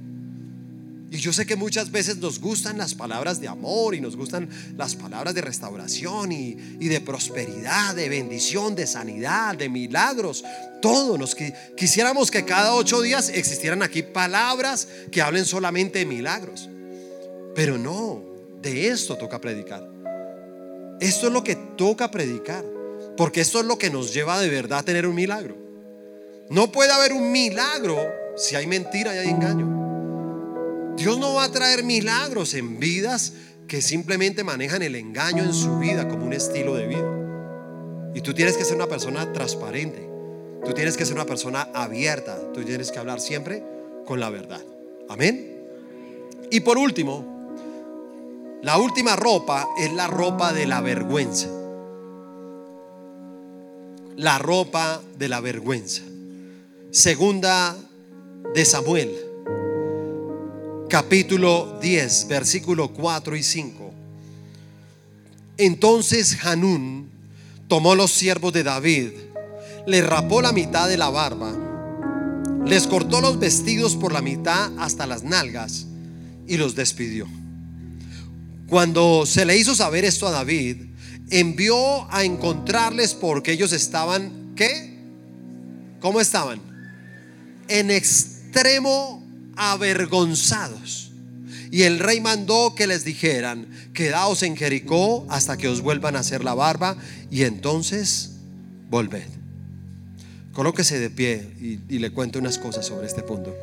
Y 1.10 1.16
yo 1.16 1.32
sé 1.32 1.44
que 1.44 1.56
muchas 1.56 1.90
veces 1.90 2.18
nos 2.18 2.38
gustan 2.38 2.78
las 2.78 2.94
palabras 2.94 3.40
de 3.40 3.48
amor 3.48 3.96
y 3.96 4.00
nos 4.00 4.14
gustan 4.14 4.48
las 4.76 4.94
palabras 4.94 5.34
de 5.34 5.40
restauración 5.40 6.30
y, 6.30 6.54
de 6.54 7.00
prosperidad, 7.00 7.96
de 7.96 8.08
bendición, 8.08 8.76
de 8.76 8.86
sanidad, 8.86 9.56
de 9.56 9.68
milagros. 9.68 10.44
Todo 10.80 11.18
nos 11.18 11.34
quisiéramos 11.76 12.30
que 12.30 12.44
cada 12.44 12.74
ocho 12.74 13.00
días 13.00 13.30
existieran 13.30 13.82
aquí 13.82 14.02
palabras 14.02 14.86
que 15.10 15.20
hablen 15.20 15.46
solamente 15.46 16.00
de 16.00 16.06
milagros. 16.06 16.68
Pero 17.56 17.76
no, 17.76 18.22
de 18.62 18.88
esto 18.88 19.16
toca 19.16 19.40
predicar. 19.40 19.88
Esto 21.00 21.26
es 21.26 21.32
lo 21.32 21.42
que 21.42 21.56
toca 21.56 22.10
predicar, 22.10 22.64
porque 23.18 23.40
esto 23.40 23.58
es 23.58 23.66
lo 23.66 23.78
que 23.78 23.90
nos 23.90 24.14
lleva 24.14 24.40
de 24.40 24.48
verdad 24.48 24.78
a 24.78 24.82
tener 24.84 25.04
un 25.04 25.16
milagro. 25.16 25.56
No 26.50 26.70
puede 26.70 26.92
haber 26.92 27.12
un 27.12 27.32
milagro 27.32 27.98
si 28.36 28.54
hay 28.54 28.68
mentira 28.68 29.12
y 29.12 29.18
hay 29.18 29.28
engaño. 29.28 30.94
Dios 30.96 31.18
no 31.18 31.34
va 31.34 31.44
a 31.44 31.50
traer 31.50 31.82
milagros 31.82 32.54
en 32.54 32.78
vidas 32.78 33.32
que 33.66 33.82
simplemente 33.82 34.44
manejan 34.44 34.82
el 34.82 34.94
engaño 34.94 35.42
en 35.42 35.52
su 35.52 35.80
vida 35.80 36.06
como 36.06 36.26
un 36.26 36.32
estilo 36.32 36.76
de 36.76 36.86
vida. 36.86 38.12
Y 38.14 38.20
tú 38.20 38.34
tienes 38.34 38.56
que 38.56 38.64
ser 38.64 38.76
una 38.76 38.86
persona 38.86 39.32
transparente. 39.32 40.08
Tú 40.64 40.72
tienes 40.72 40.96
que 40.96 41.04
ser 41.04 41.14
una 41.14 41.26
persona 41.26 41.68
abierta. 41.74 42.38
Tú 42.54 42.62
tienes 42.62 42.92
que 42.92 43.00
hablar 43.00 43.20
siempre 43.20 43.64
con 44.06 44.20
la 44.20 44.30
verdad. 44.30 44.62
Amén. 45.08 45.64
Y 46.52 46.60
por 46.60 46.78
último, 46.78 47.58
la 48.62 48.78
última 48.78 49.16
ropa 49.16 49.66
es 49.76 49.92
la 49.92 50.06
ropa 50.06 50.52
de 50.52 50.66
la 50.66 50.80
vergüenza. 50.80 51.57
La 54.18 54.36
ropa 54.36 55.00
de 55.16 55.28
la 55.28 55.40
vergüenza. 55.40 56.02
Segunda 56.90 57.76
de 58.52 58.64
Samuel, 58.64 59.14
capítulo 60.88 61.78
10, 61.80 62.26
versículo 62.26 62.88
4 62.88 63.36
y 63.36 63.44
5. 63.44 63.92
Entonces 65.58 66.36
Hanún 66.44 67.08
tomó 67.68 67.94
los 67.94 68.10
siervos 68.10 68.52
de 68.52 68.64
David, 68.64 69.10
le 69.86 70.02
rapó 70.02 70.42
la 70.42 70.50
mitad 70.50 70.88
de 70.88 70.96
la 70.96 71.10
barba, 71.10 71.56
les 72.66 72.88
cortó 72.88 73.20
los 73.20 73.38
vestidos 73.38 73.94
por 73.94 74.12
la 74.12 74.20
mitad 74.20 74.72
hasta 74.80 75.06
las 75.06 75.22
nalgas 75.22 75.86
y 76.48 76.56
los 76.56 76.74
despidió. 76.74 77.28
Cuando 78.68 79.26
se 79.26 79.44
le 79.44 79.56
hizo 79.56 79.76
saber 79.76 80.04
esto 80.04 80.26
a 80.26 80.32
David, 80.32 80.87
envió 81.30 82.10
a 82.12 82.24
encontrarles 82.24 83.14
porque 83.14 83.52
ellos 83.52 83.72
estaban, 83.72 84.52
¿qué? 84.56 84.98
¿Cómo 86.00 86.20
estaban? 86.20 86.60
En 87.68 87.90
extremo 87.90 89.26
avergonzados. 89.56 91.12
Y 91.70 91.82
el 91.82 91.98
rey 91.98 92.20
mandó 92.20 92.74
que 92.74 92.86
les 92.86 93.04
dijeran, 93.04 93.68
quedaos 93.92 94.42
en 94.42 94.56
Jericó 94.56 95.26
hasta 95.28 95.58
que 95.58 95.68
os 95.68 95.82
vuelvan 95.82 96.16
a 96.16 96.20
hacer 96.20 96.42
la 96.42 96.54
barba 96.54 96.96
y 97.30 97.42
entonces 97.42 98.36
volved. 98.88 99.26
Colóquese 100.54 100.98
de 100.98 101.10
pie 101.10 101.52
y, 101.60 101.94
y 101.94 101.98
le 101.98 102.10
cuento 102.10 102.38
unas 102.38 102.58
cosas 102.58 102.86
sobre 102.86 103.06
este 103.06 103.22
punto. 103.22 103.54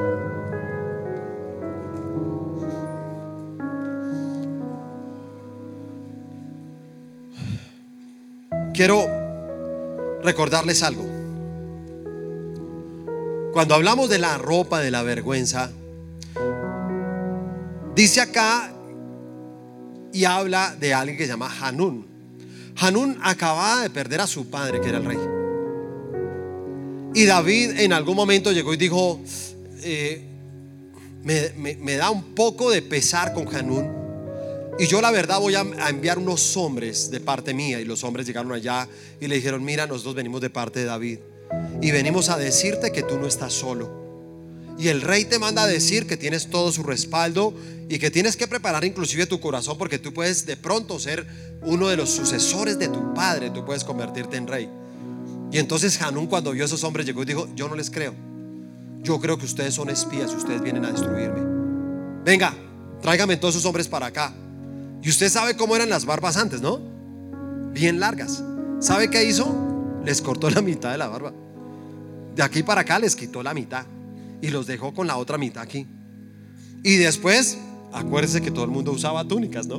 Quiero 8.75 10.19
recordarles 10.21 10.83
algo. 10.83 11.03
Cuando 13.53 13.73
hablamos 13.73 14.09
de 14.09 14.19
la 14.19 14.37
ropa 14.37 14.81
de 14.81 14.91
la 14.91 15.01
vergüenza, 15.01 15.71
dice 17.95 18.21
acá 18.21 18.73
y 20.11 20.25
habla 20.25 20.75
de 20.77 20.93
alguien 20.93 21.17
que 21.17 21.23
se 21.23 21.29
llama 21.29 21.51
Hanún. 21.61 22.05
Hanún 22.77 23.17
acababa 23.23 23.83
de 23.83 23.89
perder 23.89 24.19
a 24.19 24.27
su 24.27 24.49
padre, 24.49 24.81
que 24.81 24.89
era 24.89 24.97
el 24.97 25.05
rey. 25.05 25.19
Y 27.13 27.25
David 27.25 27.79
en 27.79 27.93
algún 27.93 28.17
momento 28.17 28.51
llegó 28.51 28.73
y 28.73 28.77
dijo, 28.77 29.21
eh, 29.83 30.21
me, 31.23 31.75
me, 31.77 31.95
da 31.95 32.09
un 32.09 32.35
poco 32.35 32.71
de 32.71 32.81
pesar 32.81 33.33
con 33.33 33.47
Hanún 33.55 33.94
y 34.77 34.87
yo 34.87 35.01
la 35.01 35.11
verdad 35.11 35.39
voy 35.39 35.55
a, 35.55 35.61
enviar 35.89 36.17
unos 36.17 36.57
hombres 36.57 37.09
de 37.09 37.19
parte 37.21 37.53
mía. 37.53 37.79
Y 37.79 37.85
los 37.85 38.03
hombres 38.03 38.27
llegaron 38.27 38.51
allá 38.51 38.87
y 39.21 39.27
le 39.27 39.35
dijeron, 39.35 39.63
mira, 39.63 39.87
nosotros 39.87 40.15
venimos 40.15 40.41
de 40.41 40.49
parte 40.49 40.79
de 40.79 40.85
David. 40.85 41.19
Y 41.81 41.91
venimos 41.91 42.29
a 42.29 42.37
decirte 42.37 42.91
que 42.91 43.03
tú 43.03 43.17
no 43.17 43.27
estás 43.27 43.53
solo. 43.53 44.03
Y 44.77 44.89
el 44.89 45.01
rey 45.01 45.25
te 45.25 45.39
manda 45.39 45.63
a 45.63 45.67
decir 45.67 46.05
que 46.05 46.17
tienes 46.17 46.49
todo 46.49 46.71
su 46.71 46.83
respaldo 46.83 47.53
y 47.87 47.99
que 47.99 48.11
tienes 48.11 48.35
que 48.35 48.47
preparar 48.47 48.83
inclusive 48.83 49.25
tu 49.25 49.39
corazón 49.39 49.77
porque 49.77 49.99
tú 49.99 50.13
puedes 50.13 50.45
de 50.45 50.57
pronto 50.57 50.99
ser 50.99 51.25
uno 51.61 51.87
de 51.87 51.95
los 51.95 52.09
sucesores 52.09 52.77
de 52.77 52.89
tu 52.89 53.13
padre, 53.13 53.51
tú 53.51 53.63
puedes 53.63 53.85
convertirte 53.85 54.35
en 54.35 54.47
rey. 54.47 54.69
Y 55.51 55.59
entonces 55.59 56.01
Hanún 56.01 56.27
cuando 56.27 56.51
vio 56.51 56.63
a 56.63 56.65
esos 56.65 56.83
hombres 56.83 57.05
llegó 57.05 57.23
y 57.23 57.25
dijo, 57.25 57.47
yo 57.55 57.69
no 57.69 57.75
les 57.75 57.89
creo. 57.89 58.13
Yo 59.01 59.21
creo 59.21 59.37
que 59.37 59.45
ustedes 59.45 59.73
son 59.73 59.89
espías 59.89 60.31
y 60.31 60.35
ustedes 60.35 60.61
vienen 60.61 60.83
a 60.83 60.91
destruirme. 60.91 61.39
Venga, 62.25 62.53
tráigame 63.01 63.37
todos 63.37 63.55
esos 63.55 63.65
hombres 63.65 63.87
para 63.87 64.07
acá. 64.07 64.33
Y 65.05 65.09
usted 65.09 65.29
sabe 65.29 65.55
cómo 65.55 65.75
eran 65.75 65.87
las 65.87 66.03
barbas 66.05 66.35
antes, 66.35 66.61
¿no? 66.61 66.81
Bien 67.73 67.99
largas. 67.99 68.43
¿Sabe 68.79 69.11
qué 69.11 69.23
hizo? 69.23 69.55
Les 70.03 70.19
cortó 70.19 70.49
la 70.49 70.63
mitad 70.63 70.91
de 70.91 70.97
la 70.97 71.07
barba. 71.07 71.31
De 72.35 72.41
aquí 72.41 72.63
para 72.63 72.81
acá 72.81 72.97
les 72.97 73.15
quitó 73.15 73.43
la 73.43 73.53
mitad 73.53 73.85
y 74.41 74.47
los 74.47 74.65
dejó 74.65 74.95
con 74.95 75.05
la 75.05 75.17
otra 75.17 75.37
mitad 75.37 75.61
aquí. 75.61 75.85
Y 76.83 76.95
después, 76.95 77.59
acuérdense 77.93 78.41
que 78.41 78.49
todo 78.49 78.65
el 78.65 78.71
mundo 78.71 78.91
usaba 78.91 79.23
túnicas, 79.27 79.67
¿no? 79.67 79.75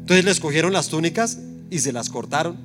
Entonces 0.00 0.26
les 0.26 0.40
cogieron 0.40 0.74
las 0.74 0.88
túnicas 0.88 1.38
y 1.70 1.78
se 1.78 1.94
las 1.94 2.10
cortaron. 2.10 2.58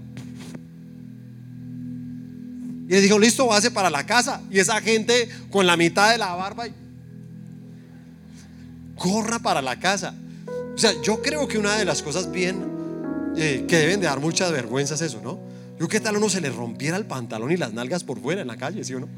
Y 2.90 2.92
le 2.92 3.00
dijo, 3.00 3.18
listo, 3.18 3.48
váyase 3.48 3.72
para 3.72 3.90
la 3.90 4.06
casa. 4.06 4.42
Y 4.52 4.60
esa 4.60 4.82
gente 4.82 5.30
con 5.50 5.66
la 5.66 5.78
mitad 5.78 6.12
de 6.12 6.18
la 6.18 6.36
barba, 6.36 6.66
corra 8.98 9.40
para 9.40 9.62
la 9.62 9.80
casa. 9.80 10.14
O 10.80 10.82
sea, 10.82 10.94
yo 11.02 11.22
creo 11.22 11.46
que 11.46 11.58
una 11.58 11.76
de 11.76 11.84
las 11.84 12.02
cosas 12.02 12.32
bien 12.32 12.64
eh, 13.36 13.66
que 13.68 13.76
deben 13.80 14.00
de 14.00 14.06
dar 14.06 14.22
mucha 14.22 14.50
vergüenza 14.50 14.96
es 14.96 15.02
eso, 15.02 15.20
¿no? 15.22 15.38
Yo 15.78 15.90
qué 15.90 16.00
tal 16.00 16.16
uno 16.16 16.30
se 16.30 16.40
le 16.40 16.50
rompiera 16.50 16.96
el 16.96 17.06
pantalón 17.06 17.52
y 17.52 17.58
las 17.58 17.74
nalgas 17.74 18.06
por 18.06 18.22
fuera 18.22 18.42
en 18.42 18.48
la 18.48 18.56
calle, 18.56 18.82
¿sí 18.86 18.94
o 18.94 19.02
no? 19.02 19.10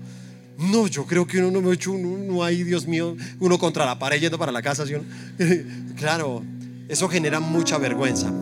No, 0.58 0.88
yo 0.88 1.06
creo 1.06 1.28
que 1.28 1.38
uno 1.38 1.52
no 1.52 1.62
me 1.62 1.70
ha 1.70 1.74
hecho, 1.76 1.92
uno, 1.92 2.18
no 2.18 2.44
hay, 2.44 2.64
Dios 2.64 2.88
mío, 2.88 3.16
uno 3.40 3.60
contra 3.60 3.86
la 3.86 4.00
pared 4.00 4.20
yendo 4.20 4.40
para 4.40 4.52
la 4.52 4.64
casa, 4.64 4.88
¿sí 4.88 4.96
o 4.96 5.04
no? 5.04 5.06
claro, 5.98 6.42
eso 6.90 7.08
genera 7.08 7.40
mucha 7.40 7.78
vergüenza. 7.78 8.34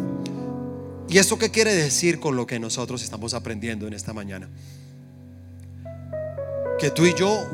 ¿Y 1.09 1.17
eso 1.17 1.37
qué 1.37 1.49
quiere 1.49 1.75
decir 1.75 2.21
con 2.21 2.37
lo 2.37 2.47
que 2.47 2.57
nosotros 2.57 3.03
estamos 3.03 3.33
aprendiendo 3.33 3.85
en 3.85 3.95
esta 3.95 4.13
mañana? 4.13 4.47
Que 6.79 6.89
tú 6.89 7.05
y 7.05 7.13
yo 7.15 7.45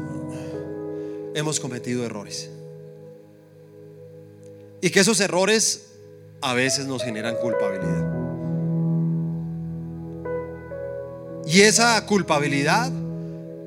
hemos 1.34 1.60
cometido 1.60 2.06
errores. 2.06 2.52
Y 4.86 4.92
que 4.92 5.00
esos 5.00 5.20
errores 5.20 5.88
a 6.42 6.54
veces 6.54 6.86
nos 6.86 7.02
generan 7.02 7.38
culpabilidad. 7.38 8.06
Y 11.48 11.62
esa 11.62 12.06
culpabilidad 12.06 12.92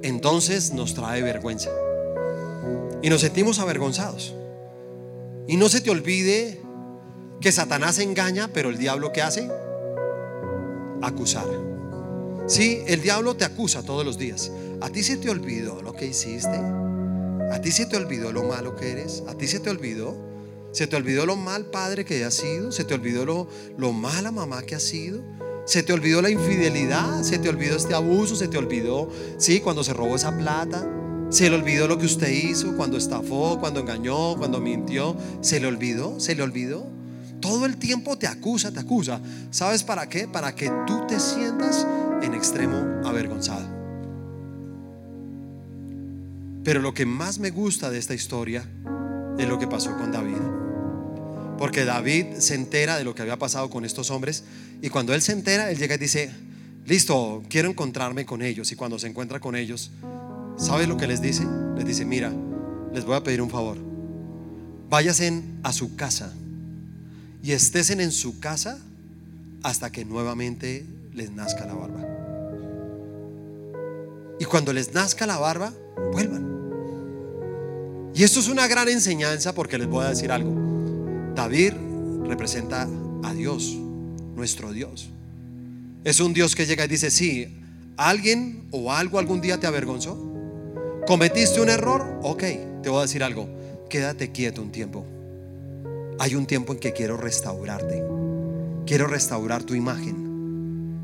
entonces 0.03 0.73
nos 0.73 0.95
trae 0.95 1.21
vergüenza. 1.23 1.71
Y 3.03 3.11
nos 3.11 3.23
sentimos 3.23 3.59
avergonzados. 3.59 4.33
Y 5.49 5.57
no 5.57 5.69
se 5.69 5.81
te 5.81 5.91
olvide 5.91 6.61
que 7.41 7.51
Satanás 7.51 7.99
engaña, 7.99 8.51
pero 8.55 8.69
el 8.69 8.79
diablo 8.79 9.11
¿qué 9.13 9.23
hace? 9.23 9.51
Acusar. 11.03 11.49
Sí, 12.47 12.85
el 12.87 13.03
diablo 13.03 13.35
te 13.35 13.45
acusa 13.45 13.83
todos 13.83 14.07
los 14.07 14.19
días. 14.19 14.53
A 14.81 14.89
ti 14.89 15.03
se 15.03 15.17
te 15.17 15.31
olvidó 15.31 15.83
lo 15.83 15.95
que 15.95 16.07
hiciste. 16.07 16.61
A 17.51 17.61
ti 17.61 17.73
se 17.73 17.87
te 17.87 17.97
olvidó 17.97 18.31
lo 18.31 18.45
malo 18.45 18.77
que 18.77 18.93
eres. 18.93 19.25
A 19.27 19.35
ti 19.35 19.49
se 19.49 19.59
te 19.59 19.69
olvidó. 19.69 20.28
Se 20.73 20.87
te 20.87 20.97
olvidó 20.97 21.27
lo 21.27 21.37
mal 21.37 21.67
padre 21.67 22.05
que 22.05 22.25
has 22.25 22.35
sido. 22.35 22.73
Se 22.73 22.85
te 22.85 22.95
olvidó 22.95 23.25
lo, 23.25 23.49
lo 23.77 23.93
mala 23.93 24.31
mamá 24.31 24.63
que 24.63 24.75
has 24.75 24.83
sido. 24.83 25.23
Se 25.65 25.83
te 25.83 25.93
olvidó 25.93 26.23
la 26.23 26.31
infidelidad. 26.31 27.23
Se 27.23 27.39
te 27.39 27.49
olvidó 27.49 27.77
este 27.77 27.95
abuso. 27.95 28.37
Se 28.37 28.49
te 28.49 28.59
olvidó, 28.59 29.11
sí, 29.39 29.61
cuando 29.61 29.83
se 29.85 29.93
robó 29.93 30.17
esa 30.17 30.37
plata. 30.37 30.87
Se 31.31 31.51
le 31.51 31.57
olvidó 31.57 31.89
lo 31.89 31.99
que 31.99 32.07
usted 32.07 32.31
hizo 32.31 32.75
cuando 32.77 32.97
estafó, 32.97 33.59
cuando 33.61 33.81
engañó, 33.81 34.37
cuando 34.37 34.61
mintió. 34.61 35.17
Se 35.41 35.61
le 35.61 35.67
olvidó, 35.67 36.19
se 36.21 36.35
le 36.35 36.43
olvidó. 36.43 36.87
Todo 37.41 37.67
el 37.67 37.77
tiempo 37.77 38.17
te 38.17 38.27
acusa, 38.27 38.73
te 38.73 38.81
acusa. 38.81 39.21
¿Sabes 39.51 39.85
para 39.85 40.09
qué? 40.09 40.27
Para 40.27 40.55
que 40.55 40.71
tú 40.87 41.07
te 41.07 41.21
sientas 41.21 41.87
en 42.23 42.35
extremo 42.35 43.07
avergonzado. 43.07 43.67
Pero 46.65 46.81
lo 46.81 46.93
que 46.93 47.07
más 47.07 47.39
me 47.39 47.51
gusta 47.51 47.91
de 47.91 47.99
esta 47.99 48.15
historia 48.15 48.69
es 49.39 49.49
lo 49.49 49.59
que 49.59 49.69
pasó 49.69 49.97
con 49.97 50.11
David. 50.11 50.58
Porque 51.59 51.85
David 51.85 52.37
se 52.39 52.55
entera 52.55 52.97
de 52.97 53.05
lo 53.05 53.15
que 53.15 53.23
había 53.23 53.39
pasado 53.39 53.69
con 53.69 53.85
estos 53.85 54.11
hombres 54.11 54.45
y 54.81 54.89
cuando 54.91 55.13
él 55.13 55.23
se 55.23 55.33
entera, 55.33 55.71
él 55.71 55.79
llega 55.79 55.97
y 55.97 55.99
dice, 55.99 56.31
listo, 56.87 57.43
quiero 57.49 57.69
encontrarme 57.69 58.25
con 58.25 58.43
ellos. 58.43 58.71
Y 58.71 58.77
cuando 58.77 58.99
se 58.99 59.09
encuentra 59.09 59.41
con 59.41 59.57
ellos, 59.57 59.91
¿Sabes 60.59 60.89
lo 60.89 60.97
que 60.97 61.07
les 61.07 61.23
dice? 61.23 61.47
Les 61.77 61.87
dice, 61.87 62.05
mira, 62.05 62.33
les 62.93 63.05
voy 63.05 63.15
a 63.15 63.23
pedir 63.23 63.41
un 63.41 63.49
favor. 63.49 63.79
Váyasen 64.91 65.61
a 65.63 65.73
su 65.73 65.95
casa 65.95 66.33
y 67.43 67.53
estésen 67.53 68.01
en 68.01 68.11
su 68.11 68.41
casa 68.41 68.79
hasta 69.63 69.93
que 69.93 70.05
nuevamente 70.05 70.85
les 71.15 71.31
nazca 71.31 71.65
la 71.65 71.75
barba. 71.75 72.05
Y 74.41 74.45
cuando 74.47 74.73
les 74.73 74.93
nazca 74.93 75.27
la 75.27 75.39
barba, 75.39 75.73
vuelvan. 76.13 76.49
Y 78.15 78.25
esto 78.25 78.41
es 78.41 78.49
una 78.49 78.67
gran 78.67 78.89
enseñanza 78.89 79.55
porque 79.55 79.79
les 79.79 79.87
voy 79.87 80.05
a 80.05 80.09
decir 80.09 80.33
algo. 80.33 80.78
David 81.39 81.73
representa 82.25 82.89
a 83.23 83.33
Dios, 83.33 83.79
nuestro 84.35 84.73
Dios. 84.73 85.09
Es 86.03 86.19
un 86.19 86.33
Dios 86.33 86.57
que 86.57 86.67
llega 86.67 86.85
y 86.85 86.89
dice, 86.89 87.13
sí, 87.13 87.61
alguien 87.97 88.67
o 88.73 88.93
algo 88.93 89.21
algún 89.21 89.41
día 89.41 89.61
te 89.61 89.69
avergonzó. 89.69 90.19
¿Cometiste 91.07 91.61
un 91.61 91.69
error? 91.69 92.19
Ok, 92.25 92.43
te 92.83 92.89
voy 92.89 92.99
a 92.99 93.03
decir 93.03 93.23
algo. 93.23 93.49
Quédate 93.89 94.33
quieto 94.33 94.61
un 94.61 94.73
tiempo. 94.73 95.07
Hay 96.19 96.35
un 96.35 96.45
tiempo 96.45 96.73
en 96.73 96.81
que 96.81 96.93
quiero 96.93 97.17
restaurarte. 97.17 98.03
Quiero 98.85 99.07
restaurar 99.07 99.63
tu 99.63 99.77
imagen. 99.77 100.99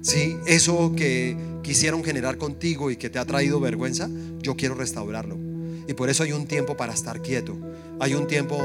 Si 0.00 0.38
eso 0.46 0.94
que 0.96 1.36
quisieron 1.62 2.02
generar 2.02 2.38
contigo 2.38 2.90
y 2.90 2.96
que 2.96 3.10
te 3.10 3.18
ha 3.18 3.26
traído 3.26 3.60
vergüenza, 3.60 4.08
yo 4.40 4.56
quiero 4.56 4.76
restaurarlo. 4.76 5.47
Y 5.88 5.94
por 5.94 6.08
eso 6.08 6.22
hay 6.22 6.32
un 6.32 6.46
tiempo 6.46 6.76
para 6.76 6.92
estar 6.92 7.20
quieto. 7.20 7.56
Hay 7.98 8.14
un 8.14 8.28
tiempo 8.28 8.56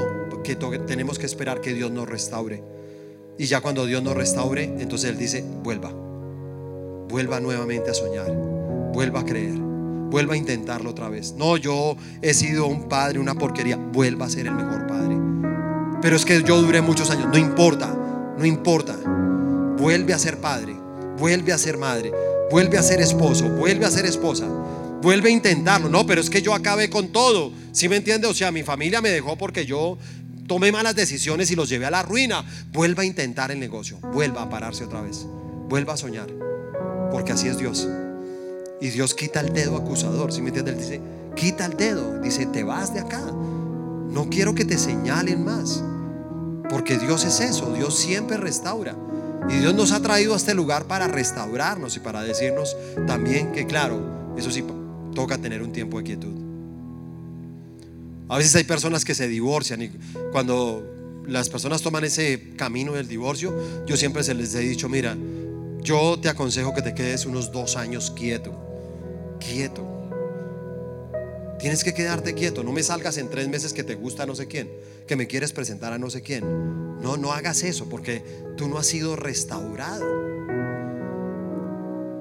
que 0.44 0.56
tenemos 0.56 1.18
que 1.18 1.26
esperar 1.26 1.62
que 1.62 1.74
Dios 1.74 1.90
nos 1.90 2.08
restaure. 2.08 2.64
Y 3.40 3.46
ya 3.46 3.62
cuando 3.62 3.88
Dios 3.88 4.04
nos 4.04 4.16
restaure, 4.16 4.66
entonces 4.66 5.10
Él 5.10 5.18
dice, 5.18 5.44
vuelva. 5.64 5.92
Vuelva 7.10 7.40
nuevamente 7.40 7.90
a 7.90 7.94
soñar. 7.96 8.32
Vuelva 8.94 9.22
a 9.22 9.26
creer 9.26 9.64
vuelva 10.14 10.36
a 10.36 10.38
intentarlo 10.38 10.92
otra 10.92 11.10
vez. 11.10 11.34
No, 11.34 11.58
yo 11.58 11.98
he 12.22 12.36
sido 12.36 12.68
un 12.68 12.88
padre, 12.88 13.18
una 13.18 13.34
porquería. 13.34 13.78
Vuelva 13.78 14.28
a 14.28 14.30
ser 14.30 14.46
el 14.46 14.54
mejor 14.54 14.86
padre. 14.86 15.18
Pero 16.04 16.16
es 16.16 16.24
que 16.24 16.44
yo 16.44 16.62
duré 16.62 16.82
muchos 16.82 17.10
años. 17.10 17.30
No 17.32 17.38
importa, 17.38 17.92
no 18.38 18.46
importa. 18.46 18.96
Vuelve 19.76 20.14
a 20.14 20.20
ser 20.20 20.38
padre, 20.38 20.76
vuelve 21.18 21.52
a 21.52 21.58
ser 21.58 21.80
madre, 21.80 22.12
vuelve 22.52 22.78
a 22.78 22.84
ser 22.84 23.02
esposo, 23.02 23.50
vuelve 23.50 23.86
a 23.86 23.92
ser 23.92 24.06
esposa. 24.06 24.46
Vuelve 25.04 25.28
a 25.28 25.34
intentarlo. 25.34 25.89
No, 25.89 26.06
pero 26.06 26.22
es 26.22 26.30
que 26.30 26.41
yo 26.41 26.54
acabé 26.54 26.89
con 26.89 27.10
todo. 27.10 27.51
¿Sí 27.74 27.89
me 27.89 27.97
entiende? 27.97 28.26
O 28.26 28.34
sea, 28.34 28.54
mi 28.54 28.64
familia 28.64 29.01
me 29.01 29.10
dejó 29.10 29.38
porque 29.38 29.66
yo 29.66 29.97
tomé 30.47 30.72
malas 30.72 30.95
decisiones 30.95 31.51
y 31.51 31.58
los 31.58 31.68
llevé 31.68 31.86
a 31.86 31.91
la 31.91 32.04
ruina. 32.04 32.45
Vuelva 32.72 33.04
a 33.04 33.06
intentar 33.06 33.51
el 33.51 33.60
negocio. 33.60 33.99
Vuelva 34.14 34.43
a 34.43 34.49
pararse 34.49 34.86
otra 34.86 35.01
vez. 35.01 35.26
Vuelva 35.68 35.95
a 35.95 35.97
soñar. 35.97 36.30
Porque 37.12 37.34
así 37.34 37.49
es 37.49 37.58
Dios. 37.58 37.86
Y 38.80 38.91
Dios 38.91 39.14
quita 39.14 39.41
el 39.41 39.51
dedo 39.51 39.76
acusador. 39.76 40.32
Si 40.32 40.41
me 40.41 40.49
entiendes? 40.49 40.76
Él 40.76 40.80
dice, 40.80 41.01
quita 41.36 41.66
el 41.66 41.76
dedo. 41.76 42.22
Dice, 42.22 42.45
te 42.45 42.64
vas 42.64 42.93
de 42.93 43.01
acá. 43.01 43.20
No 43.20 44.30
quiero 44.30 44.56
que 44.56 44.64
te 44.64 44.78
señalen 44.78 45.43
más. 45.43 45.84
Porque 46.70 46.97
Dios 46.97 47.26
es 47.26 47.41
eso. 47.41 47.74
Dios 47.74 47.99
siempre 47.99 48.38
restaura. 48.38 48.95
Y 49.49 49.56
Dios 49.56 49.76
nos 49.76 49.91
ha 49.91 50.01
traído 50.01 50.34
a 50.34 50.38
este 50.38 50.54
lugar 50.54 50.86
para 50.86 51.10
restaurarnos 51.10 51.97
y 51.97 51.99
para 51.99 52.22
decirnos 52.22 52.78
también 53.06 53.51
que, 53.51 53.66
claro, 53.66 54.34
eso 54.38 54.49
sí, 54.49 54.64
toca 55.14 55.38
tener 55.38 55.61
un 55.61 55.72
tiempo 55.72 55.97
de 55.97 56.03
quietud. 56.03 56.34
A 58.30 58.38
veces 58.38 58.55
hay 58.55 58.64
personas 58.64 59.05
que 59.05 59.16
se 59.16 59.28
divorcian 59.28 59.82
y 59.82 59.91
cuando 60.32 61.24
las 61.28 61.49
personas 61.49 61.82
toman 61.82 62.03
ese 62.03 62.53
camino 62.55 62.93
del 62.93 63.07
divorcio, 63.07 63.55
yo 63.86 63.95
siempre 63.97 64.24
se 64.24 64.34
les 64.34 64.55
he 64.55 64.59
dicho, 64.59 64.89
mira, 64.89 65.16
yo 65.82 66.20
te 66.20 66.30
aconsejo 66.30 66.74
que 66.74 66.82
te 66.82 66.93
quedes 66.93 67.26
unos 67.26 67.51
dos 67.51 67.76
años 67.76 68.11
quieto 68.11 68.64
quieto. 69.43 69.88
Tienes 71.59 71.84
que 71.84 71.93
quedarte 71.93 72.34
quieto. 72.34 72.64
No 72.64 72.72
me 72.72 72.84
salgas 72.84 73.18
en 73.18 73.30
tres 73.30 73.47
meses 73.47 73.74
que 73.74 73.84
te 73.84 73.95
gusta 73.95 74.26
no 74.26 74.36
sé 74.36 74.47
quién, 74.47 74.70
que 75.07 75.16
me 75.16 75.28
quieres 75.28 75.53
presentar 75.53 75.93
a 75.93 75.97
no 75.97 76.09
sé 76.09 76.22
quién. 76.22 76.43
No, 77.01 77.18
no 77.18 77.32
hagas 77.32 77.64
eso 77.64 77.88
porque 77.89 78.24
tú 78.57 78.68
no 78.68 78.78
has 78.78 78.88
sido 78.88 79.16
restaurado. 79.16 80.05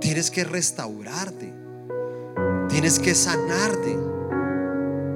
Tienes 0.01 0.31
que 0.31 0.45
restaurarte. 0.45 1.62
Tienes 2.73 2.99
que 2.99 3.15
sanarte. 3.15 3.99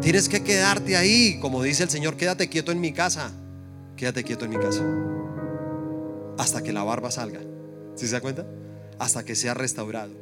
Tienes 0.03 0.29
que 0.29 0.43
quedarte 0.43 0.95
ahí, 0.95 1.41
como 1.41 1.63
dice 1.63 1.83
el 1.83 1.89
Señor, 1.89 2.17
quédate 2.17 2.49
quieto 2.49 2.71
en 2.71 2.81
mi 2.81 2.93
casa. 2.93 3.33
Quédate 3.97 4.25
quieto 4.25 4.45
en 4.45 4.51
mi 4.51 4.59
casa. 4.59 4.85
Hasta 6.37 6.63
que 6.63 6.75
la 6.75 6.85
barba 6.85 7.11
salga. 7.11 7.41
¿Sí 7.95 8.07
se 8.07 8.13
da 8.13 8.21
cuenta? 8.21 8.47
Hasta 8.99 9.25
que 9.25 9.35
sea 9.35 9.55
restaurado. 9.55 10.13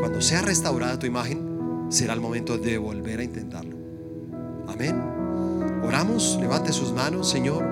Cuando 0.00 0.20
sea 0.20 0.42
restaurada 0.42 0.98
tu 0.98 1.06
imagen, 1.06 1.86
será 1.88 2.12
el 2.12 2.20
momento 2.20 2.58
de 2.58 2.76
volver 2.76 3.20
a 3.20 3.24
intentarlo. 3.24 3.76
Amén. 4.68 5.00
Oramos, 5.82 6.36
levante 6.42 6.74
sus 6.74 6.92
manos, 6.92 7.30
Señor. 7.30 7.64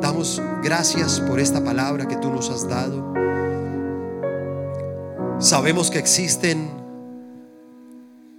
Damos 0.00 0.40
gracias 0.62 1.18
por 1.18 1.40
esta 1.40 1.64
palabra 1.64 2.06
que 2.06 2.16
tú 2.16 2.30
nos 2.30 2.50
has 2.50 2.68
dado. 2.68 3.12
Sabemos 5.40 5.90
que 5.90 5.98
existen 5.98 6.83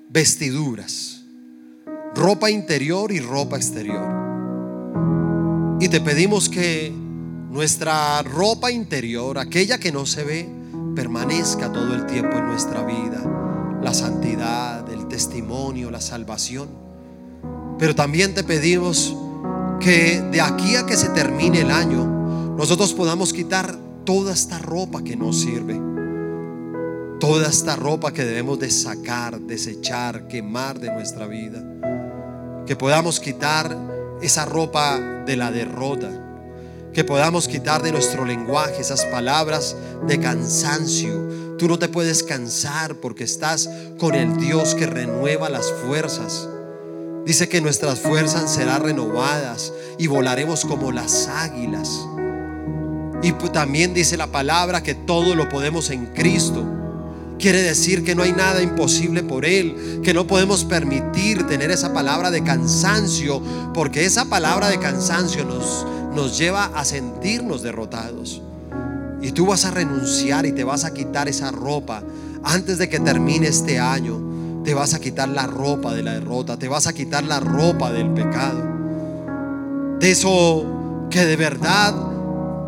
vestiduras, 0.10 1.24
ropa 2.16 2.49
interior 2.49 3.12
y 3.12 3.20
ropa 3.20 3.58
exterior. 3.58 4.26
Y 5.80 5.89
te 5.89 6.01
pedimos 6.01 6.49
que 6.49 6.93
nuestra 7.51 8.22
ropa 8.24 8.72
interior, 8.72 9.38
aquella 9.38 9.78
que 9.78 9.91
no 9.91 10.06
se 10.06 10.24
ve, 10.24 10.49
permanezca 10.95 11.72
todo 11.72 11.93
el 11.93 12.06
tiempo 12.06 12.38
en 12.38 12.47
nuestra 12.47 12.84
vida. 12.84 13.80
La 13.82 13.93
santidad, 13.93 14.89
el 14.89 15.08
testimonio, 15.08 15.91
la 15.91 16.01
salvación. 16.01 16.70
Pero 17.78 17.93
también 17.93 18.34
te 18.34 18.43
pedimos 18.43 19.16
que 19.80 20.22
de 20.22 20.41
aquí 20.41 20.76
a 20.76 20.86
que 20.86 20.95
se 20.95 21.10
termine 21.10 21.62
el 21.62 21.72
año, 21.72 22.56
nosotros 22.58 22.93
podamos 22.93 23.34
quitar 23.34 23.78
toda 24.06 24.34
esta 24.34 24.60
ropa 24.60 25.03
que 25.03 25.16
no 25.16 25.34
sirve. 25.34 25.95
Toda 27.28 27.49
esta 27.49 27.76
ropa 27.76 28.13
que 28.13 28.23
debemos 28.23 28.59
de 28.59 28.69
sacar, 28.69 29.39
desechar, 29.39 30.28
quemar 30.28 30.80
de 30.80 30.93
nuestra 30.93 31.26
vida. 31.26 31.59
Que 32.67 32.76
podamos 32.76 33.19
quitar 33.19 33.76
esa 34.21 34.45
ropa 34.45 34.99
de 35.26 35.36
la 35.36 35.49
derrota 35.49 36.07
que 36.93 37.03
podamos 37.03 37.47
quitar 37.47 37.82
de 37.82 37.91
nuestro 37.91 38.26
lenguaje 38.26 38.80
esas 38.80 39.05
palabras 39.05 39.76
de 40.07 40.19
cansancio. 40.19 41.55
Tú 41.57 41.67
no 41.67 41.80
te 41.80 41.89
puedes 41.89 42.21
cansar 42.21 42.97
porque 42.97 43.23
estás 43.23 43.67
con 43.97 44.13
el 44.13 44.38
Dios 44.38 44.76
que 44.76 44.86
renueva 44.86 45.49
las 45.49 45.73
fuerzas. 45.84 46.47
Dice 47.26 47.49
que 47.49 47.59
nuestras 47.59 48.01
fuerzas 48.01 48.53
serán 48.53 48.84
renovadas 48.84 49.73
y 49.97 50.05
volaremos 50.05 50.63
como 50.63 50.91
las 50.91 51.28
águilas. 51.28 51.89
Y 53.23 53.32
también 53.49 53.95
dice 53.95 54.15
la 54.15 54.28
palabra 54.28 54.84
que 54.84 54.93
todo 54.93 55.34
lo 55.34 55.49
podemos 55.49 55.89
en 55.89 56.05
Cristo. 56.05 56.74
Quiere 57.39 57.61
decir 57.61 58.03
que 58.03 58.15
no 58.15 58.23
hay 58.23 58.31
nada 58.31 58.61
imposible 58.61 59.23
por 59.23 59.45
Él, 59.45 60.01
que 60.03 60.13
no 60.13 60.27
podemos 60.27 60.63
permitir 60.63 61.45
tener 61.47 61.71
esa 61.71 61.93
palabra 61.93 62.31
de 62.31 62.43
cansancio, 62.43 63.41
porque 63.73 64.05
esa 64.05 64.25
palabra 64.25 64.69
de 64.69 64.79
cansancio 64.79 65.43
nos, 65.43 65.86
nos 66.15 66.38
lleva 66.38 66.65
a 66.65 66.86
sentirnos 66.86 67.61
derrotados. 67.61 68.41
Y 69.21 69.31
tú 69.31 69.47
vas 69.47 69.65
a 69.65 69.71
renunciar 69.71 70.45
y 70.45 70.51
te 70.51 70.63
vas 70.63 70.86
a 70.86 70.93
quitar 70.93 71.27
esa 71.27 71.51
ropa 71.51 72.03
antes 72.43 72.77
de 72.77 72.88
que 72.88 72.99
termine 72.99 73.47
este 73.47 73.79
año. 73.79 74.61
Te 74.63 74.73
vas 74.73 74.93
a 74.93 74.99
quitar 74.99 75.29
la 75.29 75.47
ropa 75.47 75.93
de 75.93 76.03
la 76.03 76.13
derrota, 76.13 76.57
te 76.57 76.67
vas 76.67 76.88
a 76.88 76.93
quitar 76.93 77.23
la 77.23 77.39
ropa 77.39 77.91
del 77.91 78.11
pecado. 78.13 78.63
De 79.99 80.11
eso 80.11 81.07
que 81.09 81.25
de 81.25 81.36
verdad 81.36 81.93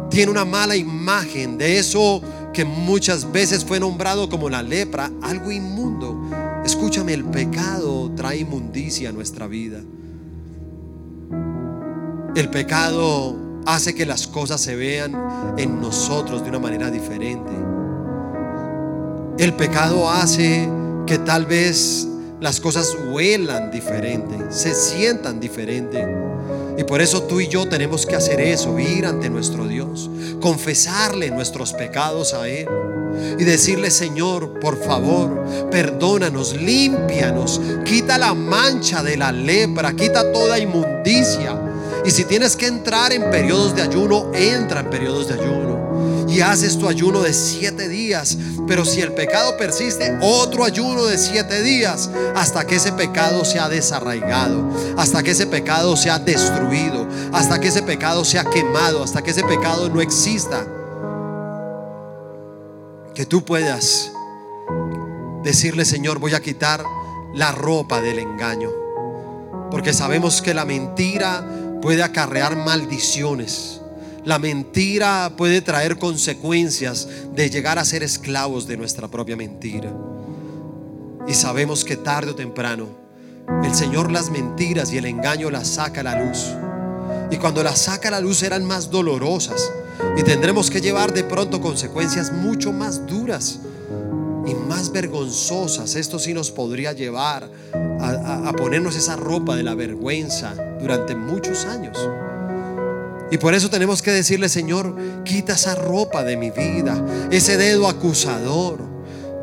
tiene 0.10 0.32
una 0.32 0.46
mala 0.46 0.76
imagen, 0.76 1.58
de 1.58 1.80
eso 1.80 2.22
que 2.58 2.66
muchas 2.66 3.32
veces 3.32 3.64
fue 3.64 3.80
nombrado 3.80 4.30
como 4.30 4.50
la 4.50 4.64
lepra, 4.64 5.12
algo 5.22 5.52
inmundo. 5.52 6.20
Escúchame, 6.66 7.14
el 7.14 7.24
pecado 7.24 8.12
trae 8.16 8.40
inmundicia 8.40 9.10
a 9.10 9.12
nuestra 9.12 9.46
vida. 9.46 9.80
El 12.36 12.50
pecado 12.50 13.62
hace 13.68 13.94
que 13.94 14.08
las 14.08 14.26
cosas 14.26 14.60
se 14.60 14.76
vean 14.76 15.16
en 15.60 15.80
nosotros 15.80 16.42
de 16.42 16.50
una 16.50 16.58
manera 16.58 16.90
diferente. 16.90 17.52
El 19.38 19.54
pecado 19.54 20.10
hace 20.10 20.68
que 21.06 21.20
tal 21.20 21.46
vez 21.46 22.08
las 22.42 22.60
cosas 22.60 22.98
huelan 23.12 23.70
diferente, 23.70 24.48
se 24.50 24.74
sientan 24.74 25.40
diferente. 25.40 26.27
Y 26.78 26.84
por 26.84 27.02
eso 27.02 27.24
tú 27.24 27.42
y 27.42 27.48
yo 27.48 27.68
tenemos 27.68 28.06
que 28.06 28.16
hacer 28.16 28.40
eso, 28.40 28.78
ir 28.80 29.06
ante 29.06 29.30
nuestro 29.30 29.68
Dios, 29.68 30.10
confesarle 30.40 31.32
nuestros 31.32 31.74
pecados 31.74 32.34
a 32.34 32.48
Él 32.48 32.68
y 33.40 33.44
decirle, 33.44 33.90
Señor, 33.90 34.60
por 34.60 34.82
favor, 34.84 35.70
perdónanos, 35.72 36.56
límpianos, 36.56 37.60
quita 37.84 38.18
la 38.18 38.34
mancha 38.34 39.02
de 39.02 39.18
la 39.18 39.32
lepra, 39.32 39.94
quita 39.94 40.32
toda 40.32 40.60
inmundicia. 40.60 41.60
Y 42.06 42.12
si 42.12 42.26
tienes 42.26 42.56
que 42.56 42.68
entrar 42.68 43.12
en 43.12 43.30
periodos 43.32 43.76
de 43.76 43.82
ayuno, 43.82 44.32
entra 44.34 44.82
en 44.82 44.90
periodos 44.90 45.28
de 45.28 45.34
ayuno. 45.34 45.77
Y 46.28 46.42
haces 46.42 46.78
tu 46.78 46.88
ayuno 46.88 47.22
de 47.22 47.34
siete 47.34 47.88
días. 47.88 48.38
Pero 48.68 48.86
si 48.86 49.02
el 49.02 49.14
pecado 49.14 49.58
persiste, 49.58 50.18
otro 50.22 50.64
ayuno 50.64 51.06
de 51.06 51.18
siete 51.18 51.62
días. 51.62 52.10
Hasta 52.36 52.66
que 52.66 52.76
ese 52.76 52.92
pecado 52.92 53.46
sea 53.46 53.70
desarraigado. 53.70 54.70
Hasta 54.98 55.24
que 55.24 55.32
ese 55.32 55.48
pecado 55.48 55.96
sea 55.96 56.20
destruido. 56.20 57.08
Hasta 57.32 57.60
que 57.60 57.70
ese 57.70 57.82
pecado 57.84 58.26
sea 58.26 58.44
quemado. 58.44 59.04
Hasta 59.04 59.22
que 59.22 59.32
ese 59.32 59.44
pecado 59.44 59.90
no 59.90 60.02
exista. 60.02 60.66
Que 63.14 63.26
tú 63.26 63.44
puedas 63.44 64.12
decirle, 65.44 65.86
Señor, 65.86 66.20
voy 66.20 66.34
a 66.34 66.42
quitar 66.42 66.84
la 67.34 67.52
ropa 67.52 68.02
del 68.02 68.20
engaño. 68.20 68.70
Porque 69.72 69.94
sabemos 69.94 70.42
que 70.42 70.54
la 70.54 70.66
mentira 70.66 71.46
puede 71.82 72.04
acarrear 72.04 72.56
maldiciones. 72.56 73.82
La 74.28 74.40
mentira 74.40 75.32
puede 75.38 75.62
traer 75.62 75.98
consecuencias 75.98 77.08
de 77.34 77.50
llegar 77.50 77.80
a 77.80 77.86
ser 77.86 78.04
esclavos 78.04 78.68
de 78.68 78.76
nuestra 78.76 79.08
propia 79.08 79.38
mentira. 79.38 79.90
Y 81.26 81.34
sabemos 81.34 81.86
que 81.86 81.96
tarde 81.96 82.32
o 82.32 82.36
temprano 82.36 82.90
el 83.64 83.74
Señor 83.74 84.12
las 84.12 84.30
mentiras 84.30 84.92
y 84.92 84.98
el 84.98 85.06
engaño 85.06 85.50
las 85.50 85.70
saca 85.70 86.02
a 86.02 86.04
la 86.04 86.26
luz. 86.26 86.46
Y 87.32 87.38
cuando 87.38 87.64
las 87.64 87.80
saca 87.80 88.10
a 88.10 88.12
la 88.12 88.20
luz 88.20 88.40
serán 88.40 88.66
más 88.66 88.92
dolorosas 88.92 89.72
y 90.18 90.24
tendremos 90.24 90.70
que 90.70 90.82
llevar 90.82 91.14
de 91.14 91.24
pronto 91.24 91.62
consecuencias 91.62 92.34
mucho 92.34 92.74
más 92.74 93.08
duras 93.08 93.62
y 94.46 94.54
más 94.54 94.92
vergonzosas. 94.92 95.96
Esto 95.96 96.20
sí 96.20 96.34
nos 96.34 96.52
podría 96.52 96.92
llevar 96.92 97.50
a, 98.02 98.52
ponernos 98.58 98.98
esa 98.98 99.16
ropa 99.16 99.56
de 99.56 99.64
la 99.64 99.74
vergüenza 99.74 100.54
durante 100.82 101.16
muchos 101.16 101.64
años. 101.64 101.98
Y 103.32 103.38
por 103.38 103.54
eso 103.54 103.70
tenemos 103.70 104.02
que 104.02 104.12
decirle, 104.12 104.50
Señor, 104.50 104.96
quita 105.24 105.54
esa 105.54 105.76
ropa 105.76 106.24
de 106.24 106.38
mi 106.38 106.50
vida, 106.52 107.04
ese 107.32 107.58
dedo 107.58 107.88
acusador 107.88 108.97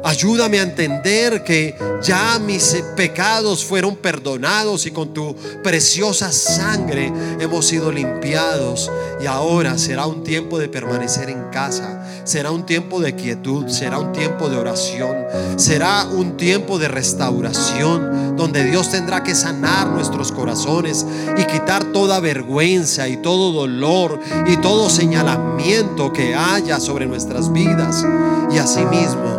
Ayúdame 0.05 0.61
a 0.61 0.65
entender 0.65 1.43
que 1.45 1.75
ya 2.03 2.39
mis 2.39 2.77
pecados 2.95 3.65
fueron 3.65 3.97
perdonados 3.97 4.85
y 4.85 4.91
con 4.91 5.15
tu 5.15 5.35
preciosa 5.63 6.31
sangre 6.31 7.11
hemos 7.41 7.67
sido 7.67 7.91
limpiados. 7.91 8.93
Y 9.23 9.27
ahora 9.27 9.79
será 9.79 10.05
un 10.05 10.23
tiempo 10.23 10.59
de 10.59 10.69
permanecer 10.69 11.31
en 11.31 11.45
casa, 11.45 12.07
será 12.25 12.51
un 12.51 12.67
tiempo 12.67 13.01
de 13.01 13.15
quietud, 13.15 13.69
será 13.69 13.99
un 13.99 14.13
tiempo 14.13 14.51
de 14.51 14.57
oración, 14.59 15.17
será 15.57 16.05
un 16.05 16.37
tiempo 16.37 16.79
de 16.79 16.89
restauración 16.89 18.37
donde 18.37 18.65
Dios 18.65 18.91
tendrá 18.91 19.23
que 19.23 19.35
sanar 19.35 19.87
nuestros 19.87 20.33
corazones 20.33 21.07
y 21.39 21.45
quitar 21.45 21.85
toda 21.93 22.21
vergüenza 22.21 23.09
y 23.09 23.17
todo 23.19 23.53
dolor 23.53 24.21
y 24.47 24.59
todo 24.59 24.91
señalamiento 24.91 26.13
que 26.13 26.35
haya 26.35 26.79
sobre 26.79 27.07
nuestras 27.07 27.51
vidas. 27.51 28.05
Y 28.51 28.59
asimismo, 28.59 29.34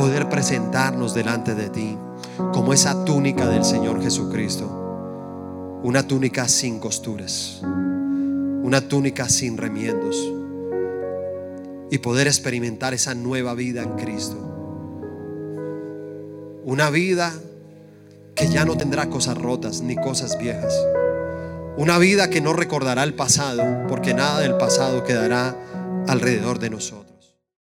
poder 0.00 0.30
presentarnos 0.30 1.12
delante 1.12 1.54
de 1.54 1.68
ti 1.68 1.98
como 2.54 2.72
esa 2.72 3.04
túnica 3.04 3.46
del 3.46 3.66
Señor 3.66 4.02
Jesucristo. 4.02 4.64
Una 5.82 6.06
túnica 6.06 6.48
sin 6.48 6.78
costuras, 6.78 7.60
una 7.62 8.80
túnica 8.80 9.28
sin 9.28 9.58
remiendos 9.58 10.16
y 11.90 11.98
poder 11.98 12.28
experimentar 12.28 12.94
esa 12.94 13.14
nueva 13.14 13.52
vida 13.52 13.82
en 13.82 13.90
Cristo. 13.96 14.38
Una 16.64 16.88
vida 16.88 17.34
que 18.34 18.48
ya 18.48 18.64
no 18.64 18.78
tendrá 18.78 19.10
cosas 19.10 19.36
rotas 19.36 19.82
ni 19.82 19.96
cosas 19.96 20.38
viejas. 20.38 20.72
Una 21.76 21.98
vida 21.98 22.30
que 22.30 22.40
no 22.40 22.54
recordará 22.54 23.02
el 23.02 23.12
pasado 23.12 23.86
porque 23.86 24.14
nada 24.14 24.40
del 24.40 24.56
pasado 24.56 25.04
quedará 25.04 25.54
alrededor 26.08 26.58
de 26.58 26.70
nosotros. 26.70 27.09